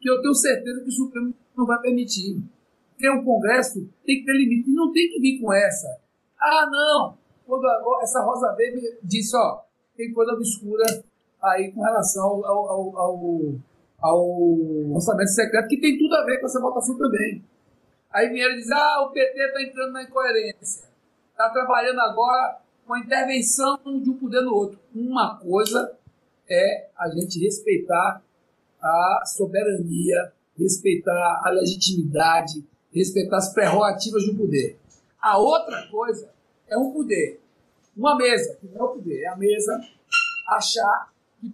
que 0.00 0.10
eu 0.10 0.20
tenho 0.20 0.34
certeza 0.34 0.80
que 0.80 0.88
o 0.88 0.92
Supremo 0.92 1.34
não 1.56 1.66
vai 1.66 1.80
permitir. 1.80 2.42
Porque 2.90 3.08
o 3.08 3.24
Congresso 3.24 3.88
tem 4.04 4.20
que 4.20 4.24
ter 4.24 4.32
limite, 4.32 4.70
e 4.70 4.74
não 4.74 4.92
tem 4.92 5.08
que 5.08 5.20
vir 5.20 5.40
com 5.40 5.52
essa. 5.52 5.98
Ah, 6.38 6.66
não, 6.70 7.18
quando 7.46 7.66
a, 7.66 8.00
essa 8.02 8.20
Rosa 8.22 8.54
Weber 8.54 8.98
disse, 9.02 9.36
ó, 9.36 9.62
tem 9.96 10.12
coisa 10.12 10.32
obscura 10.32 10.84
aí 11.42 11.72
com 11.72 11.82
relação 11.82 12.24
ao, 12.24 12.44
ao, 12.44 12.96
ao, 12.96 13.54
ao, 14.00 14.92
orçamento 14.92 15.30
secreto, 15.30 15.68
que 15.68 15.80
tem 15.80 15.98
tudo 15.98 16.14
a 16.14 16.24
ver 16.24 16.38
com 16.38 16.46
essa 16.46 16.60
votação 16.60 16.96
também. 16.96 17.44
Aí 18.12 18.28
vieram 18.28 18.56
dizer, 18.56 18.74
ah, 18.74 19.06
o 19.06 19.12
PT 19.12 19.38
está 19.38 19.62
entrando 19.62 19.92
na 19.92 20.02
incoerência. 20.02 20.89
Está 21.40 21.52
trabalhando 21.52 22.00
agora 22.00 22.60
com 22.86 22.92
a 22.92 22.98
intervenção 22.98 23.78
de 23.82 24.10
um 24.10 24.18
poder 24.18 24.42
no 24.42 24.54
outro. 24.54 24.78
Uma 24.94 25.38
coisa 25.38 25.96
é 26.46 26.90
a 26.94 27.08
gente 27.08 27.42
respeitar 27.42 28.22
a 28.78 29.22
soberania, 29.24 30.34
respeitar 30.58 31.40
a 31.42 31.48
legitimidade, 31.48 32.62
respeitar 32.94 33.38
as 33.38 33.54
prerrogativas 33.54 34.26
do 34.26 34.36
poder. 34.36 34.78
A 35.18 35.38
outra 35.38 35.88
coisa 35.90 36.30
é 36.68 36.76
um 36.76 36.92
poder. 36.92 37.40
Uma 37.96 38.16
mesa, 38.16 38.56
que 38.56 38.66
não 38.66 38.78
é 38.78 38.84
o 38.84 38.88
poder, 38.88 39.22
é 39.22 39.28
a 39.28 39.36
mesa 39.36 39.80
achar 40.46 41.10
que 41.40 41.48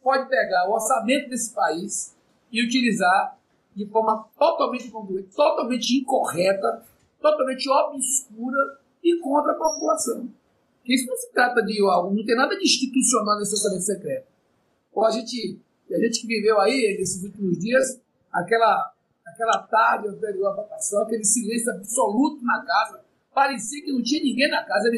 pode 0.00 0.28
pegar 0.28 0.68
o 0.68 0.74
orçamento 0.74 1.28
desse 1.28 1.52
país 1.52 2.16
e 2.52 2.64
utilizar 2.64 3.36
de 3.74 3.86
forma 3.86 4.24
totalmente 4.38 4.86
incongruente, 4.86 5.34
totalmente 5.34 5.98
incorreta, 5.98 6.84
totalmente 7.20 7.68
obscura 7.68 8.81
e 9.02 9.18
contra 9.18 9.52
a 9.52 9.56
população. 9.56 10.28
Isso 10.86 11.06
não 11.06 11.16
se 11.16 11.32
trata 11.32 11.62
de 11.62 11.80
algo, 11.80 12.14
não 12.14 12.24
tem 12.24 12.36
nada 12.36 12.56
de 12.56 12.64
institucional 12.64 13.38
nesse 13.38 13.54
orçamento 13.54 13.82
secreto. 13.82 14.26
Ou 14.92 15.06
a 15.06 15.10
gente, 15.10 15.58
a 15.90 15.98
gente 15.98 16.20
que 16.20 16.26
viveu 16.26 16.60
aí 16.60 16.96
nesses 16.98 17.22
últimos 17.22 17.58
dias, 17.58 18.00
aquela, 18.32 18.92
aquela 19.26 19.58
tarde 19.62 20.08
anterior 20.08 20.48
à 20.48 20.56
votação, 20.56 21.02
aquele 21.02 21.24
silêncio 21.24 21.70
absoluto 21.72 22.44
na 22.44 22.64
casa, 22.64 23.00
parecia 23.32 23.82
que 23.84 23.92
não 23.92 24.02
tinha 24.02 24.22
ninguém 24.22 24.50
na 24.50 24.64
casa. 24.64 24.90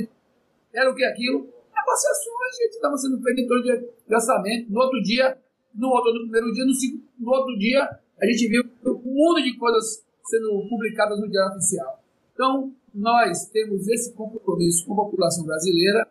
Era 0.73 0.91
o 0.91 0.95
que 0.95 1.05
aquilo? 1.05 1.49
Negociações, 1.75 2.57
gente, 2.59 2.75
estava 2.75 2.97
sendo 2.97 3.23
feito 3.23 3.41
em 3.41 3.47
de 3.47 4.15
orçamento. 4.15 4.73
No 4.73 4.81
outro 4.81 5.03
dia, 5.03 5.39
no, 5.75 5.89
outro, 5.89 6.15
no 6.15 6.21
primeiro 6.23 6.53
dia, 6.53 6.65
no, 6.65 6.73
no 7.19 7.31
outro 7.31 7.59
dia, 7.59 8.01
a 8.21 8.27
gente 8.27 8.49
viu 8.49 8.63
um 8.87 9.15
mundo 9.15 9.43
de 9.43 9.57
coisas 9.57 10.05
sendo 10.25 10.67
publicadas 10.69 11.21
no 11.21 11.29
Diário 11.29 11.57
Oficial. 11.57 12.03
Então, 12.33 12.73
nós 12.95 13.47
temos 13.47 13.89
esse 13.89 14.13
compromisso 14.13 14.87
com 14.87 14.93
a 14.93 15.05
população 15.05 15.45
brasileira 15.45 16.07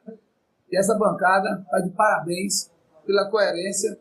e 0.70 0.78
essa 0.78 0.98
bancada 0.98 1.62
está 1.62 1.80
de 1.80 1.90
parabéns 1.92 2.70
pela 3.06 3.30
coerência 3.30 3.98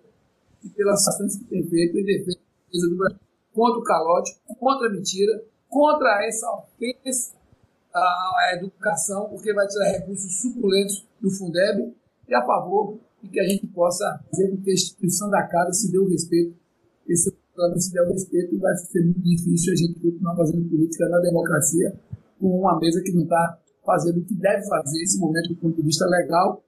e 0.65 0.69
pelas 0.71 1.07
ações 1.07 1.37
que 1.37 1.45
tem 1.45 1.65
feito 1.69 1.99
em 1.99 2.05
defesa 2.05 2.39
do 2.73 2.97
Brasil 2.97 3.21
contra 3.53 3.79
o 3.79 3.85
calote, 3.85 4.37
contra 4.59 4.89
a 4.89 4.91
mentira, 4.91 5.45
contra 5.69 6.27
essa 6.27 6.51
ofensa 6.51 7.35
à 7.95 8.55
educação, 8.57 9.29
porque 9.29 9.53
vai 9.53 9.67
tirar 9.69 9.93
recursos 9.93 10.41
suculentos 10.41 11.07
do 11.21 11.31
Fundeb 11.31 11.95
e 12.27 12.35
a 12.35 12.45
favor 12.45 12.99
de 13.23 13.29
que 13.29 13.39
a 13.39 13.47
gente 13.47 13.67
possa 13.69 14.05
fazer 14.31 14.51
com 14.51 14.63
que 14.63 14.71
a 14.71 14.75
instituição 14.75 15.31
da 15.31 15.47
casa 15.47 15.73
se 15.73 15.93
dê 15.93 15.99
o 15.99 16.09
respeito. 16.09 16.57
Esse 17.07 17.31
se 17.77 17.93
der 17.93 18.03
o 18.03 18.13
respeito, 18.13 18.59
vai 18.59 18.75
ser 18.75 19.05
muito 19.05 19.21
difícil 19.21 19.75
a 19.75 19.77
gente 19.77 20.01
continuar 20.01 20.35
fazendo 20.35 20.69
política 20.71 21.07
na 21.09 21.19
democracia 21.19 21.95
com 22.43 22.59
uma 22.59 22.77
mesa 22.81 23.01
que 23.01 23.13
não 23.13 23.23
está 23.23 23.61
fazendo 23.87 24.19
o 24.19 24.25
que 24.25 24.35
deve 24.35 24.67
fazer 24.69 24.99
nesse 24.99 25.19
momento 25.21 25.51
do 25.51 25.57
ponto 25.57 25.77
de 25.77 25.83
vista 25.83 26.05
legal, 26.07 26.65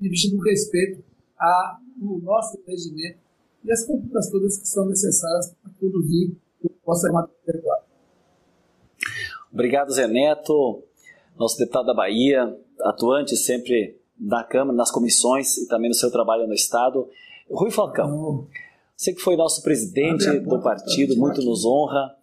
de 0.00 0.08
vista 0.08 0.28
do 0.36 0.42
respeito 0.42 1.04
ao 1.38 1.78
nosso 2.18 2.58
regimento 2.66 3.18
e 3.64 3.70
as 3.70 3.86
condutas 3.86 4.28
todas 4.28 4.58
que 4.58 4.66
são 4.66 4.84
necessárias 4.86 5.54
para 5.62 5.72
conduzir 5.78 6.32
o 6.64 6.70
nosso 6.84 7.06
território. 7.46 7.84
Obrigado, 9.52 9.92
Zé 9.92 10.08
Neto, 10.08 10.82
nosso 11.38 11.56
deputado 11.56 11.86
da 11.86 11.94
Bahia, 11.94 12.58
atuante 12.80 13.36
sempre 13.36 14.00
na 14.18 14.42
Câmara, 14.42 14.76
nas 14.76 14.90
comissões 14.90 15.56
e 15.58 15.68
também 15.68 15.88
no 15.88 15.94
seu 15.94 16.10
trabalho 16.10 16.48
no 16.48 16.54
Estado. 16.54 17.08
Rui 17.48 17.70
Falcão, 17.70 18.48
você 18.96 19.12
que 19.12 19.20
foi 19.20 19.36
nosso 19.36 19.62
presidente 19.62 20.40
do 20.40 20.60
partido, 20.60 21.16
muito 21.16 21.42
nos 21.42 21.64
honra 21.64 22.16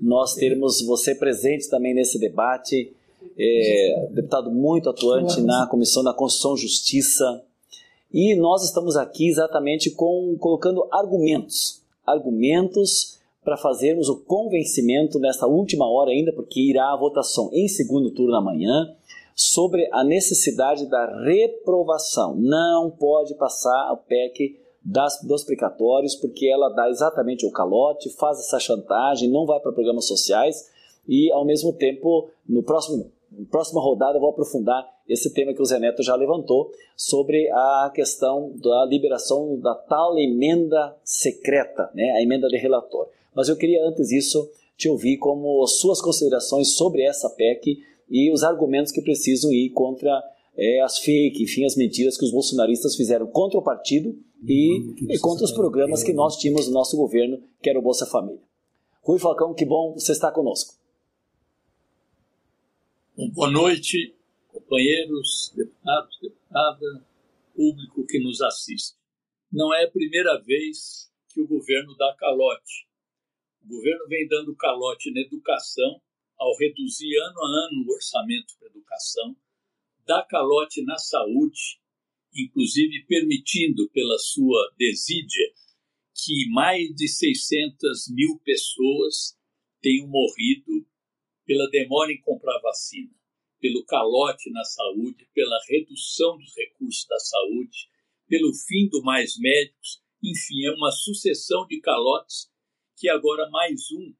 nós 0.00 0.34
termos 0.34 0.84
você 0.84 1.14
presente 1.14 1.68
também 1.68 1.94
nesse 1.94 2.18
debate, 2.18 2.92
é, 3.38 4.08
deputado 4.10 4.50
muito 4.50 4.90
atuante 4.90 5.40
na 5.40 5.66
Comissão 5.68 6.02
da 6.02 6.12
Constituição 6.12 6.54
e 6.54 6.60
Justiça, 6.60 7.44
e 8.12 8.34
nós 8.34 8.62
estamos 8.64 8.96
aqui 8.96 9.28
exatamente 9.28 9.90
com, 9.90 10.36
colocando 10.38 10.86
argumentos, 10.90 11.82
argumentos 12.06 13.18
para 13.42 13.56
fazermos 13.56 14.08
o 14.08 14.20
convencimento 14.20 15.18
nessa 15.18 15.46
última 15.46 15.88
hora 15.88 16.10
ainda, 16.10 16.32
porque 16.32 16.60
irá 16.60 16.92
a 16.92 16.96
votação 16.96 17.50
em 17.52 17.66
segundo 17.68 18.10
turno 18.10 18.36
amanhã, 18.36 18.94
sobre 19.34 19.88
a 19.92 20.04
necessidade 20.04 20.86
da 20.86 21.22
reprovação. 21.24 22.36
Não 22.36 22.90
pode 22.90 23.34
passar 23.34 23.92
o 23.92 23.96
PEC 23.96 24.56
das, 24.84 25.20
dos 25.22 25.44
precatórios, 25.44 26.14
porque 26.14 26.46
ela 26.46 26.68
dá 26.68 26.88
exatamente 26.88 27.46
o 27.46 27.50
calote, 27.50 28.10
faz 28.16 28.38
essa 28.38 28.58
chantagem, 28.58 29.30
não 29.30 29.46
vai 29.46 29.60
para 29.60 29.72
programas 29.72 30.06
sociais 30.06 30.68
e, 31.08 31.30
ao 31.32 31.44
mesmo 31.44 31.72
tempo, 31.72 32.28
no 32.48 32.62
próximo 32.62 33.10
na 33.38 33.46
próxima 33.46 33.80
rodada 33.80 34.16
eu 34.16 34.20
vou 34.20 34.30
aprofundar 34.30 34.86
esse 35.08 35.32
tema 35.32 35.54
que 35.54 35.62
o 35.62 35.64
Zé 35.64 35.78
Neto 35.78 36.02
já 36.02 36.14
levantou 36.14 36.70
sobre 36.94 37.48
a 37.50 37.90
questão 37.94 38.52
da 38.62 38.84
liberação 38.84 39.58
da 39.58 39.74
tal 39.74 40.18
emenda 40.18 40.94
secreta, 41.02 41.90
né, 41.94 42.10
a 42.12 42.22
emenda 42.22 42.46
de 42.48 42.58
relator. 42.58 43.08
Mas 43.34 43.48
eu 43.48 43.56
queria 43.56 43.82
antes 43.86 44.08
disso 44.08 44.50
te 44.76 44.88
ouvir 44.88 45.16
como 45.16 45.66
suas 45.66 46.00
considerações 46.00 46.74
sobre 46.74 47.02
essa 47.02 47.30
PEC 47.30 47.78
e 48.10 48.30
os 48.30 48.42
argumentos 48.42 48.92
que 48.92 49.00
precisam 49.00 49.50
ir 49.50 49.70
contra 49.70 50.22
é, 50.56 50.82
as 50.82 50.98
fake, 50.98 51.42
enfim, 51.42 51.64
as 51.64 51.76
mentiras 51.76 52.18
que 52.18 52.24
os 52.24 52.32
bolsonaristas 52.32 52.94
fizeram 52.94 53.26
contra 53.26 53.58
o 53.58 53.62
partido 53.62 54.14
e, 54.42 55.14
e 55.14 55.18
contra 55.20 55.44
os 55.44 55.52
programas 55.52 56.02
que 56.02 56.12
nós 56.12 56.36
tínhamos 56.36 56.66
no 56.66 56.74
nosso 56.74 56.96
governo, 56.96 57.42
que 57.62 57.70
era 57.70 57.78
o 57.78 57.82
Bolsa 57.82 58.06
Família. 58.06 58.42
Rui 59.02 59.18
Falcão, 59.18 59.54
que 59.54 59.64
bom 59.64 59.94
você 59.94 60.12
estar 60.12 60.32
conosco. 60.32 60.74
Boa 63.34 63.50
noite, 63.50 64.14
companheiros, 64.48 65.52
deputados, 65.54 66.18
deputada, 66.20 67.06
público 67.54 68.06
que 68.06 68.18
nos 68.18 68.40
assiste. 68.40 68.96
Não 69.52 69.72
é 69.74 69.84
a 69.84 69.90
primeira 69.90 70.40
vez 70.40 71.10
que 71.28 71.40
o 71.40 71.46
governo 71.46 71.94
dá 71.96 72.14
calote. 72.18 72.88
O 73.64 73.68
governo 73.68 74.06
vem 74.08 74.26
dando 74.26 74.56
calote 74.56 75.12
na 75.12 75.20
educação 75.20 76.00
ao 76.42 76.56
reduzir 76.56 77.16
ano 77.18 77.40
a 77.40 77.46
ano 77.66 77.86
o 77.86 77.92
orçamento 77.92 78.54
para 78.58 78.68
a 78.68 78.70
educação, 78.70 79.36
dá 80.04 80.24
calote 80.24 80.82
na 80.84 80.98
saúde, 80.98 81.80
inclusive 82.34 83.04
permitindo 83.06 83.88
pela 83.90 84.18
sua 84.18 84.72
desídia 84.76 85.52
que 86.14 86.48
mais 86.50 86.88
de 86.94 87.08
600 87.08 88.08
mil 88.10 88.38
pessoas 88.44 89.36
tenham 89.80 90.06
morrido 90.08 90.86
pela 91.44 91.68
demora 91.70 92.12
em 92.12 92.20
comprar 92.20 92.58
vacina, 92.60 93.10
pelo 93.60 93.84
calote 93.84 94.50
na 94.50 94.64
saúde, 94.64 95.28
pela 95.34 95.58
redução 95.68 96.38
dos 96.38 96.54
recursos 96.56 97.06
da 97.08 97.18
saúde, 97.18 97.88
pelo 98.28 98.52
fim 98.54 98.88
do 98.88 99.02
mais 99.02 99.36
médicos, 99.38 100.02
enfim, 100.22 100.64
é 100.66 100.70
uma 100.70 100.92
sucessão 100.92 101.66
de 101.66 101.80
calotes 101.80 102.50
que 102.96 103.08
agora 103.08 103.50
mais 103.50 103.90
um, 103.90 104.14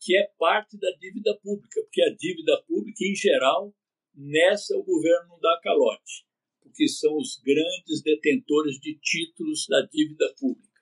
que 0.00 0.16
é 0.16 0.30
parte 0.38 0.78
da 0.78 0.90
dívida 1.00 1.36
pública, 1.42 1.80
porque 1.82 2.02
a 2.02 2.14
dívida 2.14 2.62
pública, 2.68 3.04
em 3.04 3.14
geral, 3.14 3.74
nessa 4.14 4.76
o 4.76 4.84
governo 4.84 5.28
não 5.30 5.40
dá 5.40 5.58
calote, 5.62 6.27
porque 6.68 6.88
são 6.88 7.16
os 7.16 7.40
grandes 7.44 8.02
detentores 8.02 8.78
de 8.78 8.98
títulos 9.00 9.66
da 9.68 9.82
dívida 9.82 10.32
pública. 10.38 10.80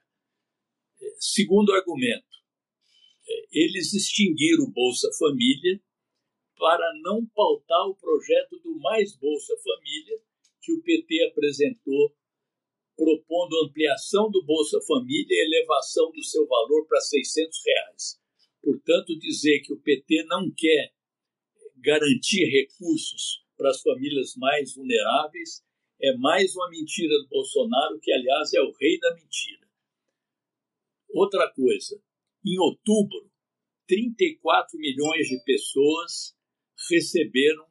É, 1.00 1.14
segundo 1.18 1.72
argumento, 1.72 2.36
é, 3.26 3.46
eles 3.52 3.94
extinguiram 3.94 4.64
o 4.64 4.72
Bolsa 4.72 5.08
Família 5.18 5.80
para 6.58 6.92
não 7.02 7.24
pautar 7.26 7.88
o 7.88 7.96
projeto 7.96 8.58
do 8.60 8.78
Mais 8.80 9.16
Bolsa 9.16 9.54
Família 9.62 10.20
que 10.62 10.72
o 10.72 10.82
PT 10.82 11.28
apresentou 11.30 12.14
propondo 12.96 13.64
ampliação 13.64 14.30
do 14.30 14.44
Bolsa 14.44 14.80
Família 14.86 15.26
e 15.30 15.46
elevação 15.46 16.10
do 16.12 16.22
seu 16.22 16.46
valor 16.46 16.86
para 16.86 17.00
600 17.00 17.62
reais. 17.64 18.20
Portanto, 18.62 19.18
dizer 19.18 19.60
que 19.60 19.72
o 19.72 19.80
PT 19.80 20.24
não 20.24 20.50
quer 20.56 20.92
garantir 21.76 22.46
recursos 22.46 23.44
para 23.56 23.70
as 23.70 23.80
famílias 23.80 24.34
mais 24.36 24.74
vulneráveis 24.74 25.65
é 26.00 26.16
mais 26.16 26.54
uma 26.54 26.68
mentira 26.70 27.14
do 27.22 27.28
Bolsonaro, 27.28 27.98
que, 28.00 28.12
aliás, 28.12 28.52
é 28.52 28.60
o 28.60 28.72
rei 28.72 28.98
da 28.98 29.14
mentira. 29.14 29.66
Outra 31.10 31.50
coisa, 31.52 32.00
em 32.44 32.58
outubro, 32.58 33.30
34 33.86 34.78
milhões 34.78 35.28
de 35.28 35.42
pessoas 35.44 36.36
receberam 36.90 37.66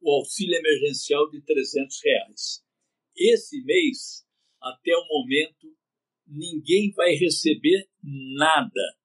o 0.00 0.10
auxílio 0.10 0.56
emergencial 0.56 1.30
de 1.30 1.40
300 1.42 2.00
reais. 2.04 2.64
Esse 3.16 3.62
mês, 3.62 4.26
até 4.60 4.96
o 4.96 5.06
momento, 5.06 5.74
ninguém 6.26 6.92
vai 6.92 7.14
receber 7.14 7.88
nada. 8.02 8.98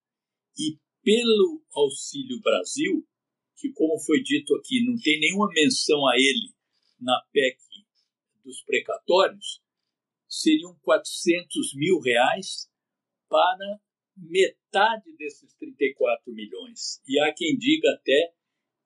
E 0.57 0.77
pelo 1.03 1.63
Auxílio 1.73 2.39
Brasil, 2.41 3.07
que, 3.57 3.71
como 3.73 3.99
foi 3.99 4.21
dito 4.21 4.55
aqui, 4.55 4.83
não 4.85 4.97
tem 4.97 5.19
nenhuma 5.19 5.49
menção 5.53 6.07
a 6.07 6.15
ele 6.15 6.53
na 6.99 7.21
PEC 7.31 7.57
dos 8.45 8.61
precatórios, 8.63 9.61
seriam 10.29 10.77
400 10.81 11.75
mil 11.75 11.99
reais 11.99 12.69
para 13.27 13.79
metade 14.15 15.11
desses 15.17 15.53
34 15.55 16.31
milhões. 16.31 17.01
E 17.07 17.19
há 17.19 17.33
quem 17.33 17.57
diga 17.57 17.89
até 17.91 18.33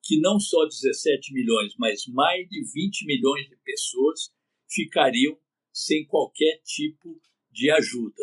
que 0.02 0.18
não 0.18 0.40
só 0.40 0.64
17 0.64 1.32
milhões, 1.32 1.74
mas 1.78 2.06
mais 2.06 2.48
de 2.48 2.64
20 2.64 3.04
milhões 3.06 3.48
de 3.48 3.56
pessoas 3.58 4.32
ficariam 4.68 5.38
sem 5.72 6.06
qualquer 6.06 6.60
tipo 6.64 7.20
de 7.50 7.70
ajuda. 7.70 8.22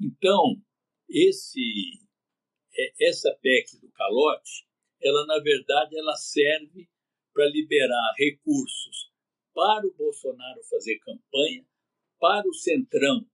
Então, 0.00 0.60
esse 1.08 2.00
é, 2.76 3.08
essa 3.08 3.34
PEC 3.40 3.80
do 3.80 3.90
calote, 3.92 4.66
ela 5.02 5.26
na 5.26 5.38
verdade 5.40 5.96
ela 5.96 6.14
serve 6.16 6.88
para 7.32 7.46
liberar 7.46 8.14
recursos 8.16 9.10
para 9.58 9.88
o 9.88 9.94
Bolsonaro 9.94 10.62
fazer 10.70 11.00
campanha, 11.00 11.66
para 12.20 12.48
o 12.48 12.54
Centrão 12.54 13.26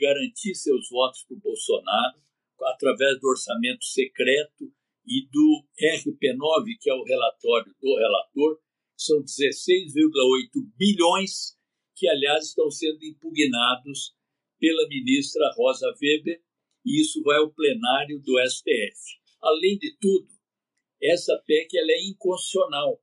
garantir 0.00 0.54
seus 0.54 0.88
votos 0.88 1.22
para 1.24 1.36
o 1.36 1.40
Bolsonaro 1.40 2.18
através 2.62 3.20
do 3.20 3.28
orçamento 3.28 3.84
secreto 3.84 4.72
e 5.06 5.28
do 5.30 5.66
RP9, 5.78 6.64
que 6.80 6.88
é 6.88 6.94
o 6.94 7.04
relatório 7.04 7.74
do 7.78 7.94
relator, 7.94 8.58
são 8.96 9.18
16,8 9.22 10.48
bilhões 10.78 11.58
que, 11.94 12.08
aliás, 12.08 12.46
estão 12.46 12.70
sendo 12.70 13.04
impugnados 13.04 14.16
pela 14.58 14.88
ministra 14.88 15.52
Rosa 15.58 15.94
Weber, 16.00 16.42
e 16.86 17.02
isso 17.02 17.22
vai 17.22 17.36
ao 17.36 17.52
plenário 17.52 18.18
do 18.22 18.38
STF. 18.48 19.20
Além 19.42 19.76
de 19.76 19.94
tudo, 20.00 20.26
essa 21.02 21.36
PEC 21.46 21.76
ela 21.76 21.92
é 21.92 22.08
inconstitucional, 22.08 22.98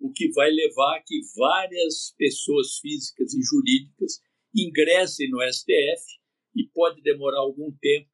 o 0.00 0.12
que 0.12 0.30
vai 0.32 0.50
levar 0.50 0.96
a 0.96 1.02
que 1.02 1.20
várias 1.36 2.14
pessoas 2.16 2.78
físicas 2.78 3.34
e 3.34 3.42
jurídicas 3.42 4.20
ingressem 4.54 5.28
no 5.30 5.40
STF 5.42 6.18
e 6.54 6.66
pode 6.72 7.02
demorar 7.02 7.40
algum 7.40 7.70
tempo, 7.80 8.10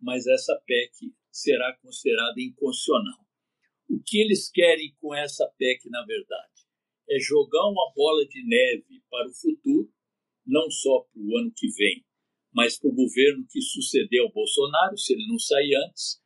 mas 0.00 0.26
essa 0.26 0.54
PEC 0.66 1.12
será 1.30 1.76
considerada 1.82 2.40
inconstitucional. 2.40 3.24
O 3.88 4.00
que 4.04 4.18
eles 4.18 4.50
querem 4.50 4.94
com 5.00 5.14
essa 5.14 5.46
PEC, 5.58 5.88
na 5.90 6.04
verdade? 6.04 6.54
é 7.08 7.18
jogar 7.18 7.68
uma 7.68 7.92
bola 7.94 8.26
de 8.26 8.46
neve 8.46 9.02
para 9.10 9.28
o 9.28 9.34
futuro, 9.34 9.92
não 10.46 10.70
só 10.70 11.00
para 11.00 11.22
o 11.22 11.38
ano 11.38 11.52
que 11.54 11.68
vem, 11.72 12.04
mas 12.52 12.78
para 12.78 12.90
o 12.90 12.94
governo 12.94 13.46
que 13.50 13.60
sucedeu 13.60 14.24
ao 14.24 14.32
Bolsonaro, 14.32 14.96
se 14.96 15.12
ele 15.12 15.26
não 15.28 15.38
sair 15.38 15.74
antes, 15.88 16.22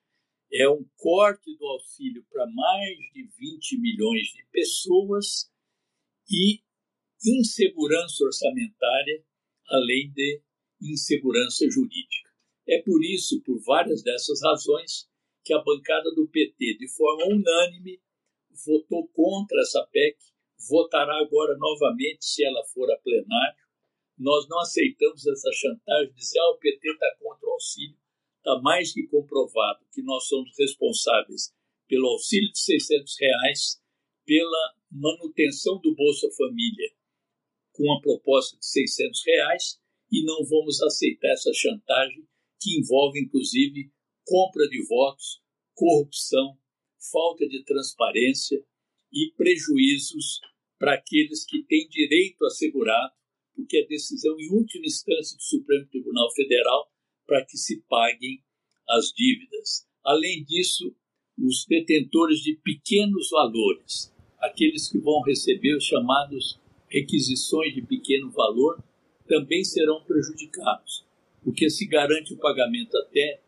é 0.53 0.69
um 0.69 0.85
corte 0.97 1.57
do 1.57 1.67
auxílio 1.67 2.25
para 2.31 2.47
mais 2.47 2.97
de 3.13 3.29
20 3.39 3.79
milhões 3.81 4.29
de 4.29 4.45
pessoas 4.51 5.51
e 6.31 6.61
insegurança 7.25 8.25
orçamentária, 8.25 9.25
além 9.69 10.11
de 10.13 10.43
insegurança 10.81 11.69
jurídica. 11.71 12.31
É 12.67 12.81
por 12.83 13.03
isso, 13.05 13.43
por 13.43 13.59
várias 13.65 14.03
dessas 14.03 14.41
razões, 14.43 15.09
que 15.45 15.53
a 15.53 15.63
bancada 15.63 16.15
do 16.15 16.29
PT, 16.29 16.77
de 16.79 16.89
forma 16.95 17.27
unânime, 17.27 18.01
votou 18.65 19.09
contra 19.09 19.61
essa 19.61 19.87
PEC 19.91 20.19
votará 20.67 21.17
agora 21.21 21.57
novamente 21.57 22.25
se 22.25 22.45
ela 22.45 22.65
for 22.67 22.91
a 22.91 22.99
plenário. 22.99 23.65
Nós 24.19 24.49
não 24.49 24.59
aceitamos 24.59 25.25
essa 25.27 25.51
chantagem 25.53 26.13
de 26.13 26.17
dizer 26.17 26.41
ah, 26.41 26.51
o 26.51 26.59
PT 26.59 26.91
está 26.91 27.17
contra 27.21 27.47
o 27.47 27.53
auxílio. 27.53 27.97
Está 28.49 28.63
mais 28.63 28.95
que 28.95 29.07
comprovado 29.09 29.85
que 29.93 30.01
nós 30.01 30.27
somos 30.27 30.57
responsáveis 30.59 31.53
pelo 31.87 32.09
auxílio 32.09 32.51
de 32.51 32.59
600 32.59 33.21
reais, 33.21 33.83
pela 34.25 34.75
manutenção 34.91 35.79
do 35.83 35.95
Bolsa 35.95 36.31
Família 36.35 36.91
com 37.73 37.93
a 37.93 38.01
proposta 38.01 38.57
de 38.57 38.65
600 38.65 39.23
reais 39.27 39.79
e 40.11 40.25
não 40.25 40.43
vamos 40.47 40.81
aceitar 40.81 41.29
essa 41.29 41.53
chantagem 41.53 42.27
que 42.59 42.79
envolve 42.79 43.21
inclusive 43.21 43.93
compra 44.25 44.67
de 44.67 44.83
votos, 44.87 45.43
corrupção, 45.75 46.59
falta 47.13 47.47
de 47.47 47.63
transparência 47.65 48.65
e 49.13 49.31
prejuízos 49.37 50.41
para 50.79 50.95
aqueles 50.95 51.45
que 51.45 51.65
têm 51.65 51.87
direito 51.91 52.47
assegurado, 52.47 53.13
porque 53.55 53.77
a 53.77 53.87
decisão 53.87 54.41
em 54.41 54.51
última 54.55 54.87
instância 54.87 55.37
do 55.37 55.43
Supremo 55.43 55.87
Tribunal 55.89 56.33
Federal 56.35 56.91
para 57.29 57.45
que 57.45 57.59
se 57.59 57.83
paguem 57.89 58.43
as 58.89 59.13
dívidas. 59.13 59.87
Além 60.03 60.43
disso, 60.45 60.97
os 61.39 61.67
detentores 61.69 62.41
de 62.41 62.59
pequenos 62.65 63.29
valores, 63.31 64.13
aqueles 64.41 64.91
que 64.91 64.99
vão 64.99 65.21
receber 65.21 65.77
os 65.77 65.85
chamados 65.85 66.59
requisições 66.89 67.75
de 67.75 67.83
pequeno 67.83 68.31
valor, 68.31 68.83
também 69.29 69.63
serão 69.63 70.03
prejudicados, 70.05 71.05
porque 71.45 71.69
se 71.69 71.87
garante 71.87 72.33
o 72.33 72.39
pagamento 72.39 72.97
até 72.97 73.43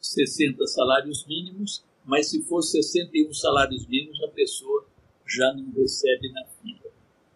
60 0.00 0.64
salários 0.68 1.26
mínimos, 1.26 1.84
mas 2.04 2.30
se 2.30 2.42
for 2.44 2.62
61 2.62 3.34
salários 3.34 3.86
mínimos, 3.88 4.22
a 4.22 4.28
pessoa 4.28 4.88
já 5.26 5.52
não 5.52 5.72
recebe 5.72 6.30
na 6.30 6.46
fila. 6.46 6.92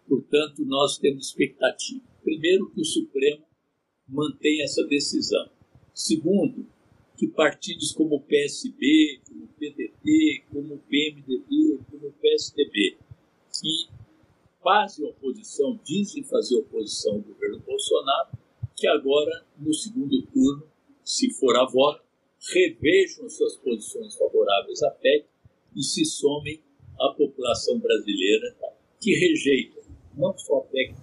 Portanto, 0.07 0.63
nós 0.65 0.97
temos 0.97 1.27
expectativa. 1.27 2.01
Primeiro, 2.23 2.71
que 2.71 2.81
o 2.81 2.85
Supremo 2.85 3.45
mantenha 4.07 4.63
essa 4.63 4.85
decisão. 4.87 5.49
Segundo, 5.95 6.67
que 7.15 7.25
partidos 7.25 7.93
como 7.93 8.17
o 8.17 8.19
PSB, 8.19 9.21
como 9.25 9.45
o 9.45 9.47
PDT, 9.47 10.43
como 10.51 10.73
o 10.73 10.79
PMDB, 10.79 11.79
como 11.89 12.07
o 12.07 12.11
PSDB, 12.11 12.97
que 13.49 13.87
fazem 14.61 15.05
oposição, 15.05 15.79
dizem 15.85 16.21
fazer 16.25 16.57
oposição 16.57 17.13
ao 17.13 17.21
governo 17.21 17.61
Bolsonaro, 17.61 18.37
que 18.75 18.85
agora, 18.87 19.45
no 19.57 19.73
segundo 19.73 20.21
turno, 20.23 20.67
se 21.01 21.29
for 21.29 21.55
a 21.55 21.65
voto, 21.65 22.03
revejam 22.53 23.29
suas 23.29 23.55
posições 23.55 24.17
favoráveis 24.17 24.83
à 24.83 24.91
PEC 24.91 25.25
e 25.77 25.81
se 25.81 26.03
somem 26.03 26.61
à 26.99 27.13
população 27.13 27.79
brasileira 27.79 28.53
que 28.99 29.13
rejeita 29.13 29.81
não 30.13 30.37
só 30.37 30.57
a 30.57 30.61
PEC, 30.63 30.93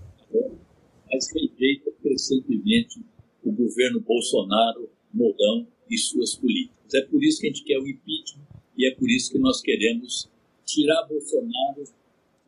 mas 1.11 1.33
rejeita 1.33 1.93
crescentemente 2.03 3.01
o 3.43 3.53
governo 3.53 4.01
Bolsonaro, 4.01 4.89
Mourão 5.13 5.67
e 5.91 5.99
suas 5.99 6.35
políticas. 6.37 6.95
É 6.95 7.03
por 7.03 7.23
isso 7.23 7.41
que 7.41 7.47
a 7.47 7.51
gente 7.51 7.65
quer 7.65 7.79
o 7.79 7.89
impeachment 7.89 8.47
e 8.77 8.87
é 8.87 8.95
por 8.95 9.11
isso 9.11 9.31
que 9.31 9.39
nós 9.39 9.61
queremos 9.61 10.31
tirar 10.65 11.07
Bolsonaro 11.07 11.85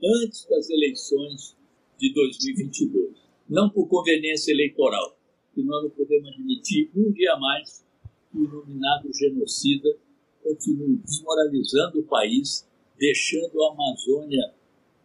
antes 0.03 0.47
das 0.47 0.71
eleições 0.71 1.57
de 1.99 2.13
2022. 2.13 3.17
Não 3.49 3.69
por 3.69 3.87
conveniência 3.87 4.53
eleitoral, 4.53 5.19
que 5.55 5.63
nós 5.63 5.83
não 5.83 5.91
podemos 5.91 6.29
admitir 6.31 6.91
um 6.95 7.13
dia 7.13 7.37
mais 7.37 7.85
que 8.31 8.39
o 8.39 8.49
nominado 8.49 9.11
genocida 9.13 9.97
continue 10.43 10.97
desmoralizando 10.97 12.01
o 12.01 12.05
país, 12.05 12.69
deixando 12.99 13.63
a 13.63 13.73
Amazônia 13.73 14.55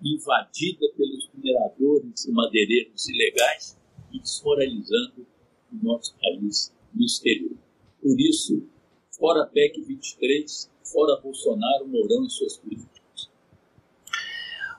invadida 0.03 0.87
pelos 0.95 1.29
mineradores 1.33 2.25
e 2.25 2.31
madeireiros 2.31 3.07
ilegais 3.09 3.77
e 4.11 4.19
desmoralizando 4.19 5.25
o 5.71 5.85
nosso 5.85 6.15
país 6.19 6.73
no 6.93 7.05
exterior. 7.05 7.55
Por 8.01 8.19
isso, 8.19 8.63
fora 9.11 9.45
PEC 9.45 9.81
23, 9.81 10.69
fora 10.83 11.19
Bolsonaro, 11.21 11.87
Mourão 11.87 12.25
e 12.25 12.29
suas 12.29 12.57
políticas. 12.57 13.29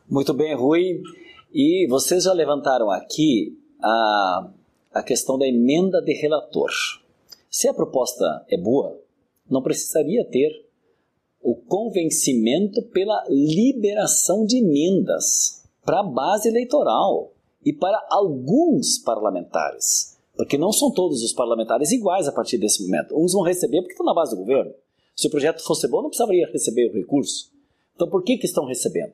Muito 0.09 0.35
bem, 0.35 0.55
Rui. 0.55 1.03
E 1.53 1.87
vocês 1.89 2.25
já 2.25 2.33
levantaram 2.33 2.91
aqui 2.91 3.57
a, 3.83 4.53
a 4.93 5.03
questão 5.03 5.39
da 5.39 5.47
emenda 5.47 6.01
de 6.01 6.13
relator. 6.15 6.71
Se 7.51 7.69
a 7.69 7.75
proposta 7.75 8.45
é 8.49 8.57
boa, 8.57 9.01
não 9.49 9.63
precisaria 9.63 10.25
ter 10.25 10.51
o 11.43 11.55
convencimento 11.55 12.83
pela 12.91 13.25
liberação 13.29 14.45
de 14.45 14.59
emendas 14.59 15.69
para 15.85 16.01
a 16.01 16.05
base 16.05 16.49
eleitoral 16.49 17.33
e 17.65 17.73
para 17.73 18.01
alguns 18.11 18.99
parlamentares. 18.99 20.10
Porque 20.41 20.57
não 20.57 20.73
são 20.73 20.91
todos 20.91 21.23
os 21.23 21.35
parlamentares 21.35 21.93
iguais 21.93 22.27
a 22.27 22.33
partir 22.33 22.57
desse 22.57 22.83
momento. 22.83 23.15
Uns 23.15 23.35
vão 23.35 23.43
receber 23.43 23.83
porque 23.83 23.93
estão 23.93 24.07
na 24.07 24.15
base 24.15 24.31
do 24.31 24.39
governo. 24.39 24.73
Se 25.15 25.27
o 25.27 25.31
projeto 25.31 25.63
fosse 25.63 25.87
bom, 25.87 26.01
não 26.01 26.09
precisaria 26.09 26.49
receber 26.51 26.89
o 26.89 26.95
recurso. 26.95 27.53
Então, 27.95 28.09
por 28.09 28.25
que, 28.25 28.39
que 28.39 28.47
estão 28.47 28.65
recebendo? 28.65 29.13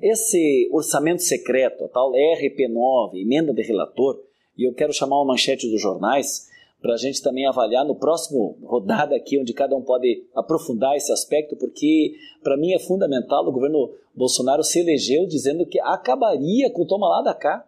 Esse 0.00 0.70
orçamento 0.70 1.20
secreto, 1.20 1.84
a 1.84 1.88
tal 1.88 2.12
RP9, 2.12 3.14
emenda 3.16 3.52
de 3.52 3.60
relator, 3.60 4.22
e 4.56 4.62
eu 4.62 4.72
quero 4.72 4.92
chamar 4.92 5.16
uma 5.16 5.32
manchete 5.32 5.68
dos 5.68 5.82
jornais 5.82 6.48
para 6.80 6.94
a 6.94 6.96
gente 6.96 7.20
também 7.20 7.44
avaliar 7.44 7.84
no 7.84 7.96
próximo 7.96 8.56
rodada 8.62 9.16
aqui, 9.16 9.40
onde 9.40 9.52
cada 9.52 9.74
um 9.74 9.82
pode 9.82 10.24
aprofundar 10.32 10.94
esse 10.96 11.10
aspecto, 11.10 11.56
porque 11.56 12.14
para 12.40 12.56
mim 12.56 12.72
é 12.72 12.78
fundamental. 12.78 13.44
O 13.48 13.52
governo 13.52 13.90
Bolsonaro 14.14 14.62
se 14.62 14.78
elegeu 14.78 15.26
dizendo 15.26 15.66
que 15.66 15.80
acabaria 15.80 16.70
com 16.70 16.82
o 16.82 16.86
toma 16.86 17.08
lá 17.08 17.20
da 17.20 17.34
cá. 17.34 17.66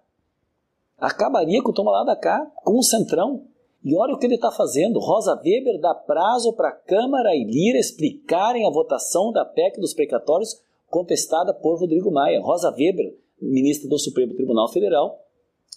Acabaria 0.98 1.62
com 1.62 1.70
o 1.70 1.74
toma 1.74 1.90
lá 1.90 2.04
da 2.04 2.16
cá, 2.16 2.44
com 2.64 2.78
o 2.78 2.82
Centrão. 2.82 3.44
E 3.84 3.94
olha 3.94 4.14
o 4.14 4.18
que 4.18 4.26
ele 4.26 4.36
está 4.36 4.50
fazendo. 4.50 4.98
Rosa 4.98 5.34
Weber 5.44 5.78
dá 5.80 5.94
prazo 5.94 6.52
para 6.54 6.72
Câmara 6.72 7.34
e 7.34 7.44
Lira 7.44 7.78
explicarem 7.78 8.66
a 8.66 8.70
votação 8.70 9.30
da 9.30 9.44
PEC 9.44 9.78
dos 9.78 9.92
precatórios 9.92 10.60
contestada 10.88 11.52
por 11.52 11.78
Rodrigo 11.78 12.10
Maia. 12.10 12.40
Rosa 12.40 12.70
Weber, 12.70 13.14
ministra 13.40 13.88
do 13.88 13.98
Supremo 13.98 14.34
Tribunal 14.34 14.72
Federal, 14.72 15.20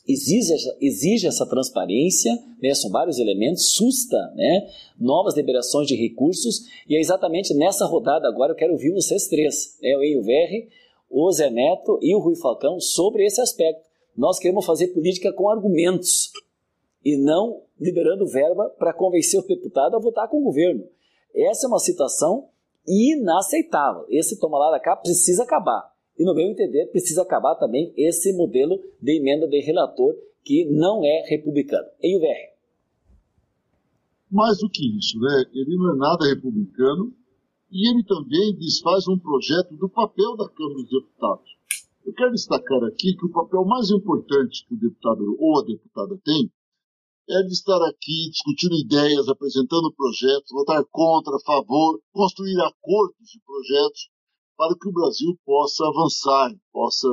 exige, 0.07 0.53
exige 0.79 1.27
essa 1.27 1.45
transparência, 1.45 2.31
né, 2.61 2.73
são 2.73 2.89
vários 2.89 3.19
elementos, 3.19 3.73
susta 3.73 4.17
né, 4.35 4.67
novas 4.97 5.35
liberações 5.35 5.87
de 5.87 5.95
recursos, 5.95 6.61
e 6.87 6.95
é 6.95 6.99
exatamente 6.99 7.53
nessa 7.53 7.85
rodada 7.85 8.27
agora 8.27 8.53
eu 8.53 8.55
quero 8.55 8.73
ouvir 8.73 8.93
vocês 8.93 9.27
três, 9.27 9.77
né, 9.81 9.95
o 9.97 10.21
VR, 10.21 10.69
o 11.09 11.31
Zé 11.31 11.49
Neto 11.49 11.99
e 12.01 12.15
o 12.15 12.19
Rui 12.19 12.35
Falcão, 12.35 12.79
sobre 12.79 13.25
esse 13.25 13.41
aspecto. 13.41 13.86
Nós 14.17 14.39
queremos 14.39 14.65
fazer 14.65 14.87
política 14.87 15.31
com 15.31 15.47
argumentos 15.47 16.31
e 17.05 17.15
não 17.15 17.61
liberando 17.79 18.25
verba 18.25 18.67
para 18.79 18.91
convencer 18.91 19.39
o 19.39 19.45
deputado 19.45 19.95
a 19.95 19.99
votar 19.99 20.27
com 20.27 20.41
o 20.41 20.43
governo. 20.43 20.83
Essa 21.35 21.67
é 21.67 21.69
uma 21.69 21.79
situação 21.79 22.49
inaceitável. 22.87 24.05
Esse 24.09 24.39
toma 24.39 24.57
lá 24.57 24.71
da 24.71 24.79
cá 24.79 24.95
precisa 24.95 25.43
acabar. 25.43 25.93
E, 26.17 26.25
no 26.25 26.33
meu 26.33 26.49
entender, 26.49 26.87
precisa 26.87 27.21
acabar 27.21 27.53
também 27.55 27.93
esse 27.95 28.33
modelo 28.33 28.81
de 28.99 29.19
emenda 29.19 29.47
de 29.47 29.59
relator 29.59 30.15
que 30.43 30.65
não 30.65 31.05
é 31.05 31.23
republicano. 31.29 31.87
Em 32.01 32.17
UVR. 32.17 32.57
Mais 34.31 34.57
do 34.57 34.69
que 34.69 34.97
isso, 34.97 35.19
né? 35.19 35.45
ele 35.53 35.77
não 35.77 35.93
é 35.93 35.97
nada 35.97 36.25
republicano 36.25 37.13
e 37.71 37.87
ele 37.87 38.03
também 38.03 38.55
desfaz 38.55 39.07
um 39.07 39.19
projeto 39.19 39.75
do 39.75 39.87
papel 39.87 40.35
da 40.35 40.49
Câmara 40.49 40.81
dos 40.81 40.89
Deputados. 40.89 41.57
Eu 42.07 42.13
quero 42.13 42.31
destacar 42.31 42.81
aqui 42.85 43.17
que 43.17 43.25
o 43.25 43.31
papel 43.33 43.65
mais 43.65 43.91
importante 43.91 44.65
que 44.65 44.75
o 44.75 44.79
deputado 44.79 45.35
ou 45.37 45.59
a 45.59 45.65
deputada 45.65 46.17
tem 46.23 46.49
é 47.29 47.43
de 47.43 47.51
estar 47.51 47.85
aqui 47.85 48.29
discutindo 48.31 48.79
ideias, 48.79 49.27
apresentando 49.27 49.93
projetos, 49.93 50.49
votar 50.49 50.81
contra, 50.89 51.35
a 51.35 51.39
favor, 51.41 52.01
construir 52.13 52.57
acordos 52.61 53.27
de 53.27 53.41
projetos 53.41 54.09
para 54.55 54.73
que 54.79 54.87
o 54.87 54.93
Brasil 54.93 55.37
possa 55.43 55.85
avançar, 55.85 56.55
possa 56.71 57.09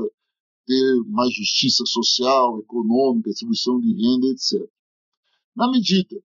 ter 0.64 1.03
mais 1.09 1.34
justiça 1.34 1.84
social, 1.86 2.61
econômica, 2.61 3.30
distribuição 3.30 3.80
de 3.80 3.92
renda, 3.95 4.28
etc. 4.28 4.64
Na 5.57 5.68
medida 5.72 6.22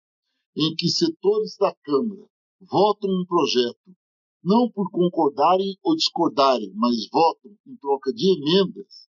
em 0.55 0.75
que 0.75 0.87
setores 0.89 1.57
da 1.57 1.73
Câmara 1.83 2.21
votam 2.61 3.09
um 3.09 3.25
projeto 3.25 3.97
não 4.43 4.71
por 4.71 4.89
concordarem 4.91 5.77
ou 5.83 5.95
discordarem, 5.95 6.71
mas 6.75 7.09
votam 7.11 7.51
em 7.67 7.75
troca 7.77 8.13
de 8.13 8.25
emendas, 8.37 9.07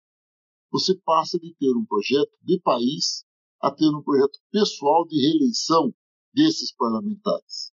você 0.71 0.95
passa 1.03 1.39
de 1.39 1.53
ter 1.55 1.75
um 1.75 1.85
projeto 1.85 2.31
de 2.41 2.59
país 2.59 3.25
a 3.61 3.71
ter 3.71 3.89
um 3.89 4.01
projeto 4.01 4.39
pessoal 4.51 5.05
de 5.07 5.19
reeleição 5.19 5.93
desses 6.33 6.73
parlamentares. 6.73 7.71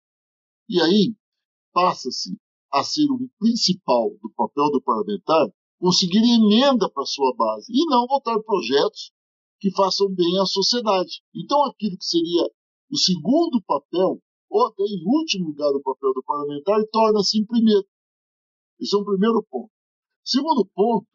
E 0.70 0.82
aí 0.82 1.16
passa-se 1.74 2.38
a 2.74 2.84
ser 2.84 3.06
o 3.12 3.30
principal 3.40 4.10
do 4.22 4.30
papel 4.36 4.72
do 4.72 4.82
parlamentar 4.82 5.48
conseguir 5.80 6.18
emenda 6.20 6.90
para 6.90 7.06
sua 7.06 7.34
base 7.36 7.72
e 7.72 7.86
não 7.86 8.08
votar 8.08 8.42
projetos 8.42 9.12
que 9.60 9.72
façam 9.72 10.14
bem 10.14 10.40
à 10.40 10.46
sociedade. 10.46 11.22
Então, 11.34 11.66
aquilo 11.66 11.98
que 11.98 12.06
seria 12.06 12.44
o 12.92 12.98
segundo 12.98 13.62
papel, 13.64 14.22
ou 14.50 14.68
até 14.68 14.84
em 14.84 15.04
último 15.06 15.48
lugar 15.48 15.72
o 15.76 15.82
papel 15.82 16.14
do 16.14 16.24
parlamentar, 16.24 16.80
torna-se 16.92 17.40
em 17.40 17.46
primeiro. 17.46 17.86
Esse 18.80 18.96
é 18.96 19.00
um 19.00 19.06
primeiro 19.06 19.46
ponto. 19.50 19.72
Segundo 20.24 20.66
ponto 20.74 21.08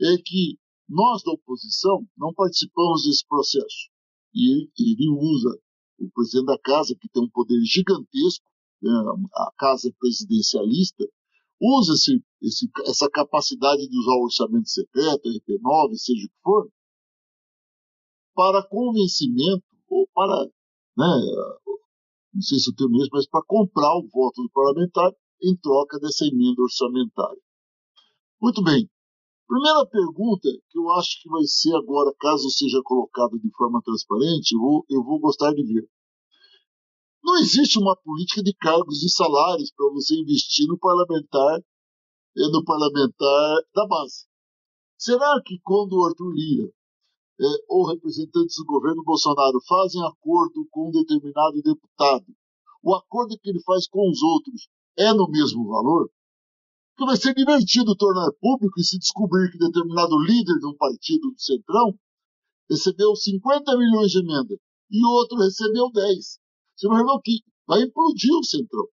é 0.00 0.16
que 0.24 0.58
nós 0.88 1.22
da 1.22 1.32
oposição 1.32 2.06
não 2.16 2.32
participamos 2.32 3.04
desse 3.04 3.26
processo. 3.26 3.90
E 4.34 4.68
ele 4.78 5.10
usa 5.10 5.58
o 5.98 6.10
presidente 6.10 6.46
da 6.46 6.58
casa, 6.58 6.96
que 6.98 7.08
tem 7.08 7.22
um 7.22 7.30
poder 7.30 7.60
gigantesco, 7.64 8.44
né, 8.80 8.90
a 9.34 9.52
casa 9.58 9.88
é 9.88 9.92
presidencialista, 9.98 11.04
usa 11.60 11.94
esse, 11.94 12.24
esse, 12.42 12.70
essa 12.86 13.10
capacidade 13.10 13.88
de 13.88 13.98
usar 13.98 14.14
o 14.14 14.24
orçamento 14.24 14.68
secreto, 14.68 15.28
RP9, 15.28 15.94
seja 15.96 16.26
o 16.26 16.28
que 16.28 16.42
for, 16.42 16.70
para 18.34 18.66
convencimento, 18.68 19.64
ou 19.88 20.08
para, 20.14 20.44
né, 20.96 21.66
não 22.32 22.42
sei 22.42 22.58
se 22.58 22.70
o 22.70 22.74
termo 22.74 22.96
mesmo, 22.96 23.10
mas 23.12 23.26
para 23.26 23.44
comprar 23.46 23.96
o 23.96 24.08
voto 24.08 24.42
do 24.42 24.50
parlamentar 24.50 25.12
em 25.42 25.56
troca 25.56 25.98
dessa 25.98 26.26
emenda 26.26 26.62
orçamentária. 26.62 27.40
Muito 28.40 28.62
bem. 28.62 28.88
Primeira 29.46 29.86
pergunta, 29.86 30.48
que 30.68 30.78
eu 30.78 30.90
acho 30.92 31.22
que 31.22 31.28
vai 31.28 31.42
ser 31.44 31.74
agora, 31.74 32.14
caso 32.20 32.50
seja 32.50 32.82
colocado 32.84 33.38
de 33.38 33.50
forma 33.56 33.80
transparente, 33.82 34.54
eu 34.54 34.60
vou, 34.60 34.84
eu 34.90 35.02
vou 35.02 35.18
gostar 35.18 35.52
de 35.52 35.62
ver. 35.62 35.88
Não 37.24 37.36
existe 37.38 37.78
uma 37.78 37.96
política 37.96 38.42
de 38.42 38.54
cargos 38.54 39.02
e 39.02 39.08
salários 39.08 39.72
para 39.72 39.90
você 39.90 40.14
investir 40.14 40.66
no 40.68 40.78
parlamentar, 40.78 41.60
eh, 41.60 42.48
no 42.52 42.62
parlamentar 42.64 43.62
da 43.74 43.86
base. 43.86 44.26
Será 44.98 45.40
que 45.44 45.58
quando 45.62 45.94
o 45.94 46.04
Arthur 46.04 46.32
Lira 46.34 46.72
é, 47.40 47.44
ou 47.68 47.86
representantes 47.86 48.56
do 48.56 48.64
governo 48.64 49.02
Bolsonaro 49.04 49.60
fazem 49.66 50.02
acordo 50.04 50.66
com 50.70 50.88
um 50.88 50.90
determinado 50.90 51.62
deputado, 51.62 52.26
o 52.82 52.94
acordo 52.94 53.38
que 53.38 53.50
ele 53.50 53.62
faz 53.62 53.88
com 53.88 54.08
os 54.08 54.22
outros 54.22 54.68
é 54.96 55.12
no 55.12 55.28
mesmo 55.28 55.68
valor? 55.68 56.10
Porque 56.96 57.10
vai 57.10 57.16
ser 57.16 57.34
divertido 57.34 57.94
tornar 57.94 58.32
público 58.40 58.80
e 58.80 58.84
se 58.84 58.98
descobrir 58.98 59.50
que 59.52 59.58
determinado 59.58 60.18
líder 60.18 60.58
de 60.58 60.66
um 60.66 60.76
partido 60.76 61.30
do 61.30 61.40
Centrão 61.40 61.94
recebeu 62.68 63.14
50 63.14 63.76
milhões 63.76 64.10
de 64.10 64.18
emenda 64.18 64.58
e 64.90 65.04
outro 65.04 65.38
recebeu 65.38 65.90
10. 65.92 66.38
Você 66.76 66.88
vai 66.88 67.04
ver 67.04 67.20
que 67.22 67.40
vai 67.66 67.82
implodir 67.82 68.32
o 68.34 68.44
Centrão. 68.44 68.88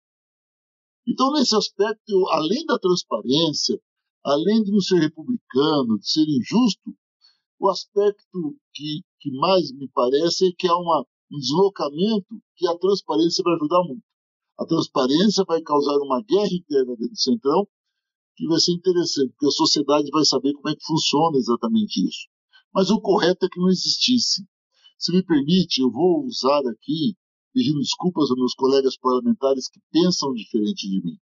Então, 1.08 1.32
nesse 1.34 1.56
aspecto, 1.56 2.28
além 2.30 2.66
da 2.66 2.80
transparência, 2.80 3.80
além 4.24 4.64
de 4.64 4.72
não 4.72 4.80
ser 4.80 5.00
republicano, 5.00 6.00
de 6.00 6.10
ser 6.10 6.26
injusto, 6.28 6.96
o 7.62 7.70
aspecto 7.70 8.58
que, 8.74 9.02
que 9.20 9.32
mais 9.38 9.72
me 9.72 9.88
parece 9.94 10.48
é 10.48 10.52
que 10.58 10.68
há 10.68 10.76
uma, 10.76 11.06
um 11.32 11.38
deslocamento 11.38 12.42
que 12.56 12.68
a 12.68 12.76
transparência 12.76 13.44
vai 13.44 13.54
ajudar 13.54 13.84
muito. 13.84 14.04
A 14.60 14.66
transparência 14.66 15.44
vai 15.48 15.62
causar 15.62 15.96
uma 15.98 16.24
guerra 16.24 16.50
interna 16.52 16.96
dentro 16.96 17.14
do 17.14 17.20
Centrão 17.20 17.68
que 18.36 18.48
vai 18.48 18.60
ser 18.60 18.72
interessante, 18.72 19.30
porque 19.34 19.46
a 19.46 19.52
sociedade 19.52 20.10
vai 20.10 20.26
saber 20.26 20.54
como 20.54 20.70
é 20.70 20.76
que 20.76 20.84
funciona 20.84 21.38
exatamente 21.38 22.04
isso. 22.04 22.28
Mas 22.74 22.90
o 22.90 23.00
correto 23.00 23.46
é 23.46 23.50
que 23.50 23.60
não 23.60 23.70
existisse. 23.70 24.44
Se 24.98 25.12
me 25.12 25.24
permite, 25.24 25.82
eu 25.82 25.92
vou 25.92 26.26
usar 26.26 26.62
aqui, 26.68 27.16
pedindo 27.54 27.78
desculpas 27.78 28.32
aos 28.32 28.40
meus 28.40 28.56
colegas 28.56 28.98
parlamentares 28.98 29.70
que 29.70 29.80
pensam 29.92 30.34
diferente 30.34 30.90
de 30.90 31.04
mim. 31.04 31.18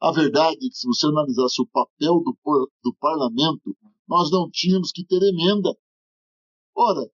A 0.00 0.12
verdade 0.12 0.64
é 0.64 0.68
que, 0.68 0.76
se 0.76 0.86
você 0.86 1.06
analisasse 1.06 1.60
o 1.60 1.66
papel 1.66 2.22
do, 2.22 2.36
do 2.84 2.94
parlamento, 3.00 3.76
nós 4.08 4.30
não 4.30 4.50
tínhamos 4.50 4.92
que 4.92 5.04
ter 5.04 5.22
emenda. 5.22 5.76
Ora, 6.74 7.10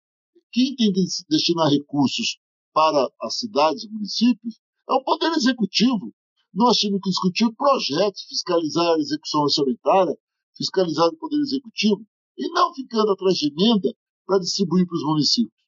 quem 0.52 0.74
tem 0.76 0.92
que 0.92 1.04
destinar 1.28 1.70
recursos 1.70 2.38
para 2.72 3.08
as 3.22 3.38
cidades 3.38 3.84
e 3.84 3.88
municípios 3.88 4.60
é 4.88 4.92
o 4.94 5.02
Poder 5.02 5.32
Executivo. 5.32 6.12
Nós 6.52 6.76
tínhamos 6.76 7.00
que 7.02 7.10
discutir 7.10 7.50
projetos, 7.54 8.24
fiscalizar 8.28 8.94
a 8.94 8.98
execução 8.98 9.42
orçamentária, 9.42 10.16
fiscalizar 10.56 11.08
o 11.08 11.16
Poder 11.16 11.38
Executivo, 11.38 12.04
e 12.36 12.48
não 12.50 12.74
ficando 12.74 13.12
atrás 13.12 13.36
de 13.36 13.48
emenda 13.48 13.94
para 14.26 14.38
distribuir 14.38 14.86
para 14.86 14.96
os 14.96 15.04
municípios. 15.04 15.62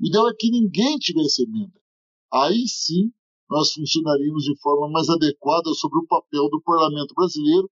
O 0.00 0.06
ideal 0.06 0.28
é 0.28 0.34
que 0.38 0.50
ninguém 0.50 0.96
tivesse 0.98 1.42
emenda. 1.42 1.80
Aí 2.32 2.66
sim 2.68 3.12
nós 3.50 3.72
funcionaríamos 3.72 4.44
de 4.44 4.56
forma 4.60 4.90
mais 4.90 5.08
adequada 5.08 5.72
sobre 5.74 5.98
o 5.98 6.06
papel 6.06 6.48
do 6.50 6.60
parlamento 6.60 7.14
brasileiro, 7.14 7.70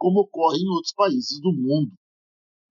como 0.00 0.20
ocorre 0.20 0.58
em 0.58 0.68
outros 0.70 0.94
países 0.94 1.38
do 1.40 1.52
mundo, 1.52 1.92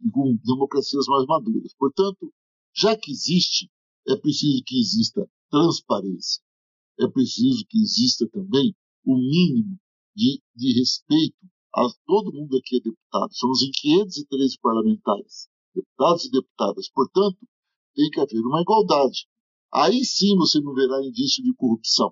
e 0.01 0.09
com 0.09 0.35
democracias 0.43 1.05
mais 1.05 1.27
maduras. 1.27 1.75
Portanto, 1.77 2.33
já 2.75 2.97
que 2.97 3.11
existe, 3.11 3.69
é 4.07 4.15
preciso 4.15 4.63
que 4.65 4.79
exista 4.79 5.29
transparência. 5.51 6.41
É 6.99 7.07
preciso 7.07 7.63
que 7.69 7.77
exista 7.77 8.27
também 8.29 8.75
o 9.05 9.15
mínimo 9.15 9.77
de, 10.15 10.41
de 10.55 10.79
respeito 10.79 11.37
a 11.75 11.87
todo 12.07 12.33
mundo 12.33 12.57
aqui 12.57 12.77
é 12.77 12.79
deputado. 12.79 13.29
Somos 13.31 13.61
em 13.61 13.69
513 13.71 14.57
parlamentares, 14.59 15.47
deputados 15.75 16.25
e 16.25 16.31
deputadas. 16.31 16.89
Portanto, 16.89 17.37
tem 17.93 18.09
que 18.09 18.19
haver 18.19 18.41
uma 18.41 18.61
igualdade. 18.61 19.27
Aí 19.71 20.03
sim 20.03 20.35
você 20.35 20.59
não 20.61 20.73
verá 20.73 21.05
indício 21.05 21.43
de 21.43 21.53
corrupção. 21.53 22.11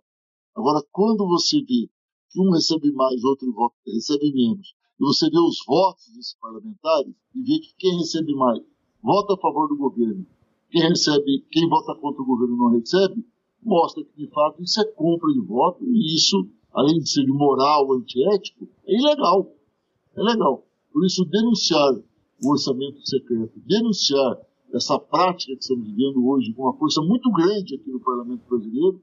Agora, 0.55 0.85
quando 0.91 1.25
você 1.27 1.57
vê 1.61 1.89
que 2.29 2.39
um 2.39 2.51
recebe 2.51 2.91
mais, 2.91 3.23
outro 3.23 3.47
recebe 3.83 4.31
menos, 4.31 4.76
você 4.99 5.29
vê 5.29 5.39
os 5.39 5.63
votos 5.65 6.07
desses 6.15 6.35
parlamentares 6.39 7.13
e 7.35 7.41
vê 7.41 7.59
que 7.59 7.75
quem 7.77 7.97
recebe 7.97 8.33
mais 8.33 8.59
vota 9.01 9.33
a 9.33 9.37
favor 9.37 9.67
do 9.67 9.77
governo, 9.77 10.25
quem 10.69 10.81
recebe, 10.81 11.45
quem 11.51 11.67
vota 11.69 11.95
contra 11.95 12.21
o 12.21 12.25
governo 12.25 12.57
não 12.57 12.71
recebe, 12.71 13.25
mostra 13.61 14.03
que 14.03 14.17
de 14.17 14.27
fato 14.31 14.61
isso 14.61 14.81
é 14.81 14.85
compra 14.85 15.31
de 15.31 15.41
voto 15.41 15.83
e 15.85 16.15
isso, 16.15 16.47
além 16.73 16.99
de 16.99 17.09
ser 17.09 17.23
imoral, 17.23 17.93
antiético, 17.93 18.67
é 18.85 18.97
ilegal. 18.97 19.53
É 20.15 20.21
legal. 20.21 20.65
Por 20.91 21.05
isso, 21.05 21.25
denunciar 21.25 21.93
o 22.43 22.51
orçamento 22.51 22.99
secreto, 23.07 23.59
denunciar 23.65 24.37
essa 24.73 24.99
prática 24.99 25.53
que 25.53 25.59
estamos 25.59 25.87
vivendo 25.87 26.27
hoje 26.27 26.53
com 26.53 26.63
uma 26.63 26.77
força 26.77 27.01
muito 27.01 27.31
grande 27.31 27.75
aqui 27.75 27.89
no 27.91 27.99
parlamento 27.99 28.43
brasileiro, 28.49 29.01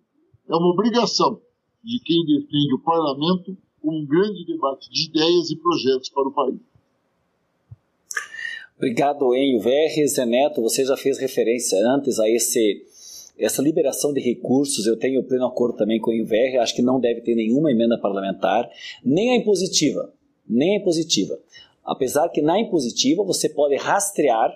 é 0.48 0.56
uma 0.56 0.72
obrigação 0.72 1.40
de 1.82 2.00
quem 2.00 2.24
defende 2.26 2.74
o 2.74 2.80
parlamento 2.80 3.56
um 3.84 4.04
grande 4.06 4.44
debate 4.46 4.90
de 4.90 5.08
ideias 5.08 5.50
e 5.50 5.56
projetos 5.56 6.08
para 6.08 6.28
o 6.28 6.32
país. 6.32 6.58
Obrigado, 8.76 9.34
Enio 9.34 9.60
Verres. 9.60 10.16
Neto, 10.26 10.60
você 10.60 10.84
já 10.84 10.96
fez 10.96 11.18
referência 11.18 11.78
antes 11.86 12.18
a 12.18 12.28
esse, 12.28 12.84
essa 13.38 13.62
liberação 13.62 14.12
de 14.12 14.20
recursos. 14.20 14.86
Eu 14.86 14.98
tenho 14.98 15.22
pleno 15.22 15.46
acordo 15.46 15.76
também 15.76 16.00
com 16.00 16.10
o 16.10 16.26
Verres. 16.26 16.60
Acho 16.60 16.74
que 16.74 16.82
não 16.82 16.98
deve 16.98 17.20
ter 17.20 17.34
nenhuma 17.34 17.70
emenda 17.70 17.98
parlamentar, 17.98 18.68
nem 19.04 19.30
a 19.30 19.36
impositiva. 19.36 20.12
Nem 20.48 20.76
a 20.76 20.80
impositiva. 20.80 21.38
Apesar 21.84 22.28
que 22.30 22.42
na 22.42 22.58
impositiva 22.58 23.22
você 23.22 23.48
pode 23.48 23.76
rastrear 23.76 24.50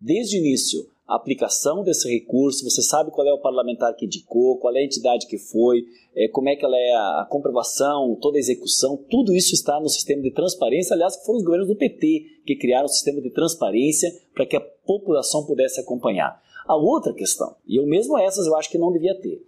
desde 0.00 0.36
o 0.36 0.40
início 0.40 0.88
a 1.10 1.16
aplicação 1.16 1.82
desse 1.82 2.08
recurso, 2.08 2.62
você 2.62 2.80
sabe 2.80 3.10
qual 3.10 3.26
é 3.26 3.32
o 3.32 3.40
parlamentar 3.40 3.92
que 3.96 4.06
indicou, 4.06 4.56
qual 4.58 4.76
é 4.76 4.78
a 4.78 4.84
entidade 4.84 5.26
que 5.26 5.36
foi, 5.36 5.84
é, 6.14 6.28
como 6.28 6.48
é 6.48 6.54
que 6.54 6.64
ela 6.64 6.78
é 6.78 6.92
a, 6.92 7.26
comprovação, 7.28 8.16
toda 8.20 8.38
a 8.38 8.38
execução, 8.38 8.96
tudo 9.10 9.34
isso 9.34 9.52
está 9.52 9.80
no 9.80 9.88
sistema 9.88 10.22
de 10.22 10.30
transparência, 10.30 10.94
aliás, 10.94 11.16
foram 11.26 11.38
os 11.38 11.44
governos 11.44 11.66
do 11.66 11.74
PT 11.74 12.42
que 12.46 12.54
criaram 12.54 12.84
o 12.84 12.88
sistema 12.88 13.20
de 13.20 13.28
transparência 13.30 14.08
para 14.32 14.46
que 14.46 14.56
a 14.56 14.60
população 14.60 15.44
pudesse 15.44 15.80
acompanhar. 15.80 16.40
A 16.64 16.76
outra 16.76 17.12
questão, 17.12 17.56
e 17.66 17.80
eu 17.80 17.86
mesmo 17.88 18.16
essas 18.16 18.46
eu 18.46 18.54
acho 18.54 18.70
que 18.70 18.78
não 18.78 18.92
devia 18.92 19.20
ter, 19.20 19.44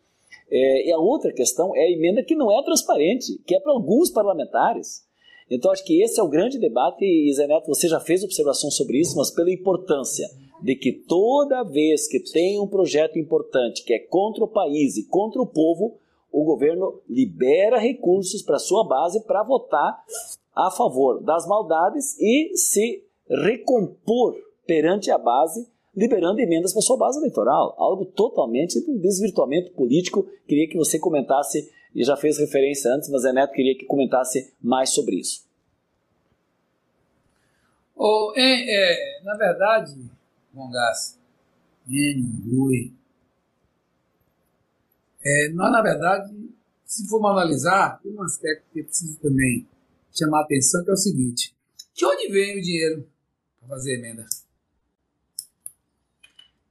é, 0.50 0.88
e 0.88 0.92
a 0.92 0.98
outra 0.98 1.32
questão 1.32 1.76
é 1.76 1.82
a 1.82 1.90
emenda 1.92 2.24
que 2.24 2.34
não 2.34 2.50
é 2.50 2.60
transparente, 2.64 3.40
que 3.46 3.54
é 3.54 3.60
para 3.60 3.72
alguns 3.72 4.10
parlamentares. 4.10 5.06
Então, 5.48 5.70
acho 5.70 5.84
que 5.84 6.02
esse 6.02 6.18
é 6.18 6.22
o 6.22 6.28
grande 6.28 6.58
debate, 6.58 7.04
e 7.04 7.32
Zé 7.32 7.46
Neto, 7.46 7.68
você 7.68 7.86
já 7.86 8.00
fez 8.00 8.24
observação 8.24 8.68
sobre 8.68 8.98
isso, 8.98 9.16
mas 9.16 9.30
pela 9.30 9.52
importância 9.52 10.26
de 10.62 10.76
que 10.76 10.92
toda 10.92 11.64
vez 11.64 12.06
que 12.06 12.20
tem 12.20 12.60
um 12.60 12.66
projeto 12.66 13.18
importante 13.18 13.84
que 13.84 13.92
é 13.92 13.98
contra 13.98 14.44
o 14.44 14.48
país 14.48 14.96
e 14.96 15.06
contra 15.08 15.42
o 15.42 15.46
povo, 15.46 15.98
o 16.30 16.44
governo 16.44 17.00
libera 17.08 17.78
recursos 17.78 18.42
para 18.42 18.58
sua 18.58 18.86
base 18.86 19.24
para 19.24 19.42
votar 19.42 20.02
a 20.54 20.70
favor 20.70 21.22
das 21.22 21.46
maldades 21.46 22.16
e 22.18 22.56
se 22.56 23.04
recompor 23.28 24.34
perante 24.66 25.10
a 25.10 25.18
base, 25.18 25.66
liberando 25.94 26.40
emendas 26.40 26.72
para 26.72 26.82
sua 26.82 26.96
base 26.96 27.18
eleitoral. 27.18 27.74
Algo 27.76 28.06
totalmente 28.06 28.78
um 28.88 28.98
desvirtuamento 28.98 29.72
político. 29.72 30.26
Queria 30.46 30.68
que 30.68 30.76
você 30.76 30.98
comentasse, 30.98 31.70
e 31.94 32.04
já 32.04 32.16
fez 32.16 32.38
referência 32.38 32.90
antes, 32.92 33.10
mas 33.10 33.22
Zé 33.22 33.32
Neto 33.32 33.52
queria 33.52 33.76
que 33.76 33.84
comentasse 33.84 34.54
mais 34.62 34.90
sobre 34.90 35.16
isso. 35.16 35.44
Oh, 37.96 38.32
é, 38.34 38.42
é, 38.42 39.22
na 39.22 39.36
verdade, 39.36 39.92
Mongas, 40.52 41.18
Nene, 41.86 42.42
Rui. 42.48 42.92
É, 45.24 45.48
nós, 45.50 45.72
na 45.72 45.82
verdade, 45.82 46.32
se 46.84 47.06
formos 47.08 47.30
analisar, 47.30 48.00
tem 48.02 48.12
um 48.12 48.22
aspecto 48.22 48.66
que 48.72 48.80
é 48.80 48.82
preciso 48.82 49.18
também 49.20 49.66
chamar 50.12 50.40
a 50.40 50.44
atenção, 50.44 50.84
que 50.84 50.90
é 50.90 50.92
o 50.92 50.96
seguinte. 50.96 51.54
De 51.94 52.04
onde 52.04 52.28
vem 52.30 52.58
o 52.58 52.62
dinheiro 52.62 53.08
para 53.58 53.68
fazer 53.68 53.98
emenda? 53.98 54.26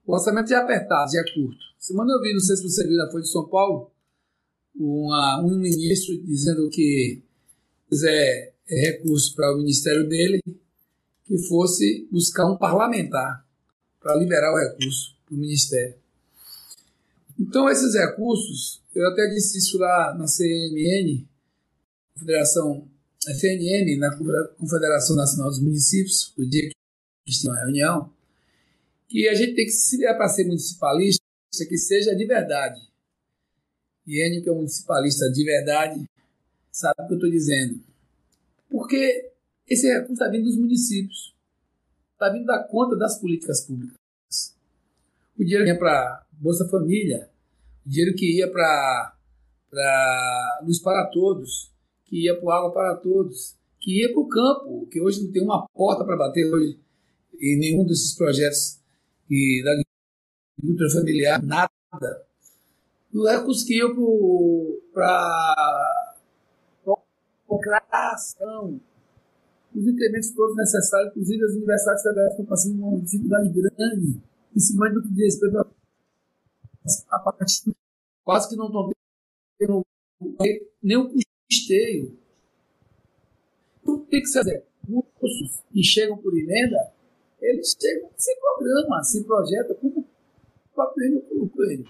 O 0.06 0.14
orçamento 0.14 0.50
já 0.50 0.58
é 0.58 0.64
apertado, 0.64 1.12
já 1.12 1.20
é 1.20 1.34
curto. 1.34 1.58
Semana 1.80 2.12
eu 2.14 2.22
vi, 2.22 2.34
não 2.34 2.40
sei 2.40 2.56
se 2.56 2.64
você 2.64 2.88
viu 2.88 2.98
na 2.98 3.10
Folha 3.10 3.24
de 3.24 3.32
São 3.32 3.48
Paulo, 3.48 3.92
uma, 4.76 5.42
um 5.44 5.58
ministro 5.58 6.16
dizendo 6.24 6.70
que 6.70 7.22
quiser 7.90 8.54
recurso 8.68 9.36
para 9.36 9.54
o 9.54 9.58
ministério 9.58 10.08
dele, 10.08 10.42
que 11.26 11.38
fosse 11.48 12.08
buscar 12.12 12.46
um 12.46 12.58
parlamentar 12.58 13.46
para 14.02 14.16
liberar 14.16 14.52
o 14.52 14.58
recurso 14.58 15.16
para 15.26 15.36
o 15.36 15.38
Ministério. 15.38 15.96
Então, 17.40 17.70
esses 17.70 17.94
recursos, 17.94 18.82
eu 18.94 19.08
até 19.08 19.28
disse 19.28 19.60
isso 19.60 19.78
lá 19.78 20.14
na 20.18 20.28
CNN, 20.28 21.26
Confederação 22.14 22.88
FNM, 23.28 23.98
na 23.98 24.16
Confederação 24.58 25.16
Nacional 25.16 25.50
dos 25.50 25.62
Municípios, 25.62 26.34
o 26.38 26.46
dia 26.46 26.70
que 27.26 27.32
tinha 27.32 27.54
uma 27.54 27.60
reunião, 27.62 28.12
que 29.08 29.28
a 29.28 29.36
gente 29.36 29.56
tem 29.56 29.66
que, 29.66 29.72
se 29.72 29.98
vier 29.98 30.16
para 30.18 30.28
ser 30.28 30.46
municipalista, 30.46 31.22
que 31.68 31.78
seja 31.78 32.16
de 32.16 32.26
verdade. 32.26 32.82
E 34.08 34.26
Enio, 34.26 34.42
que 34.42 34.50
é 34.50 34.52
um 34.52 34.58
municipalista 34.58 35.30
de 35.32 35.44
verdade, 35.44 36.04
sabe 36.72 37.04
o 37.04 37.08
que 37.08 37.14
eu 37.14 37.18
estou 37.18 37.30
dizendo. 37.30 37.80
Porque 38.70 39.32
esse 39.68 39.88
recurso 39.88 40.14
está 40.14 40.28
vindo 40.28 40.46
dos 40.46 40.58
municípios 40.58 41.32
está 42.22 42.30
vindo 42.30 42.46
da 42.46 42.64
conta 42.64 42.96
das 42.96 43.20
políticas 43.20 43.66
públicas. 43.66 43.98
O 45.38 45.44
dinheiro 45.44 45.66
que 45.66 45.72
ia 45.72 45.80
para 45.80 46.24
Bolsa 46.34 46.70
Família, 46.70 47.32
o 47.84 47.90
dinheiro 47.90 48.16
que 48.16 48.38
ia 48.38 48.52
para 48.52 49.18
Luz 50.62 50.80
para 50.80 51.08
Todos, 51.08 51.72
que 52.06 52.26
ia 52.26 52.40
para 52.40 52.56
Água 52.58 52.72
para 52.72 52.96
Todos, 52.98 53.56
que 53.80 54.02
ia 54.02 54.14
para 54.14 54.22
o 54.22 54.28
campo, 54.28 54.88
que 54.92 55.02
hoje 55.02 55.24
não 55.24 55.32
tem 55.32 55.42
uma 55.44 55.68
porta 55.74 56.06
para 56.06 56.16
bater 56.16 56.46
hoje 56.46 56.80
em 57.40 57.58
nenhum 57.58 57.84
desses 57.86 58.16
projetos 58.16 58.80
e 59.28 59.64
da 59.64 59.72
agricultura 60.60 60.92
familiar, 60.92 61.42
nada. 61.42 61.72
O 63.12 63.28
recurso 63.28 63.66
que 63.66 63.78
ia 63.78 63.88
para 64.94 65.56
a 67.92 68.14
ação, 68.14 68.80
os 69.74 69.88
incrementos 69.88 70.32
todos 70.32 70.56
necessários, 70.56 71.12
inclusive 71.12 71.44
as 71.46 71.52
universidades 71.52 72.04
federais 72.04 72.32
estão 72.32 72.46
passando 72.46 72.86
uma 72.86 73.00
dificuldade 73.02 73.50
grande, 73.50 74.22
principalmente 74.52 74.96
no 74.96 75.02
que 75.04 75.14
diz 75.14 75.26
respeito 75.26 75.58
à 77.10 77.20
parte 77.20 77.72
quase 78.24 78.50
que 78.50 78.56
não 78.56 78.68
estão 78.68 78.92
tendo 79.58 79.86
nem 80.82 80.98
o 80.98 81.10
custeio. 81.10 82.18
Então, 83.82 84.00
tem 84.06 84.22
que 84.22 84.28
ser 84.28 84.66
cursos 85.20 85.64
que 85.72 85.84
chegam 85.84 86.18
por 86.18 86.38
emenda, 86.38 86.92
eles 87.42 87.76
chegam 87.80 88.10
sem 88.18 88.36
programa, 88.40 89.04
sem 89.04 89.24
projeto, 89.24 89.76
como 89.76 90.00
o 90.00 90.06
próprio 90.74 91.22
colocou 91.22 91.66
ele. 91.66 91.86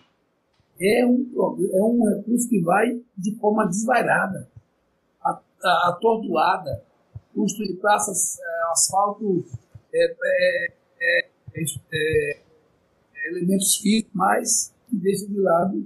É 0.80 1.06
um, 1.06 1.32
é 1.74 1.84
um 1.84 2.18
recurso 2.18 2.50
que 2.50 2.62
vai 2.62 3.02
de 3.18 3.36
forma 3.38 3.68
desvairada, 3.68 4.50
atordoada, 5.88 6.84
construir 7.34 7.76
praças, 7.76 8.38
é, 8.40 8.72
asfalto 8.72 9.46
é, 9.94 10.16
é, 10.24 10.76
é, 11.02 11.64
é, 11.94 12.42
elementos 13.30 13.78
físicos, 13.78 14.12
mas 14.14 14.74
deixa 14.92 15.28
de 15.28 15.40
lado 15.40 15.86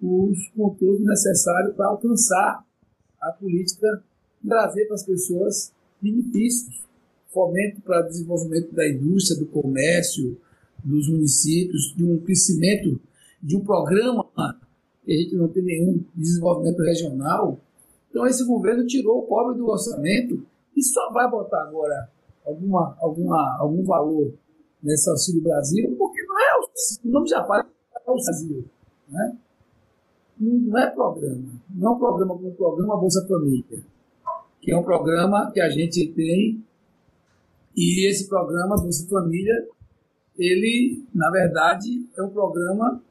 os 0.00 0.48
contornos 0.50 1.04
necessários 1.04 1.74
para 1.74 1.86
alcançar 1.86 2.64
a 3.20 3.32
política 3.32 4.02
trazer 4.46 4.84
para 4.86 4.94
as 4.94 5.04
pessoas 5.04 5.72
benefícios, 6.00 6.84
fomento 7.32 7.80
para 7.80 8.04
o 8.04 8.08
desenvolvimento 8.08 8.74
da 8.74 8.88
indústria, 8.88 9.38
do 9.38 9.46
comércio, 9.46 10.38
dos 10.84 11.08
municípios, 11.08 11.94
de 11.96 12.04
um 12.04 12.18
crescimento, 12.18 13.00
de 13.42 13.56
um 13.56 13.60
programa 13.60 14.24
que 15.04 15.12
a 15.12 15.16
gente 15.16 15.34
não 15.34 15.48
tem 15.48 15.62
nenhum 15.62 16.04
desenvolvimento 16.14 16.82
regional. 16.82 17.60
Então 18.10 18.26
esse 18.26 18.44
governo 18.44 18.86
tirou 18.86 19.20
o 19.20 19.26
pobre 19.26 19.58
do 19.58 19.66
orçamento 19.66 20.46
e 20.76 20.82
só 20.82 21.10
vai 21.12 21.28
botar 21.30 21.62
agora 21.62 22.10
alguma, 22.44 22.96
alguma, 23.00 23.56
algum 23.58 23.84
valor 23.84 24.32
nesse 24.82 25.08
Auxílio 25.10 25.42
Brasil, 25.42 25.96
porque 25.98 26.22
não 26.24 26.38
é 26.38 26.60
o, 26.60 27.10
nome 27.10 27.28
já 27.28 27.44
fala 27.44 27.66
é 28.06 28.10
o 28.10 28.14
Brasil. 28.14 28.64
Né? 29.08 29.36
Não 30.38 30.78
é 30.78 30.90
programa. 30.90 31.60
Não 31.74 31.88
é 31.88 31.94
um 31.94 31.98
programa 31.98 32.34
como 32.36 32.48
o 32.48 32.54
programa 32.54 32.96
Bolsa 32.96 33.26
Família, 33.26 33.82
que 34.60 34.70
é 34.70 34.76
um 34.76 34.82
programa 34.82 35.50
que 35.52 35.60
a 35.60 35.70
gente 35.70 36.08
tem, 36.12 36.62
e 37.74 38.08
esse 38.08 38.28
programa 38.28 38.76
Bolsa 38.76 39.08
Família, 39.08 39.66
ele, 40.38 41.04
na 41.14 41.30
verdade, 41.30 42.06
é 42.16 42.22
um 42.22 42.30
programa 42.30 43.02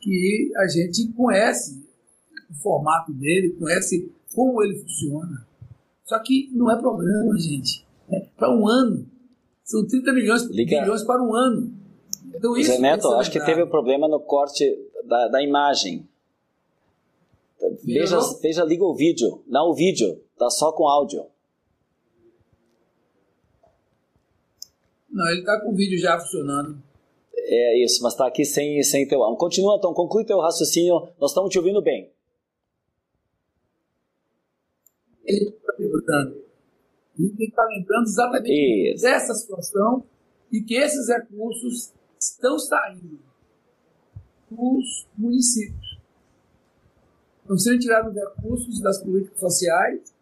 que 0.00 0.52
a 0.56 0.66
gente 0.66 1.12
conhece 1.12 1.82
o 2.50 2.54
formato 2.54 3.12
dele, 3.12 3.56
conhece 3.58 4.10
como 4.34 4.62
ele 4.62 4.78
funciona. 4.80 5.46
Só 6.04 6.18
que 6.18 6.50
não 6.52 6.70
é 6.70 6.78
programa, 6.78 7.36
gente. 7.38 7.86
É 8.10 8.20
para 8.36 8.54
um 8.54 8.68
ano. 8.68 9.06
São 9.64 9.86
30 9.86 10.12
milhões, 10.12 10.42
Liga. 10.50 10.80
bilhões 10.80 11.02
para 11.02 11.22
um 11.22 11.34
ano. 11.34 11.72
Então, 12.34 12.56
isso 12.56 12.72
Zé 12.72 12.78
Neto, 12.78 13.08
acho 13.14 13.30
que 13.30 13.44
teve 13.44 13.62
um 13.62 13.68
problema 13.68 14.06
no 14.06 14.20
corte 14.20 14.64
da, 15.04 15.28
da 15.28 15.42
imagem. 15.42 16.06
Veja, 17.82 18.18
veja, 18.42 18.64
liga 18.64 18.84
o 18.84 18.94
vídeo. 18.94 19.42
Não 19.46 19.70
o 19.70 19.74
vídeo, 19.74 20.20
tá 20.36 20.50
só 20.50 20.72
com 20.72 20.86
áudio. 20.86 21.26
Não, 25.10 25.30
ele 25.30 25.42
tá 25.42 25.60
com 25.60 25.72
o 25.72 25.74
vídeo 25.74 25.98
já 25.98 26.18
funcionando. 26.18 26.76
É 27.36 27.84
isso, 27.84 28.02
mas 28.02 28.14
tá 28.14 28.26
aqui 28.26 28.44
sem, 28.44 28.82
sem 28.82 29.06
teu 29.06 29.22
áudio. 29.22 29.38
Continua, 29.38 29.76
então, 29.76 29.94
conclui 29.94 30.24
teu 30.24 30.40
raciocínio. 30.40 31.08
Nós 31.18 31.30
estamos 31.30 31.50
te 31.50 31.58
ouvindo 31.58 31.80
bem. 31.80 32.10
Ele 35.24 35.50
está 36.04 36.18
lembrando. 36.18 36.44
Ele 37.18 37.44
está 37.44 37.64
lembrando 37.64 38.04
exatamente 38.04 38.92
isso. 38.92 39.02
dessa 39.02 39.34
situação 39.34 40.04
e 40.52 40.60
que 40.62 40.74
esses 40.74 41.08
recursos 41.08 41.92
estão 42.18 42.58
saindo 42.58 43.18
dos 44.50 45.06
municípios. 45.16 45.98
Estão 47.42 47.58
sendo 47.58 47.78
tirados 47.78 48.14
recursos 48.14 48.80
das 48.80 49.02
políticas 49.02 49.38
sociais, 49.38 50.14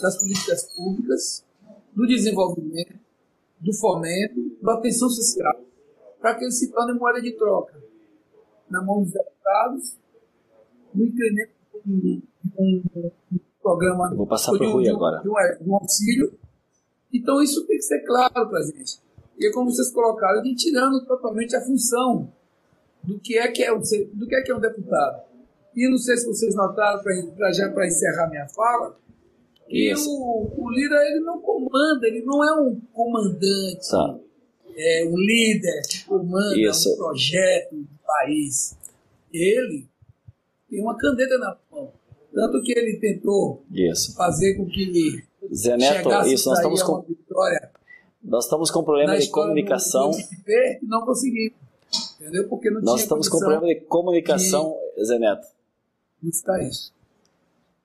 das 0.00 0.18
políticas 0.18 0.74
públicas, 0.74 1.44
do 1.94 2.06
desenvolvimento, 2.06 2.98
do 3.60 3.72
fomento, 3.74 4.56
da 4.60 4.74
atenção 4.74 5.08
social, 5.08 5.60
para 6.20 6.34
que 6.34 6.44
eles 6.44 6.58
se 6.58 6.70
tornem 6.70 6.96
moeda 6.96 7.20
de 7.20 7.32
troca 7.32 7.80
na 8.68 8.82
mão 8.82 9.02
dos 9.02 9.12
deputados, 9.12 9.98
no 10.94 11.04
incremento 11.04 11.52
de 11.84 12.22
um, 12.58 12.82
um, 13.32 13.40
programa. 13.62 14.10
Eu 14.10 14.16
vou 14.16 14.26
passar 14.26 14.52
para 14.52 14.66
o 14.66 14.72
Rui 14.72 14.88
agora. 14.88 15.22
De 15.22 15.28
um, 15.28 15.32
de 15.32 15.70
um 15.70 15.74
auxílio. 15.76 16.38
Então, 17.12 17.42
isso 17.42 17.66
tem 17.66 17.76
que 17.76 17.84
ser 17.84 18.00
claro 18.04 18.48
para 18.48 18.58
a 18.58 18.62
gente. 18.62 19.00
E 19.38 19.46
é 19.46 19.52
como 19.52 19.70
vocês 19.70 19.90
colocaram, 19.90 20.42
de 20.42 20.54
tirando 20.54 21.04
totalmente 21.06 21.54
a 21.56 21.60
função 21.60 22.32
do 23.02 23.18
que 23.18 23.38
é 23.38 23.48
que 23.48 23.62
é, 23.62 23.74
do 23.74 24.26
que 24.26 24.34
é, 24.34 24.42
que 24.42 24.52
é 24.52 24.54
um 24.54 24.60
deputado. 24.60 25.22
E 25.74 25.88
não 25.88 25.96
sei 25.96 26.16
se 26.16 26.26
vocês 26.26 26.54
notaram, 26.54 27.02
pra, 27.02 27.52
já 27.52 27.70
para 27.70 27.86
encerrar 27.86 28.28
minha 28.28 28.46
fala, 28.48 28.96
que 29.68 29.94
o, 30.06 30.52
o 30.58 30.70
Lira 30.70 30.96
ele 31.06 31.20
não 31.20 31.40
comanda, 31.40 32.06
ele 32.06 32.22
não 32.24 32.44
é 32.44 32.60
um 32.60 32.78
comandante, 32.92 33.90
tá. 33.90 34.18
é 34.76 35.04
um 35.06 35.16
líder 35.16 35.82
que 35.88 36.04
comanda 36.04 36.58
Isso. 36.58 36.92
um 36.92 36.96
projeto 36.96 37.74
do 37.74 37.98
país. 38.04 38.76
Ele 39.32 39.88
tem 40.68 40.80
uma 40.82 40.96
caneta 40.96 41.38
na 41.38 41.56
mão. 41.70 41.92
Tanto 42.34 42.62
que 42.62 42.72
ele 42.72 42.98
tentou 42.98 43.62
isso. 43.70 44.14
fazer 44.14 44.54
com 44.56 44.66
que 44.66 45.22
Zé 45.54 45.76
Neto, 45.76 46.08
isso 46.28 46.48
nós 46.48 46.58
estamos 46.58 46.82
com 46.82 47.02
vitória. 47.02 47.70
Nós 48.22 48.44
estamos 48.44 48.70
com 48.70 48.84
problema 48.84 49.18
de 49.18 49.28
comunicação. 49.28 50.10
Não 50.82 51.04
conseguimos. 51.04 51.58
Entendeu? 52.20 52.48
Porque 52.48 52.70
não 52.70 52.80
Nós 52.80 53.02
estamos 53.02 53.28
com 53.28 53.38
problema 53.38 53.66
de 53.66 53.80
comunicação, 53.82 54.76
de... 54.96 55.04
Zé 55.04 55.18
Neto. 55.18 55.46
Está 56.22 56.62
isso. 56.62 56.92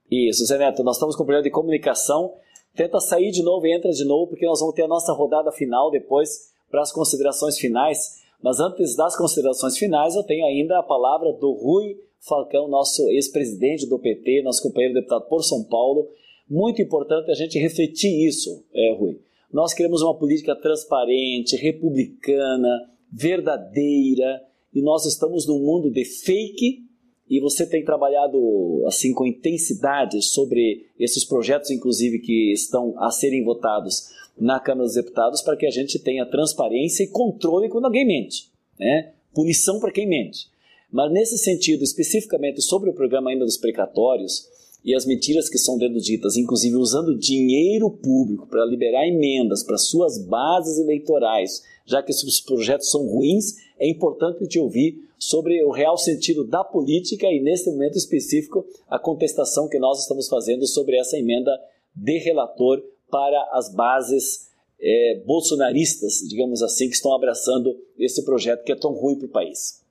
Isso, 0.10 0.46
Zé 0.46 0.58
Neto, 0.58 0.84
nós 0.84 0.96
estamos 0.96 1.16
com 1.16 1.24
problema 1.24 1.44
de 1.44 1.50
comunicação. 1.50 2.34
Tenta 2.76 3.00
sair 3.00 3.32
de 3.32 3.44
novo 3.44 3.66
e 3.66 3.76
entra 3.76 3.92
de 3.92 4.06
novo, 4.06 4.28
porque 4.28 4.46
nós 4.46 4.60
vamos 4.60 4.76
ter 4.76 4.84
a 4.84 4.88
nossa 4.88 5.12
rodada 5.12 5.52
final 5.52 5.90
depois 5.92 6.52
para 6.70 6.82
as 6.82 6.92
considerações 6.92 7.58
finais. 7.58 8.22
Mas 8.42 8.60
antes 8.60 8.96
das 8.96 9.18
considerações 9.18 9.78
finais, 9.78 10.16
eu 10.16 10.24
tenho 10.24 10.46
ainda 10.46 10.78
a 10.80 10.84
palavra 10.84 11.34
do 11.34 11.52
Rui 11.52 11.98
Falcão, 12.28 12.68
nosso 12.68 13.10
ex-presidente 13.10 13.88
do 13.88 14.00
PT, 14.00 14.42
nosso 14.44 14.62
companheiro 14.62 14.94
deputado 14.94 15.28
por 15.28 15.44
São 15.44 15.64
Paulo. 15.64 16.08
Muito 16.50 16.82
importante 16.82 17.32
a 17.32 17.36
gente 17.36 17.60
refletir 17.60 18.28
isso, 18.28 18.64
é, 18.74 18.94
Rui. 18.94 19.20
Nós 19.52 19.74
queremos 19.74 20.02
uma 20.02 20.18
política 20.18 20.56
transparente, 20.56 21.56
republicana, 21.56 22.90
verdadeira, 23.12 24.42
e 24.74 24.82
nós 24.82 25.06
estamos 25.06 25.48
num 25.48 25.60
mundo 25.60 25.90
de 25.90 26.04
fake 26.04 26.86
e 27.30 27.40
você 27.40 27.66
tem 27.66 27.84
trabalhado 27.84 28.84
assim 28.86 29.14
com 29.14 29.26
intensidade 29.26 30.22
sobre 30.22 30.86
esses 31.00 31.26
projetos, 31.26 31.72
inclusive 31.72 32.20
que 32.20 32.54
estão 32.54 32.94
a 32.98 33.12
serem 33.12 33.44
votados 33.44 34.10
na 34.40 34.60
Câmara 34.60 34.86
dos 34.86 34.96
Deputados, 34.96 35.42
para 35.42 35.58
que 35.58 35.66
a 35.66 35.72
gente 35.72 36.00
tenha 36.00 36.26
transparência 36.26 37.04
e 37.04 37.08
controle 37.08 37.70
quando 37.70 37.86
alguém 37.86 38.06
mente, 38.06 38.50
né? 38.80 39.14
Punição 39.34 39.80
para 39.80 39.92
quem 39.92 40.08
mente. 40.08 40.48
Mas 40.92 41.12
nesse 41.12 41.38
sentido, 41.38 41.84
especificamente 41.84 42.62
sobre 42.62 42.90
o 42.90 42.94
programa 42.94 43.30
ainda 43.30 43.46
dos 43.46 43.58
precatórios 43.58 44.48
e 44.84 44.96
as 44.96 45.06
mentiras 45.06 45.50
que 45.50 45.58
são 45.58 45.78
deduzidas, 45.78 46.38
inclusive 46.38 46.76
usando 46.78 47.18
dinheiro 47.18 47.90
público 47.92 48.48
para 48.48 48.66
liberar 48.66 49.06
emendas 49.06 49.64
para 49.64 49.78
suas 49.78 50.18
bases 50.18 50.80
eleitorais, 50.80 51.62
já 51.86 52.02
que 52.02 52.12
esses 52.12 52.40
projetos 52.40 52.90
são 52.90 53.06
ruins, 53.06 53.56
é 53.80 53.90
importante 53.90 54.48
te 54.48 54.60
ouvir 54.60 55.08
sobre 55.18 55.64
o 55.64 55.72
real 55.72 55.98
sentido 55.98 56.46
da 56.46 56.64
política 56.64 57.28
e, 57.28 57.42
nesse 57.42 57.70
momento 57.70 57.98
específico, 57.98 58.66
a 58.88 59.00
contestação 59.00 59.68
que 59.68 59.80
nós 59.80 60.02
estamos 60.02 60.28
fazendo 60.28 60.66
sobre 60.68 60.98
essa 60.98 61.18
emenda 61.18 61.52
de 61.96 62.18
relator 62.20 62.82
para 63.10 63.42
as 63.52 63.74
bases 63.74 64.48
é, 64.80 65.22
bolsonaristas, 65.26 66.20
digamos 66.30 66.62
assim, 66.62 66.88
que 66.88 66.96
estão 66.96 67.14
abraçando 67.14 67.76
esse 67.98 68.24
projeto 68.24 68.64
que 68.64 68.72
é 68.72 68.76
tão 68.76 68.94
ruim 68.94 69.18
para 69.18 69.26
o 69.26 69.32
país. 69.32 69.82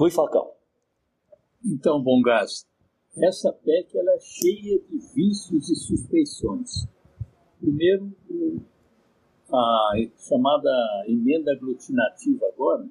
Rui 0.00 0.10
Falcão. 0.10 0.50
Então, 1.62 2.02
bom 2.02 2.22
gás, 2.22 2.66
essa 3.18 3.52
PEC 3.52 3.98
ela 3.98 4.12
é 4.14 4.18
cheia 4.18 4.80
de 4.80 4.98
vícios 5.14 5.68
e 5.68 5.76
suspeições. 5.76 6.86
Primeiro, 7.60 8.10
a 9.52 9.90
chamada 10.26 10.70
emenda 11.06 11.52
aglutinativa 11.52 12.46
agora 12.46 12.88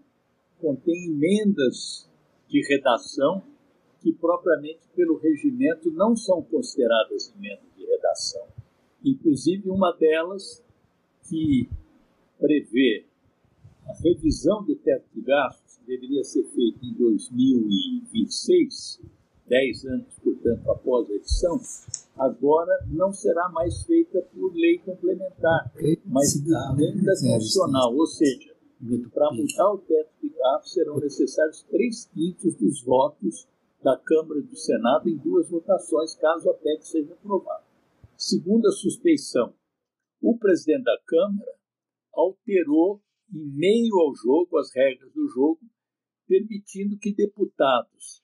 contém 0.61 1.05
emendas 1.07 2.07
de 2.47 2.61
redação 2.67 3.41
que 4.01 4.13
propriamente 4.13 4.87
pelo 4.95 5.17
regimento 5.17 5.89
não 5.89 6.15
são 6.15 6.43
consideradas 6.43 7.33
emendas 7.35 7.73
de 7.75 7.85
redação. 7.87 8.47
Inclusive 9.03 9.67
uma 9.67 9.93
delas 9.93 10.63
que 11.27 11.67
prevê 12.37 13.07
a 13.87 13.93
revisão 13.99 14.63
do 14.63 14.75
teto 14.75 15.07
de 15.11 15.21
gastos, 15.21 15.68
deveria 15.89 16.23
ser 16.23 16.43
feita 16.43 16.85
em 16.85 16.93
2026, 16.93 19.01
10 19.47 19.85
anos, 19.85 20.19
portanto, 20.23 20.69
após 20.69 21.09
a 21.09 21.15
edição, 21.15 21.59
agora 22.15 22.85
não 22.87 23.11
será 23.11 23.49
mais 23.49 23.81
feita 23.83 24.21
por 24.21 24.53
lei 24.53 24.77
complementar, 24.77 25.73
mas 26.05 26.39
por 26.39 26.79
emenda 26.79 27.11
constitucional, 27.11 27.95
ou 27.95 28.05
seja, 28.05 28.55
para 29.11 29.33
mudar 29.33 29.73
o 29.73 29.79
teto 29.79 30.11
de 30.21 30.29
gastos 30.29 30.73
serão 30.73 30.99
necessários 30.99 31.63
três 31.63 32.05
quintos 32.05 32.55
dos 32.55 32.83
votos 32.83 33.47
da 33.83 33.97
Câmara 33.97 34.41
e 34.41 34.43
do 34.43 34.55
Senado 34.55 35.09
em 35.09 35.17
duas 35.17 35.49
votações, 35.49 36.13
caso 36.13 36.51
a 36.51 36.53
PEC 36.53 36.85
seja 36.85 37.13
aprovada. 37.13 37.63
Segunda 38.15 38.69
suspeição, 38.69 39.55
o 40.21 40.37
presidente 40.37 40.83
da 40.83 40.99
Câmara 41.07 41.55
alterou 42.13 43.01
em 43.33 43.45
meio 43.55 43.97
ao 43.99 44.13
jogo 44.13 44.55
as 44.57 44.71
regras 44.73 45.11
do 45.13 45.27
jogo, 45.27 45.59
permitindo 46.29 46.99
que 46.99 47.11
deputados 47.11 48.23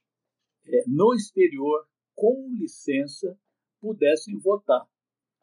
é, 0.68 0.84
no 0.88 1.16
exterior, 1.16 1.88
com 2.14 2.48
licença, 2.52 3.36
pudessem 3.82 4.38
votar. 4.38 4.88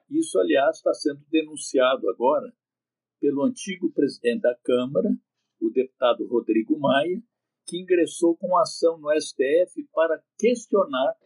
Isso, 0.09 0.39
aliás, 0.39 0.77
está 0.77 0.95
sendo 0.95 1.25
denunciado 1.29 2.09
agora 2.09 2.55
pelo 3.21 3.43
antigo 3.43 3.93
presidente 3.93 4.43
da 4.43 4.55
Câmara, 4.63 5.11
o 5.61 5.71
deputado 5.71 6.27
Rodrigo 6.27 6.79
Maia, 6.79 7.21
que 7.67 7.81
ingressou 7.81 8.37
com 8.37 8.57
ação 8.57 8.97
no 8.99 9.11
STF 9.21 9.85
para 9.93 10.23
questionar 10.39 11.17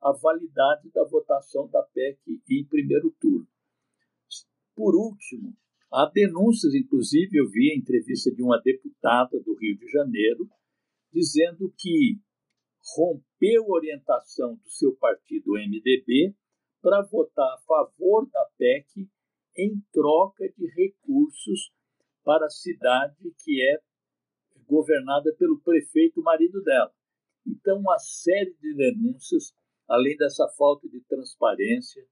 a 0.00 0.12
validade 0.12 0.90
da 0.90 1.04
votação 1.04 1.68
da 1.68 1.82
PEC 1.82 2.18
em 2.48 2.64
primeiro 2.64 3.14
turno. 3.20 3.46
Por 4.74 4.94
último, 4.94 5.56
há 5.92 6.10
denúncias, 6.12 6.74
inclusive 6.74 7.36
eu 7.36 7.48
vi 7.48 7.70
a 7.70 7.76
entrevista 7.76 8.30
de 8.30 8.42
uma 8.42 8.60
deputada 8.60 9.38
do 9.40 9.54
Rio 9.54 9.76
de 9.76 9.86
Janeiro, 9.88 10.48
dizendo 11.12 11.72
que 11.76 12.18
rompeu 12.96 13.64
a 13.64 13.76
orientação 13.76 14.56
do 14.56 14.70
seu 14.70 14.94
partido, 14.96 15.52
MDB, 15.52 16.34
para 16.80 17.02
votar 17.02 17.54
a 17.54 17.60
favor 17.62 18.28
da 18.30 18.44
PEC 18.56 19.08
em 19.56 19.80
troca 19.92 20.48
de 20.56 20.66
recursos 20.74 21.72
para 22.24 22.46
a 22.46 22.50
cidade 22.50 23.16
que 23.44 23.62
é 23.62 23.78
governada 24.66 25.34
pelo 25.36 25.60
prefeito 25.60 26.22
marido 26.22 26.62
dela. 26.62 26.92
Então, 27.46 27.78
uma 27.78 27.98
série 27.98 28.54
de 28.60 28.74
denúncias, 28.74 29.52
além 29.88 30.16
dessa 30.16 30.48
falta 30.56 30.88
de 30.88 31.00
transparência, 31.02 32.06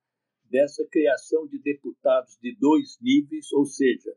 dessa 0.44 0.84
criação 0.90 1.46
de 1.46 1.58
deputados 1.58 2.36
de 2.40 2.56
dois 2.58 2.98
níveis, 3.00 3.52
ou 3.52 3.64
seja, 3.64 4.16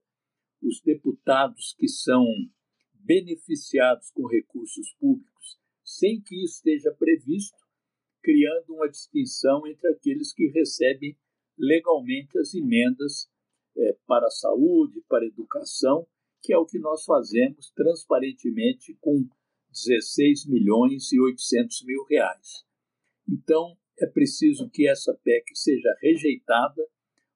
os 0.61 0.81
deputados 0.81 1.75
que 1.77 1.87
são 1.87 2.25
beneficiados 3.03 4.11
com 4.11 4.27
recursos 4.27 4.93
públicos 4.99 5.31
sem 5.91 6.21
que 6.21 6.43
isso 6.43 6.55
esteja 6.55 6.91
previsto, 6.93 7.57
criando 8.23 8.75
uma 8.75 8.89
distinção 8.89 9.65
entre 9.67 9.87
aqueles 9.89 10.33
que 10.33 10.47
recebem 10.47 11.17
legalmente 11.57 12.37
as 12.39 12.53
emendas 12.53 13.29
é, 13.75 13.97
para 14.07 14.27
a 14.27 14.31
saúde, 14.31 15.03
para 15.07 15.23
a 15.23 15.27
educação, 15.27 16.07
que 16.41 16.53
é 16.53 16.57
o 16.57 16.65
que 16.65 16.79
nós 16.79 17.03
fazemos 17.03 17.71
transparentemente 17.71 18.97
com 18.99 19.27
16 19.69 20.47
milhões 20.47 21.11
e 21.11 21.19
800 21.19 21.83
mil 21.85 22.03
reais. 22.05 22.65
Então, 23.27 23.77
é 23.99 24.07
preciso 24.07 24.69
que 24.69 24.87
essa 24.87 25.13
PEC 25.23 25.55
seja 25.55 25.95
rejeitada 26.01 26.87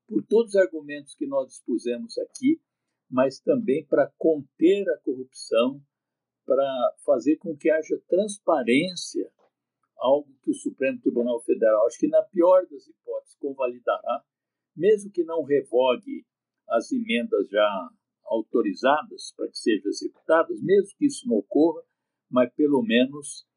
por 0.08 0.24
todos 0.26 0.56
os 0.56 0.62
argumentos 0.62 1.16
que 1.16 1.26
nós 1.26 1.54
expusemos 1.54 2.18
aqui, 2.18 2.60
mas 3.16 3.40
também 3.40 3.86
para 3.86 4.12
conter 4.18 4.90
a 4.90 4.98
corrupção, 4.98 5.82
para 6.46 6.96
fazer 7.06 7.38
com 7.38 7.56
que 7.56 7.72
haja 7.72 7.98
transparência, 8.10 9.32
algo 9.96 10.30
que 10.44 10.52
o 10.52 10.54
Supremo 10.54 11.00
Tribunal 11.00 11.42
Federal, 11.44 11.88
acho 11.88 11.98
que 11.98 12.10
na 12.10 12.22
pior 12.24 12.68
das 12.70 12.86
hipóteses, 12.86 13.38
convalidará, 13.40 14.22
mesmo 14.76 15.10
que 15.10 15.24
não 15.24 15.44
revogue 15.44 16.26
as 16.68 16.92
emendas 16.92 17.48
já 17.48 17.90
autorizadas 18.26 19.34
para 19.38 19.48
que 19.48 19.60
sejam 19.60 19.90
executadas, 19.90 20.62
mesmo 20.62 20.98
que 20.98 21.06
isso 21.06 21.26
não 21.26 21.38
ocorra, 21.38 21.84
mas 22.30 22.54
pelo 22.54 22.84
menos 22.84 23.48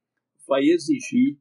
vai 0.46 0.62
exigir 0.66 1.36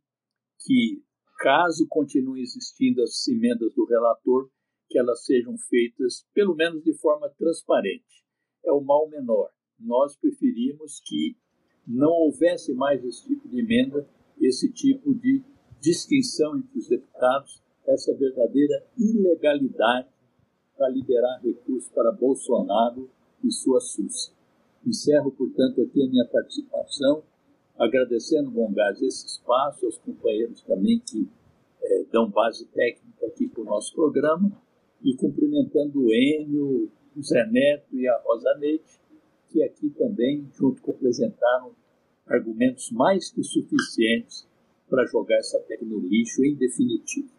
que, 0.66 1.04
caso 1.38 1.86
continuem 1.88 2.42
existindo 2.42 3.04
as 3.04 3.28
emendas 3.28 3.72
do 3.76 3.86
relator, 3.86 4.50
que 4.90 4.98
elas 4.98 5.26
sejam 5.26 5.58
feitas 5.58 6.26
pelo 6.34 6.56
menos 6.56 6.84
de 6.84 6.94
forma 6.94 7.30
transparente. 7.30 8.24
É 8.66 8.72
o 8.72 8.82
mal 8.82 9.08
menor 9.10 9.52
nós 9.80 10.16
preferimos 10.16 11.00
que 11.06 11.36
não 11.86 12.12
houvesse 12.12 12.74
mais 12.74 13.04
esse 13.04 13.28
tipo 13.28 13.48
de 13.48 13.60
emenda, 13.60 14.08
esse 14.42 14.72
tipo 14.72 15.14
de 15.14 15.44
distinção 15.80 16.58
entre 16.58 16.80
os 16.80 16.88
deputados, 16.88 17.62
essa 17.88 18.14
verdadeira 18.16 18.86
ilegalidade 18.98 20.10
para 20.76 20.90
liberar 20.90 21.40
recursos 21.42 21.90
para 21.90 22.12
Bolsonaro 22.12 23.10
e 23.44 23.52
sua 23.52 23.80
SUS. 23.80 24.34
Encerro, 24.86 25.32
portanto, 25.32 25.82
aqui 25.82 26.04
a 26.04 26.10
minha 26.10 26.26
participação, 26.26 27.24
agradecendo, 27.78 28.52
Bom 28.52 28.72
Gás, 28.74 29.02
esse 29.02 29.26
espaço, 29.26 29.86
aos 29.86 29.98
companheiros 30.00 30.62
também 30.64 31.00
que 31.00 31.28
é, 31.82 32.04
dão 32.12 32.30
base 32.30 32.66
técnica 32.68 33.28
aqui 33.28 33.48
para 33.48 33.62
o 33.62 33.66
nosso 33.66 33.94
programa, 33.94 34.52
e 35.08 35.16
cumprimentando 35.16 36.04
o 36.04 36.14
Enio, 36.14 36.92
o 37.16 37.24
Zé 37.24 37.46
Neto 37.48 37.96
e 37.96 38.06
a 38.10 38.22
Rosa 38.26 38.54
Neide, 38.60 38.84
que 39.50 39.64
aqui 39.64 39.90
também, 39.92 40.46
junto 40.54 40.82
com 40.82 40.92
apresentaram 40.92 41.72
argumentos 42.28 42.92
mais 42.92 43.32
que 43.32 43.42
suficientes 43.42 44.46
para 44.90 45.06
jogar 45.06 45.38
essa 45.38 45.60
PEC 45.60 45.86
no 45.86 46.00
lixo 46.00 46.44
em 46.44 46.56
definitivo. 46.56 47.30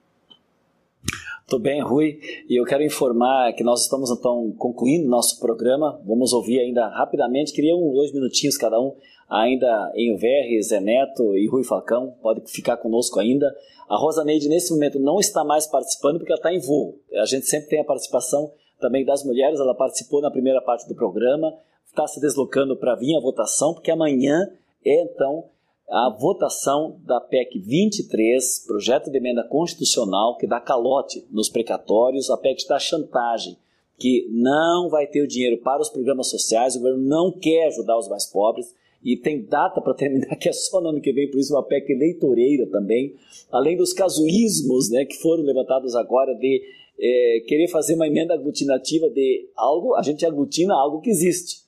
Tudo 1.47 1.63
bem, 1.63 1.83
Rui. 1.83 2.19
E 2.49 2.59
eu 2.59 2.65
quero 2.65 2.83
informar 2.83 3.53
que 3.53 3.63
nós 3.63 3.83
estamos 3.83 4.11
então 4.11 4.51
concluindo 4.57 5.07
nosso 5.07 5.39
programa. 5.39 6.01
Vamos 6.07 6.33
ouvir 6.33 6.61
ainda 6.61 6.89
rapidamente. 6.89 7.53
Queria 7.53 7.77
um, 7.77 7.93
dois 7.93 8.13
minutinhos 8.13 8.57
cada 8.57 8.81
um, 8.81 8.95
ainda 9.29 9.93
em 9.95 10.17
VR, 10.17 10.63
Zé 10.63 10.81
Neto 10.81 11.37
e 11.37 11.47
Rui 11.49 11.65
Falcão. 11.65 12.15
Pode 12.23 12.43
ficar 12.51 12.77
conosco 12.77 13.21
ainda. 13.21 13.55
A 13.89 13.97
Rosa 13.97 14.25
Neide, 14.25 14.49
nesse 14.49 14.73
momento, 14.73 14.99
não 14.99 15.19
está 15.19 15.45
mais 15.45 15.67
participando 15.67 16.19
porque 16.19 16.33
ela 16.33 16.39
está 16.39 16.53
em 16.53 16.61
voo. 16.61 16.99
A 17.15 17.27
gente 17.27 17.47
sempre 17.47 17.69
tem 17.69 17.81
a 17.81 17.85
participação 17.85 18.53
também 18.81 19.05
das 19.05 19.25
mulheres. 19.25 19.61
Ela 19.61 19.75
participou 19.75 20.21
na 20.21 20.31
primeira 20.31 20.61
parte 20.61 20.87
do 20.89 20.95
programa 20.95 21.53
está 21.99 22.07
se 22.07 22.21
deslocando 22.21 22.77
para 22.77 22.95
vir 22.95 23.17
a 23.17 23.21
votação, 23.21 23.75
porque 23.75 23.91
amanhã 23.91 24.49
é 24.85 25.03
então 25.03 25.45
a 25.91 26.11
votação 26.11 27.01
da 27.05 27.21
PEC 27.21 27.59
23, 27.59 28.67
projeto 28.67 29.11
de 29.11 29.17
emenda 29.17 29.43
constitucional 29.43 30.37
que 30.37 30.47
dá 30.47 30.61
calote 30.61 31.27
nos 31.31 31.49
precatórios, 31.49 32.31
a 32.31 32.37
PEC 32.37 32.69
da 32.69 32.79
chantagem, 32.79 33.57
que 33.99 34.29
não 34.31 34.89
vai 34.91 35.07
ter 35.07 35.23
o 35.23 35.27
dinheiro 35.27 35.59
para 35.59 35.81
os 35.81 35.89
programas 35.89 36.29
sociais, 36.29 36.77
o 36.77 36.79
governo 36.79 37.03
não 37.03 37.33
quer 37.33 37.67
ajudar 37.67 37.99
os 37.99 38.07
mais 38.07 38.27
pobres 38.27 38.73
e 39.03 39.17
tem 39.17 39.45
data 39.45 39.81
para 39.81 39.95
terminar, 39.95 40.35
que 40.37 40.49
é 40.49 40.53
só 40.53 40.81
no 40.81 40.89
ano 40.89 41.01
que 41.01 41.13
vem, 41.13 41.31
por 41.31 41.39
isso 41.39 41.55
uma 41.55 41.63
PEC 41.63 41.93
eleitoreira 41.93 42.67
também, 42.67 43.15
além 43.51 43.77
dos 43.77 43.93
casuísmos 43.93 44.91
né, 44.91 45.05
que 45.05 45.17
foram 45.17 45.43
levantados 45.45 45.95
agora 45.95 46.35
de 46.35 46.63
é, 46.99 47.41
querer 47.47 47.69
fazer 47.69 47.95
uma 47.95 48.07
emenda 48.07 48.35
aglutinativa 48.35 49.09
de 49.11 49.49
algo, 49.57 49.95
a 49.95 50.03
gente 50.03 50.27
aglutina 50.27 50.75
algo 50.75 51.01
que 51.01 51.11
existe. 51.11 51.63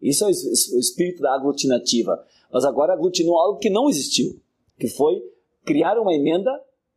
Isso 0.00 0.24
é 0.24 0.26
o 0.26 0.30
espírito 0.80 1.22
da 1.22 1.32
aglutinativa. 1.34 2.26
Mas 2.52 2.64
agora 2.64 2.92
aglutinou 2.92 3.38
algo 3.38 3.60
que 3.60 3.70
não 3.70 3.88
existiu, 3.88 4.38
que 4.78 4.88
foi 4.88 5.22
criar 5.64 5.98
uma 5.98 6.12
emenda 6.12 6.50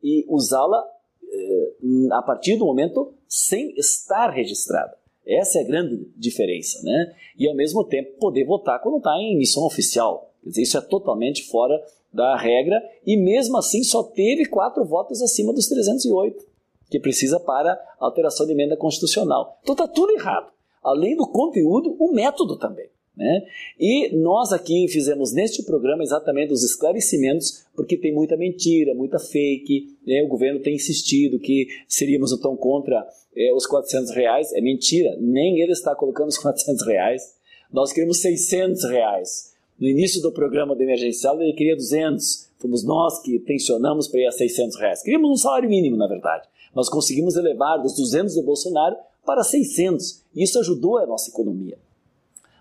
e 0.03 0.25
usá-la 0.27 0.83
eh, 1.23 1.75
a 2.11 2.21
partir 2.23 2.57
do 2.57 2.65
momento 2.65 3.13
sem 3.27 3.73
estar 3.77 4.29
registrada. 4.31 4.97
Essa 5.27 5.59
é 5.59 5.61
a 5.61 5.67
grande 5.67 6.07
diferença, 6.15 6.81
né? 6.83 7.15
E 7.37 7.47
ao 7.47 7.55
mesmo 7.55 7.83
tempo 7.83 8.17
poder 8.19 8.45
votar 8.45 8.81
quando 8.81 8.97
está 8.97 9.17
em 9.19 9.37
missão 9.37 9.65
oficial. 9.65 10.31
Dizer, 10.43 10.61
isso 10.61 10.77
é 10.77 10.81
totalmente 10.81 11.43
fora 11.43 11.81
da 12.13 12.37
regra 12.37 12.81
e 13.05 13.17
mesmo 13.17 13.57
assim 13.57 13.83
só 13.83 14.03
teve 14.03 14.45
quatro 14.45 14.85
votos 14.85 15.21
acima 15.21 15.51
dos 15.51 15.67
308 15.67 16.45
que 16.89 16.99
precisa 16.99 17.39
para 17.39 17.79
alteração 17.99 18.45
de 18.45 18.51
emenda 18.51 18.77
constitucional. 18.77 19.59
Então 19.63 19.73
está 19.73 19.87
tudo 19.87 20.13
errado. 20.13 20.51
Além 20.83 21.15
do 21.15 21.27
conteúdo, 21.27 21.95
o 21.99 22.11
método 22.13 22.57
também. 22.57 22.87
Né? 23.17 23.45
E 23.79 24.15
nós 24.15 24.51
aqui 24.51 24.87
fizemos 24.89 25.31
neste 25.31 25.63
programa 25.63 26.03
exatamente 26.03 26.51
os 26.51 26.63
esclarecimentos, 26.63 27.65
porque 27.75 27.97
tem 27.97 28.13
muita 28.13 28.35
mentira, 28.35 28.93
muita 28.93 29.19
fake. 29.19 29.95
Né? 30.05 30.21
O 30.23 30.27
governo 30.27 30.59
tem 30.59 30.75
insistido 30.75 31.39
que 31.39 31.67
seríamos 31.87 32.31
então 32.31 32.55
contra 32.57 33.07
é, 33.35 33.53
os 33.53 33.65
400 33.65 34.11
reais. 34.11 34.53
É 34.53 34.61
mentira, 34.61 35.15
nem 35.19 35.61
ele 35.61 35.71
está 35.71 35.95
colocando 35.95 36.29
os 36.29 36.37
400 36.39 36.85
reais. 36.85 37.35
Nós 37.71 37.93
queremos 37.93 38.19
600 38.19 38.83
reais. 38.85 39.53
No 39.79 39.87
início 39.87 40.21
do 40.21 40.31
programa 40.31 40.75
do 40.75 40.83
emergencial 40.83 41.41
ele 41.41 41.53
queria 41.53 41.75
200. 41.75 42.49
Fomos 42.57 42.83
nós 42.83 43.21
que 43.21 43.39
tensionamos 43.39 44.07
para 44.07 44.21
ir 44.21 44.27
a 44.27 44.31
600 44.31 44.77
reais. 44.77 45.01
Queríamos 45.01 45.29
um 45.29 45.35
salário 45.35 45.69
mínimo, 45.69 45.97
na 45.97 46.07
verdade. 46.07 46.47
Nós 46.73 46.89
conseguimos 46.89 47.35
elevar 47.35 47.81
dos 47.81 47.95
200 47.95 48.35
do 48.35 48.43
Bolsonaro 48.43 48.95
para 49.25 49.43
600. 49.43 50.21
Isso 50.35 50.59
ajudou 50.59 50.97
a 50.97 51.05
nossa 51.05 51.29
economia. 51.29 51.77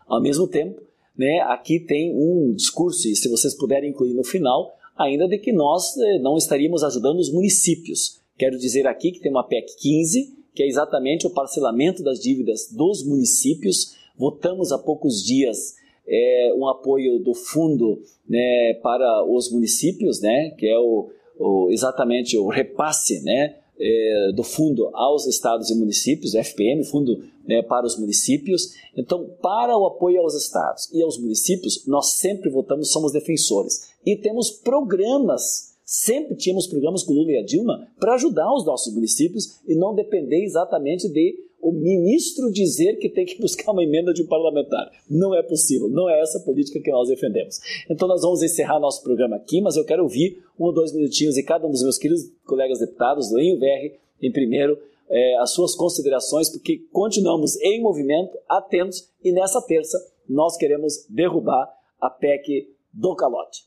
Ao 0.06 0.20
mesmo 0.20 0.46
tempo, 0.46 0.80
né, 1.16 1.40
aqui 1.48 1.80
tem 1.80 2.14
um 2.14 2.52
discurso, 2.54 3.08
e 3.08 3.16
se 3.16 3.28
vocês 3.28 3.54
puderem 3.54 3.90
incluir 3.90 4.14
no 4.14 4.24
final, 4.24 4.76
ainda 4.96 5.26
de 5.26 5.38
que 5.38 5.52
nós 5.52 5.96
eh, 5.96 6.18
não 6.20 6.36
estaríamos 6.36 6.82
ajudando 6.82 7.18
os 7.18 7.32
municípios. 7.32 8.20
Quero 8.36 8.58
dizer 8.58 8.86
aqui 8.86 9.12
que 9.12 9.20
tem 9.20 9.30
uma 9.30 9.46
PEC 9.46 9.76
15, 9.78 10.34
que 10.54 10.62
é 10.62 10.66
exatamente 10.66 11.26
o 11.26 11.30
parcelamento 11.30 12.02
das 12.02 12.20
dívidas 12.20 12.68
dos 12.70 13.04
municípios. 13.04 13.96
Votamos 14.16 14.72
há 14.72 14.78
poucos 14.78 15.22
dias 15.22 15.74
é, 16.06 16.52
um 16.56 16.68
apoio 16.68 17.18
do 17.18 17.34
fundo 17.34 18.02
né, 18.28 18.74
para 18.82 19.24
os 19.24 19.50
municípios, 19.50 20.20
né, 20.20 20.50
que 20.58 20.66
é 20.66 20.78
o, 20.78 21.10
o 21.38 21.70
exatamente 21.70 22.36
o 22.38 22.48
repasse 22.48 23.22
né, 23.22 23.56
é, 23.78 24.32
do 24.34 24.42
fundo 24.42 24.88
aos 24.94 25.26
estados 25.26 25.70
e 25.70 25.74
municípios, 25.74 26.34
FPM, 26.34 26.84
Fundo 26.84 27.22
né, 27.46 27.62
para 27.62 27.86
os 27.86 27.98
municípios. 27.98 28.72
Então, 28.96 29.28
para 29.42 29.76
o 29.76 29.86
apoio 29.86 30.20
aos 30.20 30.34
estados 30.34 30.90
e 30.92 31.02
aos 31.02 31.18
municípios, 31.18 31.86
nós 31.86 32.14
sempre 32.14 32.50
votamos, 32.50 32.90
somos 32.90 33.12
defensores. 33.12 33.90
E 34.04 34.16
temos 34.16 34.50
programas, 34.50 35.74
sempre 35.84 36.36
tínhamos 36.36 36.66
programas 36.66 37.02
com 37.02 37.12
o 37.12 37.16
Lula 37.16 37.32
e 37.32 37.38
a 37.38 37.44
Dilma 37.44 37.88
para 37.98 38.14
ajudar 38.14 38.52
os 38.54 38.64
nossos 38.64 38.94
municípios 38.94 39.60
e 39.66 39.74
não 39.74 39.94
depender 39.94 40.44
exatamente 40.44 41.08
de 41.08 41.43
o 41.64 41.72
ministro 41.72 42.52
dizer 42.52 42.98
que 42.98 43.08
tem 43.08 43.24
que 43.24 43.40
buscar 43.40 43.72
uma 43.72 43.82
emenda 43.82 44.12
de 44.12 44.22
um 44.22 44.26
parlamentar. 44.26 44.90
Não 45.08 45.34
é 45.34 45.42
possível, 45.42 45.88
não 45.88 46.10
é 46.10 46.20
essa 46.20 46.38
política 46.40 46.78
que 46.78 46.90
nós 46.90 47.08
defendemos. 47.08 47.58
Então 47.88 48.06
nós 48.06 48.20
vamos 48.20 48.42
encerrar 48.42 48.78
nosso 48.78 49.02
programa 49.02 49.36
aqui, 49.36 49.62
mas 49.62 49.74
eu 49.74 49.84
quero 49.84 50.02
ouvir 50.02 50.44
um 50.60 50.64
ou 50.64 50.74
dois 50.74 50.92
minutinhos 50.92 51.36
de 51.36 51.42
cada 51.42 51.66
um 51.66 51.70
dos 51.70 51.82
meus 51.82 51.96
queridos 51.96 52.30
colegas 52.44 52.80
deputados 52.80 53.30
do 53.30 53.40
ENVR, 53.40 53.96
em 54.20 54.30
primeiro, 54.30 54.78
é, 55.08 55.38
as 55.38 55.54
suas 55.54 55.74
considerações, 55.74 56.50
porque 56.50 56.86
continuamos 56.92 57.56
em 57.62 57.80
movimento, 57.80 58.36
atentos, 58.46 59.10
e 59.24 59.32
nessa 59.32 59.62
terça 59.62 59.98
nós 60.28 60.58
queremos 60.58 61.06
derrubar 61.08 61.66
a 61.98 62.10
PEC 62.10 62.68
do 62.92 63.16
calote. 63.16 63.62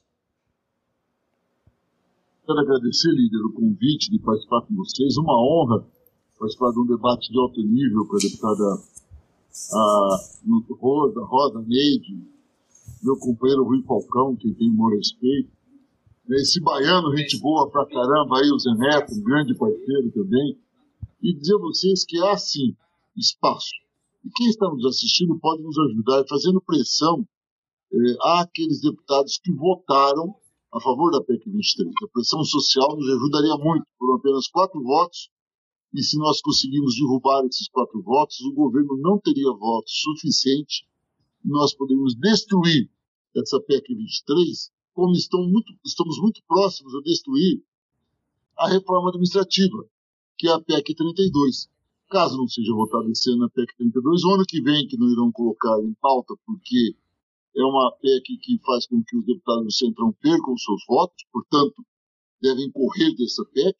Quero 2.46 2.60
agradecer, 2.60 3.10
líder, 3.10 3.44
o 3.44 3.54
convite 3.54 4.12
de 4.12 4.20
participar 4.20 4.62
com 4.62 4.76
vocês. 4.76 5.18
Uma 5.18 5.36
honra 5.36 5.97
participar 6.38 6.72
de 6.72 6.80
um 6.80 6.86
debate 6.86 7.32
de 7.32 7.40
alto 7.40 7.62
nível 7.62 8.06
com 8.06 8.16
a 8.16 8.20
deputada 8.20 8.64
a, 9.74 10.18
Rosa, 10.80 11.22
Rosa 11.24 11.62
Neide, 11.68 12.22
meu 13.02 13.18
companheiro 13.18 13.64
Rui 13.64 13.82
Falcão, 13.84 14.36
que 14.36 14.54
tem 14.54 14.72
meu 14.72 14.88
respeito. 14.88 15.50
Esse 16.30 16.60
baiano, 16.62 17.16
gente 17.18 17.40
boa 17.40 17.70
pra 17.70 17.86
caramba, 17.86 18.38
aí 18.38 18.52
o 18.52 18.60
Zé 18.60 18.74
Neto, 18.76 19.14
um 19.14 19.24
grande 19.24 19.56
parceiro 19.56 20.12
também. 20.12 20.58
E 21.22 21.34
dizer 21.34 21.56
a 21.56 21.60
vocês 21.60 22.06
que 22.06 22.22
há 22.24 22.38
sim 22.38 22.76
espaço. 23.16 23.72
E 24.24 24.30
quem 24.30 24.48
está 24.48 24.70
nos 24.70 24.86
assistindo 24.86 25.40
pode 25.40 25.64
nos 25.64 25.78
ajudar 25.80 26.26
fazendo 26.28 26.62
pressão 26.62 27.26
eh, 27.92 28.18
àqueles 28.40 28.82
deputados 28.82 29.40
que 29.42 29.52
votaram 29.54 30.36
a 30.72 30.82
favor 30.82 31.12
da 31.12 31.24
PEC 31.24 31.50
23. 31.50 31.90
A 32.04 32.08
pressão 32.10 32.44
social 32.44 32.96
nos 32.96 33.10
ajudaria 33.10 33.58
muito, 33.58 33.88
por 33.98 34.16
apenas 34.16 34.48
quatro 34.50 34.84
votos 34.84 35.30
e 35.94 36.04
se 36.04 36.18
nós 36.18 36.42
conseguirmos 36.42 36.96
derrubar 36.96 37.46
esses 37.46 37.68
quatro 37.70 38.02
votos, 38.02 38.40
o 38.42 38.54
governo 38.54 38.98
não 38.98 39.20
teria 39.20 39.52
votos 39.54 39.94
suficiente 40.02 40.86
e 41.44 41.50
nós 41.50 41.74
poderíamos 41.74 42.16
destruir 42.16 42.90
essa 43.36 43.60
PEC 43.62 43.96
23, 43.96 44.72
como 44.94 45.14
muito, 45.50 45.74
estamos 45.86 46.20
muito 46.20 46.42
próximos 46.48 46.94
a 46.96 47.02
destruir 47.02 47.64
a 48.58 48.68
reforma 48.68 49.10
administrativa, 49.10 49.86
que 50.38 50.48
é 50.48 50.52
a 50.52 50.60
PEC 50.60 50.96
32. 50.96 51.70
Caso 52.10 52.38
não 52.38 52.48
seja 52.48 52.74
votada 52.74 53.10
esse 53.10 53.30
ano 53.32 53.46
a 53.46 53.50
PEC 53.50 53.76
32, 53.78 54.24
o 54.24 54.34
ano 54.34 54.44
que 54.48 54.62
vem, 54.62 54.88
que 54.88 54.98
não 54.98 55.10
irão 55.10 55.32
colocar 55.32 55.80
em 55.82 55.94
pauta, 56.02 56.34
porque 56.46 56.96
é 57.56 57.64
uma 57.64 57.92
PEC 58.02 58.38
que 58.38 58.60
faz 58.66 58.88
com 58.88 59.04
que 59.04 59.18
os 59.18 59.26
deputados 59.26 59.66
do 59.66 59.72
Centrão 59.72 60.14
percam 60.22 60.58
seus 60.58 60.84
votos, 60.88 61.24
portanto, 61.32 61.86
devem 62.42 62.72
correr 62.72 63.16
dessa 63.16 63.44
PEC 63.46 63.76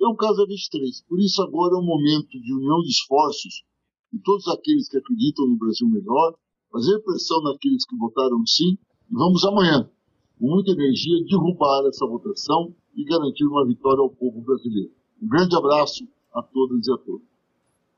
é 0.00 0.06
o 0.06 0.16
caso 0.16 0.36
da 0.36 0.46
23. 0.46 1.02
Por 1.08 1.20
isso, 1.20 1.42
agora 1.42 1.74
é 1.74 1.78
um 1.78 1.84
momento 1.84 2.28
de 2.40 2.52
união 2.52 2.80
de 2.80 2.90
esforços 2.90 3.64
de 4.12 4.20
todos 4.22 4.46
aqueles 4.48 4.88
que 4.88 4.96
acreditam 4.96 5.46
no 5.46 5.56
Brasil 5.56 5.88
melhor, 5.88 6.34
fazer 6.70 6.98
pressão 7.00 7.42
naqueles 7.42 7.84
que 7.84 7.96
votaram 7.96 8.44
sim, 8.46 8.78
e 9.10 9.14
vamos 9.14 9.44
amanhã, 9.44 9.90
com 10.38 10.46
muita 10.46 10.70
energia, 10.70 11.24
derrubar 11.28 11.86
essa 11.88 12.06
votação 12.06 12.74
e 12.96 13.04
garantir 13.04 13.44
uma 13.44 13.66
vitória 13.66 14.00
ao 14.00 14.10
povo 14.10 14.40
brasileiro. 14.40 14.92
Um 15.20 15.28
grande 15.28 15.56
abraço 15.56 16.06
a 16.32 16.42
todas 16.42 16.86
e 16.86 16.92
a 16.92 16.96
todos. 16.98 17.26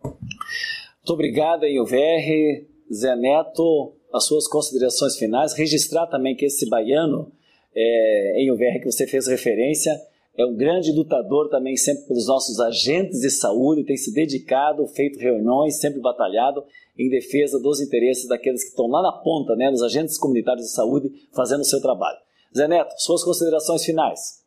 Muito 0.02 1.12
obrigado, 1.12 1.64
VR, 1.84 2.66
Zé 2.92 3.14
Neto, 3.16 3.94
as 4.12 4.26
suas 4.26 4.48
considerações 4.48 5.16
finais. 5.16 5.54
Registrar 5.54 6.06
também 6.06 6.34
que 6.34 6.46
esse 6.46 6.68
baiano, 6.68 7.30
é, 7.74 8.42
em 8.42 8.50
que 8.80 8.90
você 8.90 9.06
fez 9.06 9.26
referência, 9.26 9.92
é 10.36 10.44
um 10.44 10.54
grande 10.54 10.92
lutador 10.92 11.48
também 11.48 11.76
sempre 11.76 12.06
pelos 12.06 12.26
nossos 12.26 12.60
agentes 12.60 13.20
de 13.20 13.30
saúde, 13.30 13.84
tem 13.84 13.96
se 13.96 14.12
dedicado, 14.12 14.86
feito 14.88 15.18
reuniões, 15.18 15.80
sempre 15.80 16.00
batalhado 16.00 16.62
em 16.98 17.08
defesa 17.08 17.58
dos 17.58 17.80
interesses 17.80 18.28
daqueles 18.28 18.62
que 18.62 18.70
estão 18.70 18.86
lá 18.86 19.02
na 19.02 19.12
ponta, 19.12 19.56
né, 19.56 19.70
nos 19.70 19.82
agentes 19.82 20.18
comunitários 20.18 20.66
de 20.66 20.72
saúde, 20.72 21.28
fazendo 21.32 21.60
o 21.60 21.64
seu 21.64 21.80
trabalho. 21.80 22.18
Zé 22.56 22.68
Neto, 22.68 22.94
suas 22.98 23.22
considerações 23.24 23.84
finais. 23.84 24.44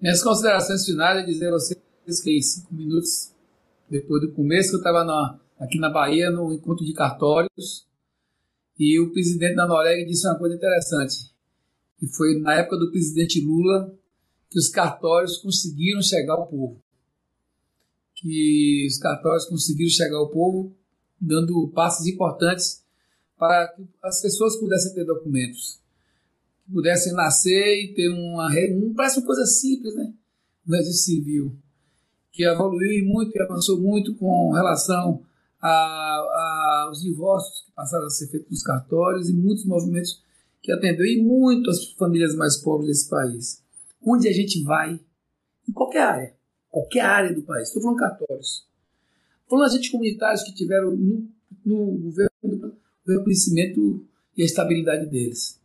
Minhas 0.00 0.22
considerações 0.22 0.84
finais 0.84 1.22
é 1.22 1.26
dizer 1.26 1.48
a 1.48 1.52
vocês 1.52 1.80
que 2.22 2.36
em 2.36 2.42
cinco 2.42 2.74
minutos, 2.74 3.32
depois 3.88 4.22
do 4.22 4.32
começo, 4.32 4.70
que 4.70 4.76
eu 4.76 4.78
estava 4.78 5.40
aqui 5.58 5.78
na 5.78 5.88
Bahia, 5.88 6.30
no 6.30 6.52
encontro 6.52 6.84
de 6.84 6.92
cartórios, 6.92 7.86
e 8.78 9.00
o 9.00 9.12
presidente 9.12 9.54
da 9.54 9.66
Noruega 9.66 10.04
disse 10.04 10.26
uma 10.26 10.38
coisa 10.38 10.54
interessante, 10.54 11.16
que 11.98 12.06
foi 12.08 12.38
na 12.40 12.54
época 12.54 12.76
do 12.76 12.90
presidente 12.90 13.40
Lula, 13.40 13.92
que 14.50 14.58
os 14.58 14.68
cartórios 14.68 15.38
conseguiram 15.38 16.02
chegar 16.02 16.34
ao 16.34 16.46
povo. 16.46 16.80
Que 18.14 18.86
os 18.88 18.98
cartórios 18.98 19.44
conseguiram 19.46 19.90
chegar 19.90 20.16
ao 20.16 20.30
povo, 20.30 20.74
dando 21.20 21.68
passos 21.74 22.06
importantes 22.06 22.84
para 23.38 23.68
que 23.68 23.86
as 24.02 24.22
pessoas 24.22 24.56
pudessem 24.56 24.94
ter 24.94 25.04
documentos, 25.04 25.80
que 26.64 26.72
pudessem 26.72 27.12
nascer 27.12 27.84
e 27.84 27.94
ter 27.94 28.08
uma. 28.08 28.48
Um, 28.50 28.94
parece 28.94 29.18
uma 29.18 29.26
coisa 29.26 29.44
simples, 29.44 29.94
né? 29.94 30.12
No 30.64 30.74
registro 30.76 31.04
civil, 31.04 31.56
que 32.32 32.44
evoluiu 32.44 33.04
muito 33.06 33.36
e 33.36 33.42
avançou 33.42 33.78
muito 33.78 34.14
com 34.16 34.52
relação 34.52 35.22
aos 35.60 37.02
divórcios 37.02 37.64
que 37.66 37.72
passaram 37.72 38.06
a 38.06 38.10
ser 38.10 38.28
feitos 38.28 38.50
nos 38.50 38.62
cartórios 38.62 39.28
e 39.28 39.32
muitos 39.32 39.64
movimentos 39.64 40.22
que 40.62 40.72
atendeu 40.72 41.04
e 41.04 41.22
muito 41.22 41.70
as 41.70 41.92
famílias 41.92 42.34
mais 42.34 42.56
pobres 42.56 42.88
desse 42.88 43.08
país 43.08 43.65
onde 44.02 44.28
a 44.28 44.32
gente 44.32 44.62
vai, 44.62 45.00
em 45.68 45.72
qualquer 45.72 46.02
área, 46.02 46.34
qualquer 46.70 47.00
área 47.00 47.34
do 47.34 47.42
país. 47.42 47.68
Estou 47.68 47.82
falando 47.82 47.98
cartórios. 47.98 48.66
Falando 49.48 49.66
agentes 49.66 49.90
comunitários 49.90 50.42
que 50.42 50.54
tiveram 50.54 50.96
no, 50.96 51.28
no 51.64 51.98
governo 51.98 52.76
o 53.06 53.12
reconhecimento 53.12 54.04
e 54.36 54.42
a 54.42 54.44
estabilidade 54.44 55.06
deles. 55.06 55.60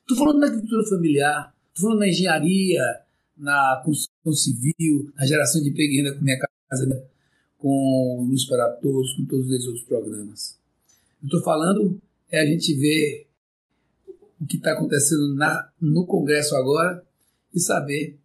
Estou 0.00 0.16
falando 0.16 0.38
na 0.38 0.46
agricultura 0.46 0.88
familiar, 0.88 1.54
estou 1.68 1.88
falando 1.88 2.00
na 2.00 2.08
engenharia, 2.08 3.00
na 3.36 3.82
construção 3.84 4.32
civil, 4.32 5.12
na 5.16 5.26
geração 5.26 5.62
de 5.62 5.70
emprego 5.70 5.92
e 5.92 5.96
renda 5.96 6.14
com 6.14 6.24
minha 6.24 6.38
casa, 6.38 7.08
com 7.58 8.26
Luz 8.28 8.46
para 8.46 8.70
Todos, 8.76 9.14
com 9.14 9.24
todos 9.24 9.50
esses 9.50 9.66
outros 9.66 9.84
programas. 9.84 10.58
Estou 11.22 11.42
falando 11.42 12.00
é 12.30 12.40
a 12.40 12.46
gente 12.46 12.74
ver 12.74 13.26
o 14.40 14.46
que 14.46 14.56
está 14.56 14.72
acontecendo 14.72 15.34
na, 15.34 15.70
no 15.80 16.06
Congresso 16.06 16.54
agora 16.56 17.04
e 17.54 17.60
saber 17.60 18.18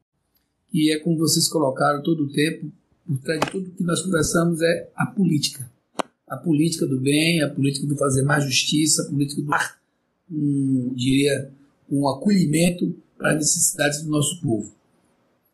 que 0.71 0.91
é 0.91 0.99
como 0.99 1.17
vocês 1.17 1.47
colocaram 1.47 2.01
todo 2.03 2.23
o 2.23 2.32
tempo, 2.32 2.71
por 3.05 3.17
trás 3.19 3.39
de 3.39 3.51
tudo 3.51 3.71
que 3.71 3.84
nós 3.84 4.01
conversamos 4.01 4.61
é 4.61 4.89
a 4.95 5.05
política. 5.07 5.69
A 6.27 6.38
política 6.38 6.86
do 6.86 6.99
bem, 6.99 7.41
a 7.41 7.49
política 7.49 7.88
do 7.88 7.97
fazer 7.97 8.21
mais 8.21 8.43
justiça, 8.43 9.03
a 9.03 9.05
política 9.09 9.41
do 9.41 9.51
um, 10.32 10.93
diria, 10.93 11.51
um 11.89 12.07
acolhimento 12.07 12.95
para 13.17 13.32
as 13.32 13.38
necessidades 13.38 14.03
do 14.03 14.10
nosso 14.10 14.39
povo. 14.41 14.72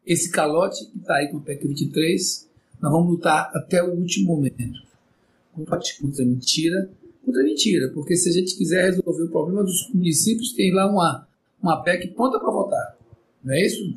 Esse 0.05 0.29
calote 0.29 0.85
que 0.85 0.97
está 0.97 1.15
aí 1.15 1.29
com 1.29 1.37
o 1.37 1.41
PEC 1.41 1.65
23, 1.65 2.47
nós 2.81 2.91
vamos 2.91 3.09
lutar 3.09 3.49
até 3.55 3.81
o 3.81 3.93
último 3.93 4.35
momento. 4.35 4.85
Contra 5.53 5.77
a 5.77 6.25
mentira, 6.25 6.89
contra 7.25 7.41
a 7.41 7.45
mentira, 7.45 7.89
porque 7.93 8.17
se 8.17 8.29
a 8.29 8.31
gente 8.33 8.57
quiser 8.57 8.91
resolver 8.91 9.23
o 9.23 9.31
problema 9.31 9.63
dos 9.63 9.89
municípios, 9.93 10.51
tem 10.51 10.73
lá 10.73 10.91
uma, 10.91 11.25
uma 11.61 11.81
PEC 11.81 12.09
pronta 12.09 12.37
para 12.37 12.51
votar. 12.51 12.97
Não 13.45 13.53
é 13.53 13.63
isso, 13.63 13.95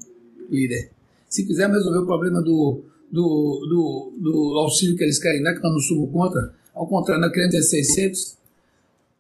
líder? 0.51 0.91
Se 1.27 1.47
quisermos 1.47 1.79
resolver 1.79 2.01
o 2.01 2.07
problema 2.07 2.43
do, 2.43 2.85
do, 3.11 3.67
do, 3.67 4.13
do 4.21 4.59
auxílio 4.59 4.95
que 4.95 5.03
eles 5.03 5.19
querem 5.19 5.43
dar, 5.43 5.55
que 5.55 5.63
nós 5.63 5.73
não 5.73 5.81
somos 5.81 6.13
contra, 6.13 6.55
ao 6.75 6.87
contrário, 6.87 7.23
nós 7.23 7.33
queremos 7.33 7.55
ter 7.55 7.63
600, 7.63 8.37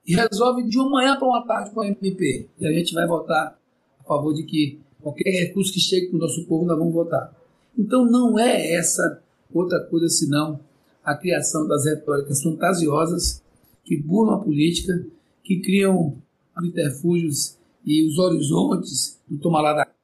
e 0.07 0.15
resolve 0.15 0.63
de 0.65 0.79
uma 0.79 0.91
manhã 0.91 1.17
para 1.19 1.29
uma 1.29 1.47
tarde 1.47 1.71
com 1.71 1.81
a 1.81 1.87
MP. 1.87 2.49
E 2.59 2.67
a 2.67 2.73
gente 2.73 2.95
vai 2.95 3.07
votar 3.07 3.59
a 4.01 4.05
favor 4.05 4.35
de 4.35 4.43
que 4.43 4.79
qualquer 5.01 5.31
recurso 5.31 5.73
que 5.73 5.81
chegue 5.81 6.09
para 6.09 6.17
o 6.17 6.21
nosso 6.21 6.47
povo, 6.47 6.67
nós 6.67 6.79
vamos 6.79 6.95
votar. 6.95 7.35
Então 7.77 8.05
não 8.05 8.39
é 8.39 8.73
essa 8.75 9.23
outra 9.53 9.81
coisa 9.81 10.09
senão 10.09 10.61
a 11.05 11.15
criação 11.15 11.67
das 11.67 11.85
retóricas 11.85 12.43
fantasiosas 12.43 13.43
que 13.85 13.97
burlam 13.97 14.35
a 14.35 14.45
política, 14.45 15.07
que 15.43 15.61
criam 15.61 16.17
subterfúgios 16.55 17.57
e 17.85 18.07
os 18.07 18.19
horizontes 18.19 19.19
do 19.29 19.39
tomar 19.39 19.63
lá 19.63 19.73
da 19.75 19.98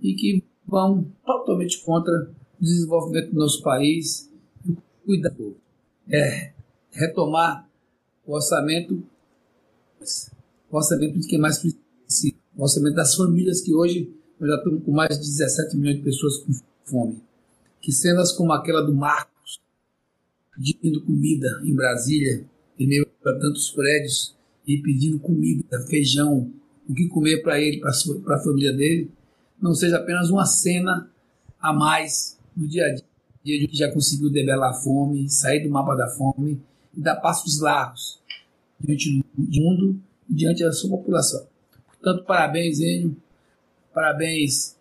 e 0.00 0.14
que 0.14 0.44
vão 0.66 1.06
totalmente 1.24 1.82
contra 1.84 2.30
o 2.60 2.64
desenvolvimento 2.64 3.30
do 3.32 3.38
nosso 3.38 3.62
país 3.62 4.30
e 4.66 4.70
o 4.70 4.76
cuidado. 5.04 5.56
É 6.08 6.52
retomar 6.90 7.68
o 8.26 8.34
orçamento, 8.34 9.02
o 10.70 10.76
orçamento 10.76 11.18
de 11.18 11.26
quem 11.26 11.38
mais 11.38 11.58
precisa, 11.58 12.34
o 12.56 12.62
orçamento 12.62 12.94
das 12.94 13.14
famílias 13.14 13.60
que 13.60 13.74
hoje 13.74 14.12
nós 14.38 14.50
já 14.50 14.56
estamos 14.56 14.84
com 14.84 14.92
mais 14.92 15.18
de 15.18 15.26
17 15.26 15.76
milhões 15.76 15.96
de 15.96 16.02
pessoas 16.02 16.38
com 16.38 16.52
fome. 16.84 17.22
Que 17.80 17.92
cenas 17.92 18.32
como 18.32 18.52
aquela 18.52 18.82
do 18.82 18.94
Marcos, 18.94 19.60
pedindo 20.54 21.04
comida 21.04 21.60
em 21.64 21.74
Brasília, 21.74 22.44
em 22.78 22.86
meio 22.86 23.06
a 23.24 23.32
tantos 23.32 23.70
prédios, 23.70 24.34
e 24.66 24.78
pedindo 24.78 25.18
comida, 25.18 25.80
feijão, 25.88 26.50
o 26.88 26.94
que 26.94 27.08
comer 27.08 27.42
para 27.42 27.60
ele, 27.60 27.80
para 27.80 28.36
a 28.36 28.42
família 28.42 28.72
dele, 28.72 29.10
não 29.64 29.74
seja 29.74 29.96
apenas 29.96 30.28
uma 30.28 30.44
cena 30.44 31.10
a 31.58 31.72
mais 31.72 32.38
no 32.54 32.68
dia 32.68 32.84
a 32.84 32.94
dia 32.94 33.04
dia 33.42 33.68
que 33.68 33.76
já 33.76 33.90
conseguiu 33.90 34.30
debelar 34.30 34.70
a 34.70 34.74
fome, 34.74 35.28
sair 35.30 35.62
do 35.62 35.70
mapa 35.70 35.94
da 35.94 36.08
fome 36.08 36.62
e 36.94 37.00
dar 37.00 37.16
passos 37.16 37.60
largos 37.60 38.18
diante 38.80 39.22
do 39.36 39.62
mundo 39.62 40.00
e 40.28 40.34
diante 40.34 40.62
da 40.62 40.72
sua 40.72 40.90
população. 40.90 41.46
Portanto, 41.86 42.24
parabéns, 42.24 42.80
Enio, 42.80 43.16
parabéns, 43.92 44.76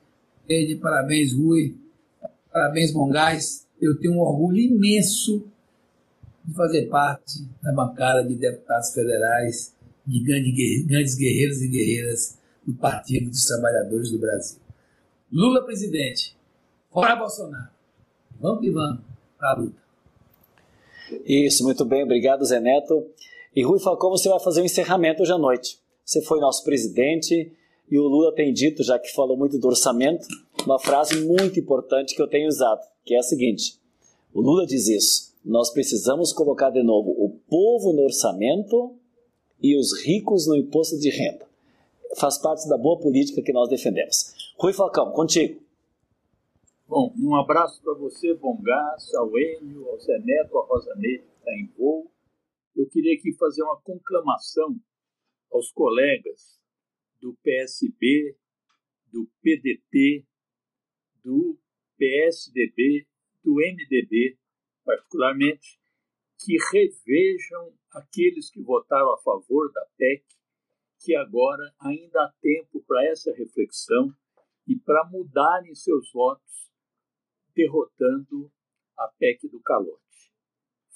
Ed, 0.48 0.76
parabéns, 0.78 1.34
Rui, 1.34 1.76
parabéns, 2.52 2.94
Bongás. 2.94 3.68
Eu 3.82 4.00
tenho 4.00 4.14
um 4.14 4.20
orgulho 4.20 4.60
imenso 4.60 5.46
de 6.46 6.54
fazer 6.54 6.88
parte 6.88 7.46
da 7.62 7.74
bancada 7.74 8.24
de 8.24 8.36
deputados 8.36 8.94
federais, 8.94 9.74
de 10.06 10.24
grandes 10.24 11.16
guerreiros 11.16 11.62
e 11.62 11.68
guerreiras 11.68 12.38
do 12.66 12.74
Partido 12.74 13.30
dos 13.30 13.46
Trabalhadores 13.46 14.12
do 14.12 14.20
Brasil. 14.20 14.63
Lula 15.34 15.66
presidente, 15.66 16.38
fora 16.92 17.16
Bolsonaro. 17.16 17.72
Vamos 18.40 18.62
que 18.62 18.70
vamos 18.70 19.02
para 19.36 19.50
a 19.50 19.56
luta. 19.56 19.82
Isso, 21.26 21.64
muito 21.64 21.84
bem, 21.84 22.04
obrigado 22.04 22.46
Zé 22.46 22.60
Neto. 22.60 23.04
E 23.56 23.64
Rui 23.64 23.80
Falcão, 23.80 24.12
você 24.12 24.30
vai 24.30 24.40
fazer 24.40 24.60
o 24.60 24.64
um 24.64 24.68
encerramento 24.68 25.24
hoje 25.24 25.32
à 25.32 25.38
noite. 25.40 25.80
Você 26.06 26.22
foi 26.22 26.40
nosso 26.40 26.64
presidente 26.64 27.52
e 27.90 27.98
o 27.98 28.04
Lula 28.04 28.32
tem 28.36 28.54
dito, 28.54 28.84
já 28.84 29.00
que 29.00 29.12
falou 29.12 29.36
muito 29.36 29.58
do 29.58 29.68
orçamento, 29.68 30.28
uma 30.68 30.78
frase 30.78 31.26
muito 31.26 31.60
importante 31.60 32.14
que 32.14 32.22
eu 32.22 32.28
tenho 32.28 32.48
usado, 32.48 32.82
que 33.04 33.16
é 33.16 33.18
a 33.18 33.24
seguinte: 33.24 33.80
o 34.32 34.40
Lula 34.40 34.68
diz 34.68 34.88
isso. 34.88 35.34
Nós 35.44 35.72
precisamos 35.72 36.32
colocar 36.32 36.70
de 36.70 36.84
novo 36.84 37.10
o 37.10 37.32
povo 37.50 37.92
no 37.92 38.04
orçamento 38.04 38.96
e 39.60 39.76
os 39.76 40.00
ricos 40.06 40.46
no 40.46 40.56
imposto 40.56 41.00
de 41.00 41.10
renda. 41.10 41.48
Faz 42.18 42.38
parte 42.38 42.68
da 42.70 42.78
boa 42.78 43.00
política 43.00 43.42
que 43.42 43.54
nós 43.54 43.70
defendemos. 43.70 44.54
Rui 44.58 44.74
Falcão, 44.74 45.12
contigo. 45.12 45.62
Bom, 46.88 47.14
um 47.18 47.36
abraço 47.36 47.82
para 47.82 47.94
você, 47.94 48.34
Bongás, 48.36 49.14
ao 49.16 49.38
Enio, 49.38 49.90
ao 49.90 50.00
Zé 50.00 50.20
Neto, 50.20 50.60
à 50.60 50.82
que 51.00 51.24
está 51.38 51.52
em 51.54 51.68
voo. 51.78 52.12
Eu 52.76 52.88
queria 52.88 53.16
aqui 53.18 53.34
fazer 53.34 53.64
uma 53.64 53.80
conclamação 53.82 54.76
aos 55.52 55.72
colegas 55.72 56.60
do 57.22 57.34
PSB, 57.44 58.36
do 59.12 59.28
PDT, 59.42 60.26
do 61.24 61.58
PSDB, 61.98 63.08
do 63.44 63.56
MDB, 63.56 64.38
particularmente, 64.84 65.80
que 66.40 66.58
revejam 66.72 67.74
aqueles 67.92 68.50
que 68.50 68.62
votaram 68.62 69.14
a 69.14 69.18
favor 69.20 69.72
da 69.72 69.86
PEC, 69.98 70.24
que 71.04 71.16
agora 71.16 71.74
ainda 71.82 72.24
há 72.24 72.34
tempo 72.42 72.82
para 72.88 73.06
essa 73.06 73.34
reflexão 73.34 74.16
e 74.66 74.80
para 74.80 75.10
mudarem 75.10 75.76
seus 75.76 76.10
votos, 76.14 76.72
derrotando 77.54 78.50
a 78.98 79.10
PEC 79.20 79.50
do 79.50 79.60
calote. 79.60 80.32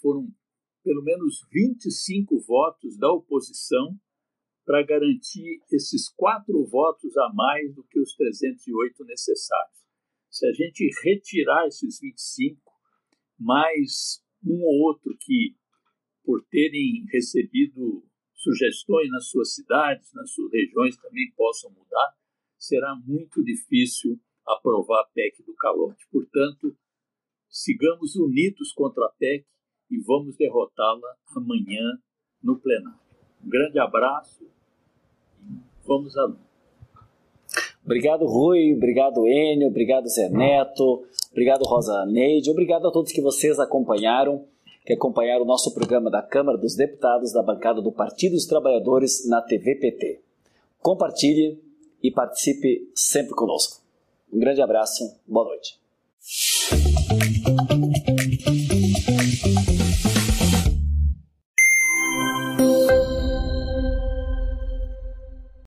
Foram 0.02 0.34
pelo 0.82 1.04
menos 1.04 1.46
25 1.52 2.40
votos 2.40 2.98
da 2.98 3.12
oposição 3.12 4.00
para 4.66 4.82
garantir 4.86 5.62
esses 5.72 6.08
quatro 6.10 6.66
votos 6.66 7.16
a 7.18 7.34
mais 7.34 7.76
do 7.76 7.84
que 7.84 8.00
os 8.00 8.16
308 8.16 9.04
necessários. 9.04 9.78
Se 10.30 10.48
a 10.48 10.54
gente 10.54 10.90
retirar 11.04 11.68
esses 11.68 12.00
25, 12.00 12.62
mais 13.38 14.24
um 14.46 14.64
ou 14.64 14.88
outro 14.88 15.18
que, 15.20 15.58
por 16.24 16.46
terem 16.50 17.06
recebido 17.12 18.08
sugestões 18.48 19.10
nas 19.10 19.28
suas 19.28 19.53
cidades, 19.53 20.14
nas 20.14 20.32
suas 20.32 20.52
regiões, 20.52 20.98
também 20.98 21.32
possam 21.36 21.69
mudar, 21.72 22.14
será 22.57 22.95
muito 23.06 23.44
difícil 23.44 24.19
aprovar 24.45 25.02
a 25.02 25.07
PEC 25.14 25.44
do 25.44 25.53
calote. 25.56 26.06
Portanto, 26.11 26.76
sigamos 27.49 28.15
unidos 28.15 28.72
contra 28.74 29.06
a 29.06 29.10
PEC 29.10 29.45
e 29.91 29.99
vamos 29.99 30.38
derrotá-la 30.38 31.15
amanhã 31.36 31.99
no 32.41 32.60
plenário. 32.60 32.99
Um 33.44 33.49
grande 33.49 33.80
abraço 33.80 34.44
e 35.41 35.86
vamos 35.86 36.15
à 36.18 36.26
luta. 36.26 36.48
Obrigado, 37.84 38.26
Rui. 38.26 38.74
Obrigado, 38.74 39.26
Enio. 39.28 39.69
Obrigado, 39.69 40.07
Zé 40.10 40.30
Neto. 40.30 41.06
Obrigado, 41.32 41.64
Rosa 41.64 42.06
Neide. 42.06 42.49
Obrigado 42.49 42.88
a 42.88 42.91
todos 42.91 43.11
que 43.11 43.22
vocês 43.22 43.60
acompanharam, 43.60 44.45
que 44.88 44.93
acompanharam 44.93 45.43
o 45.43 45.45
nosso 45.45 45.73
programa 45.73 46.09
da 46.09 46.22
Câmara 46.22 46.57
dos 46.57 46.73
Deputados 46.73 47.34
da 47.34 47.43
bancada 47.43 47.81
do 47.81 47.91
Partido 47.91 48.35
dos 48.35 48.45
Trabalhadores 48.45 49.27
na 49.27 49.41
TV 49.41 49.76
PT. 49.76 50.22
Compartilhe 50.80 51.61
e 52.01 52.09
participe 52.09 52.89
sempre 52.95 53.35
conosco. 53.35 53.81
Um 54.31 54.39
grande 54.39 54.61
abraço. 54.61 55.03
Boa 55.27 55.43
noite. 55.43 55.77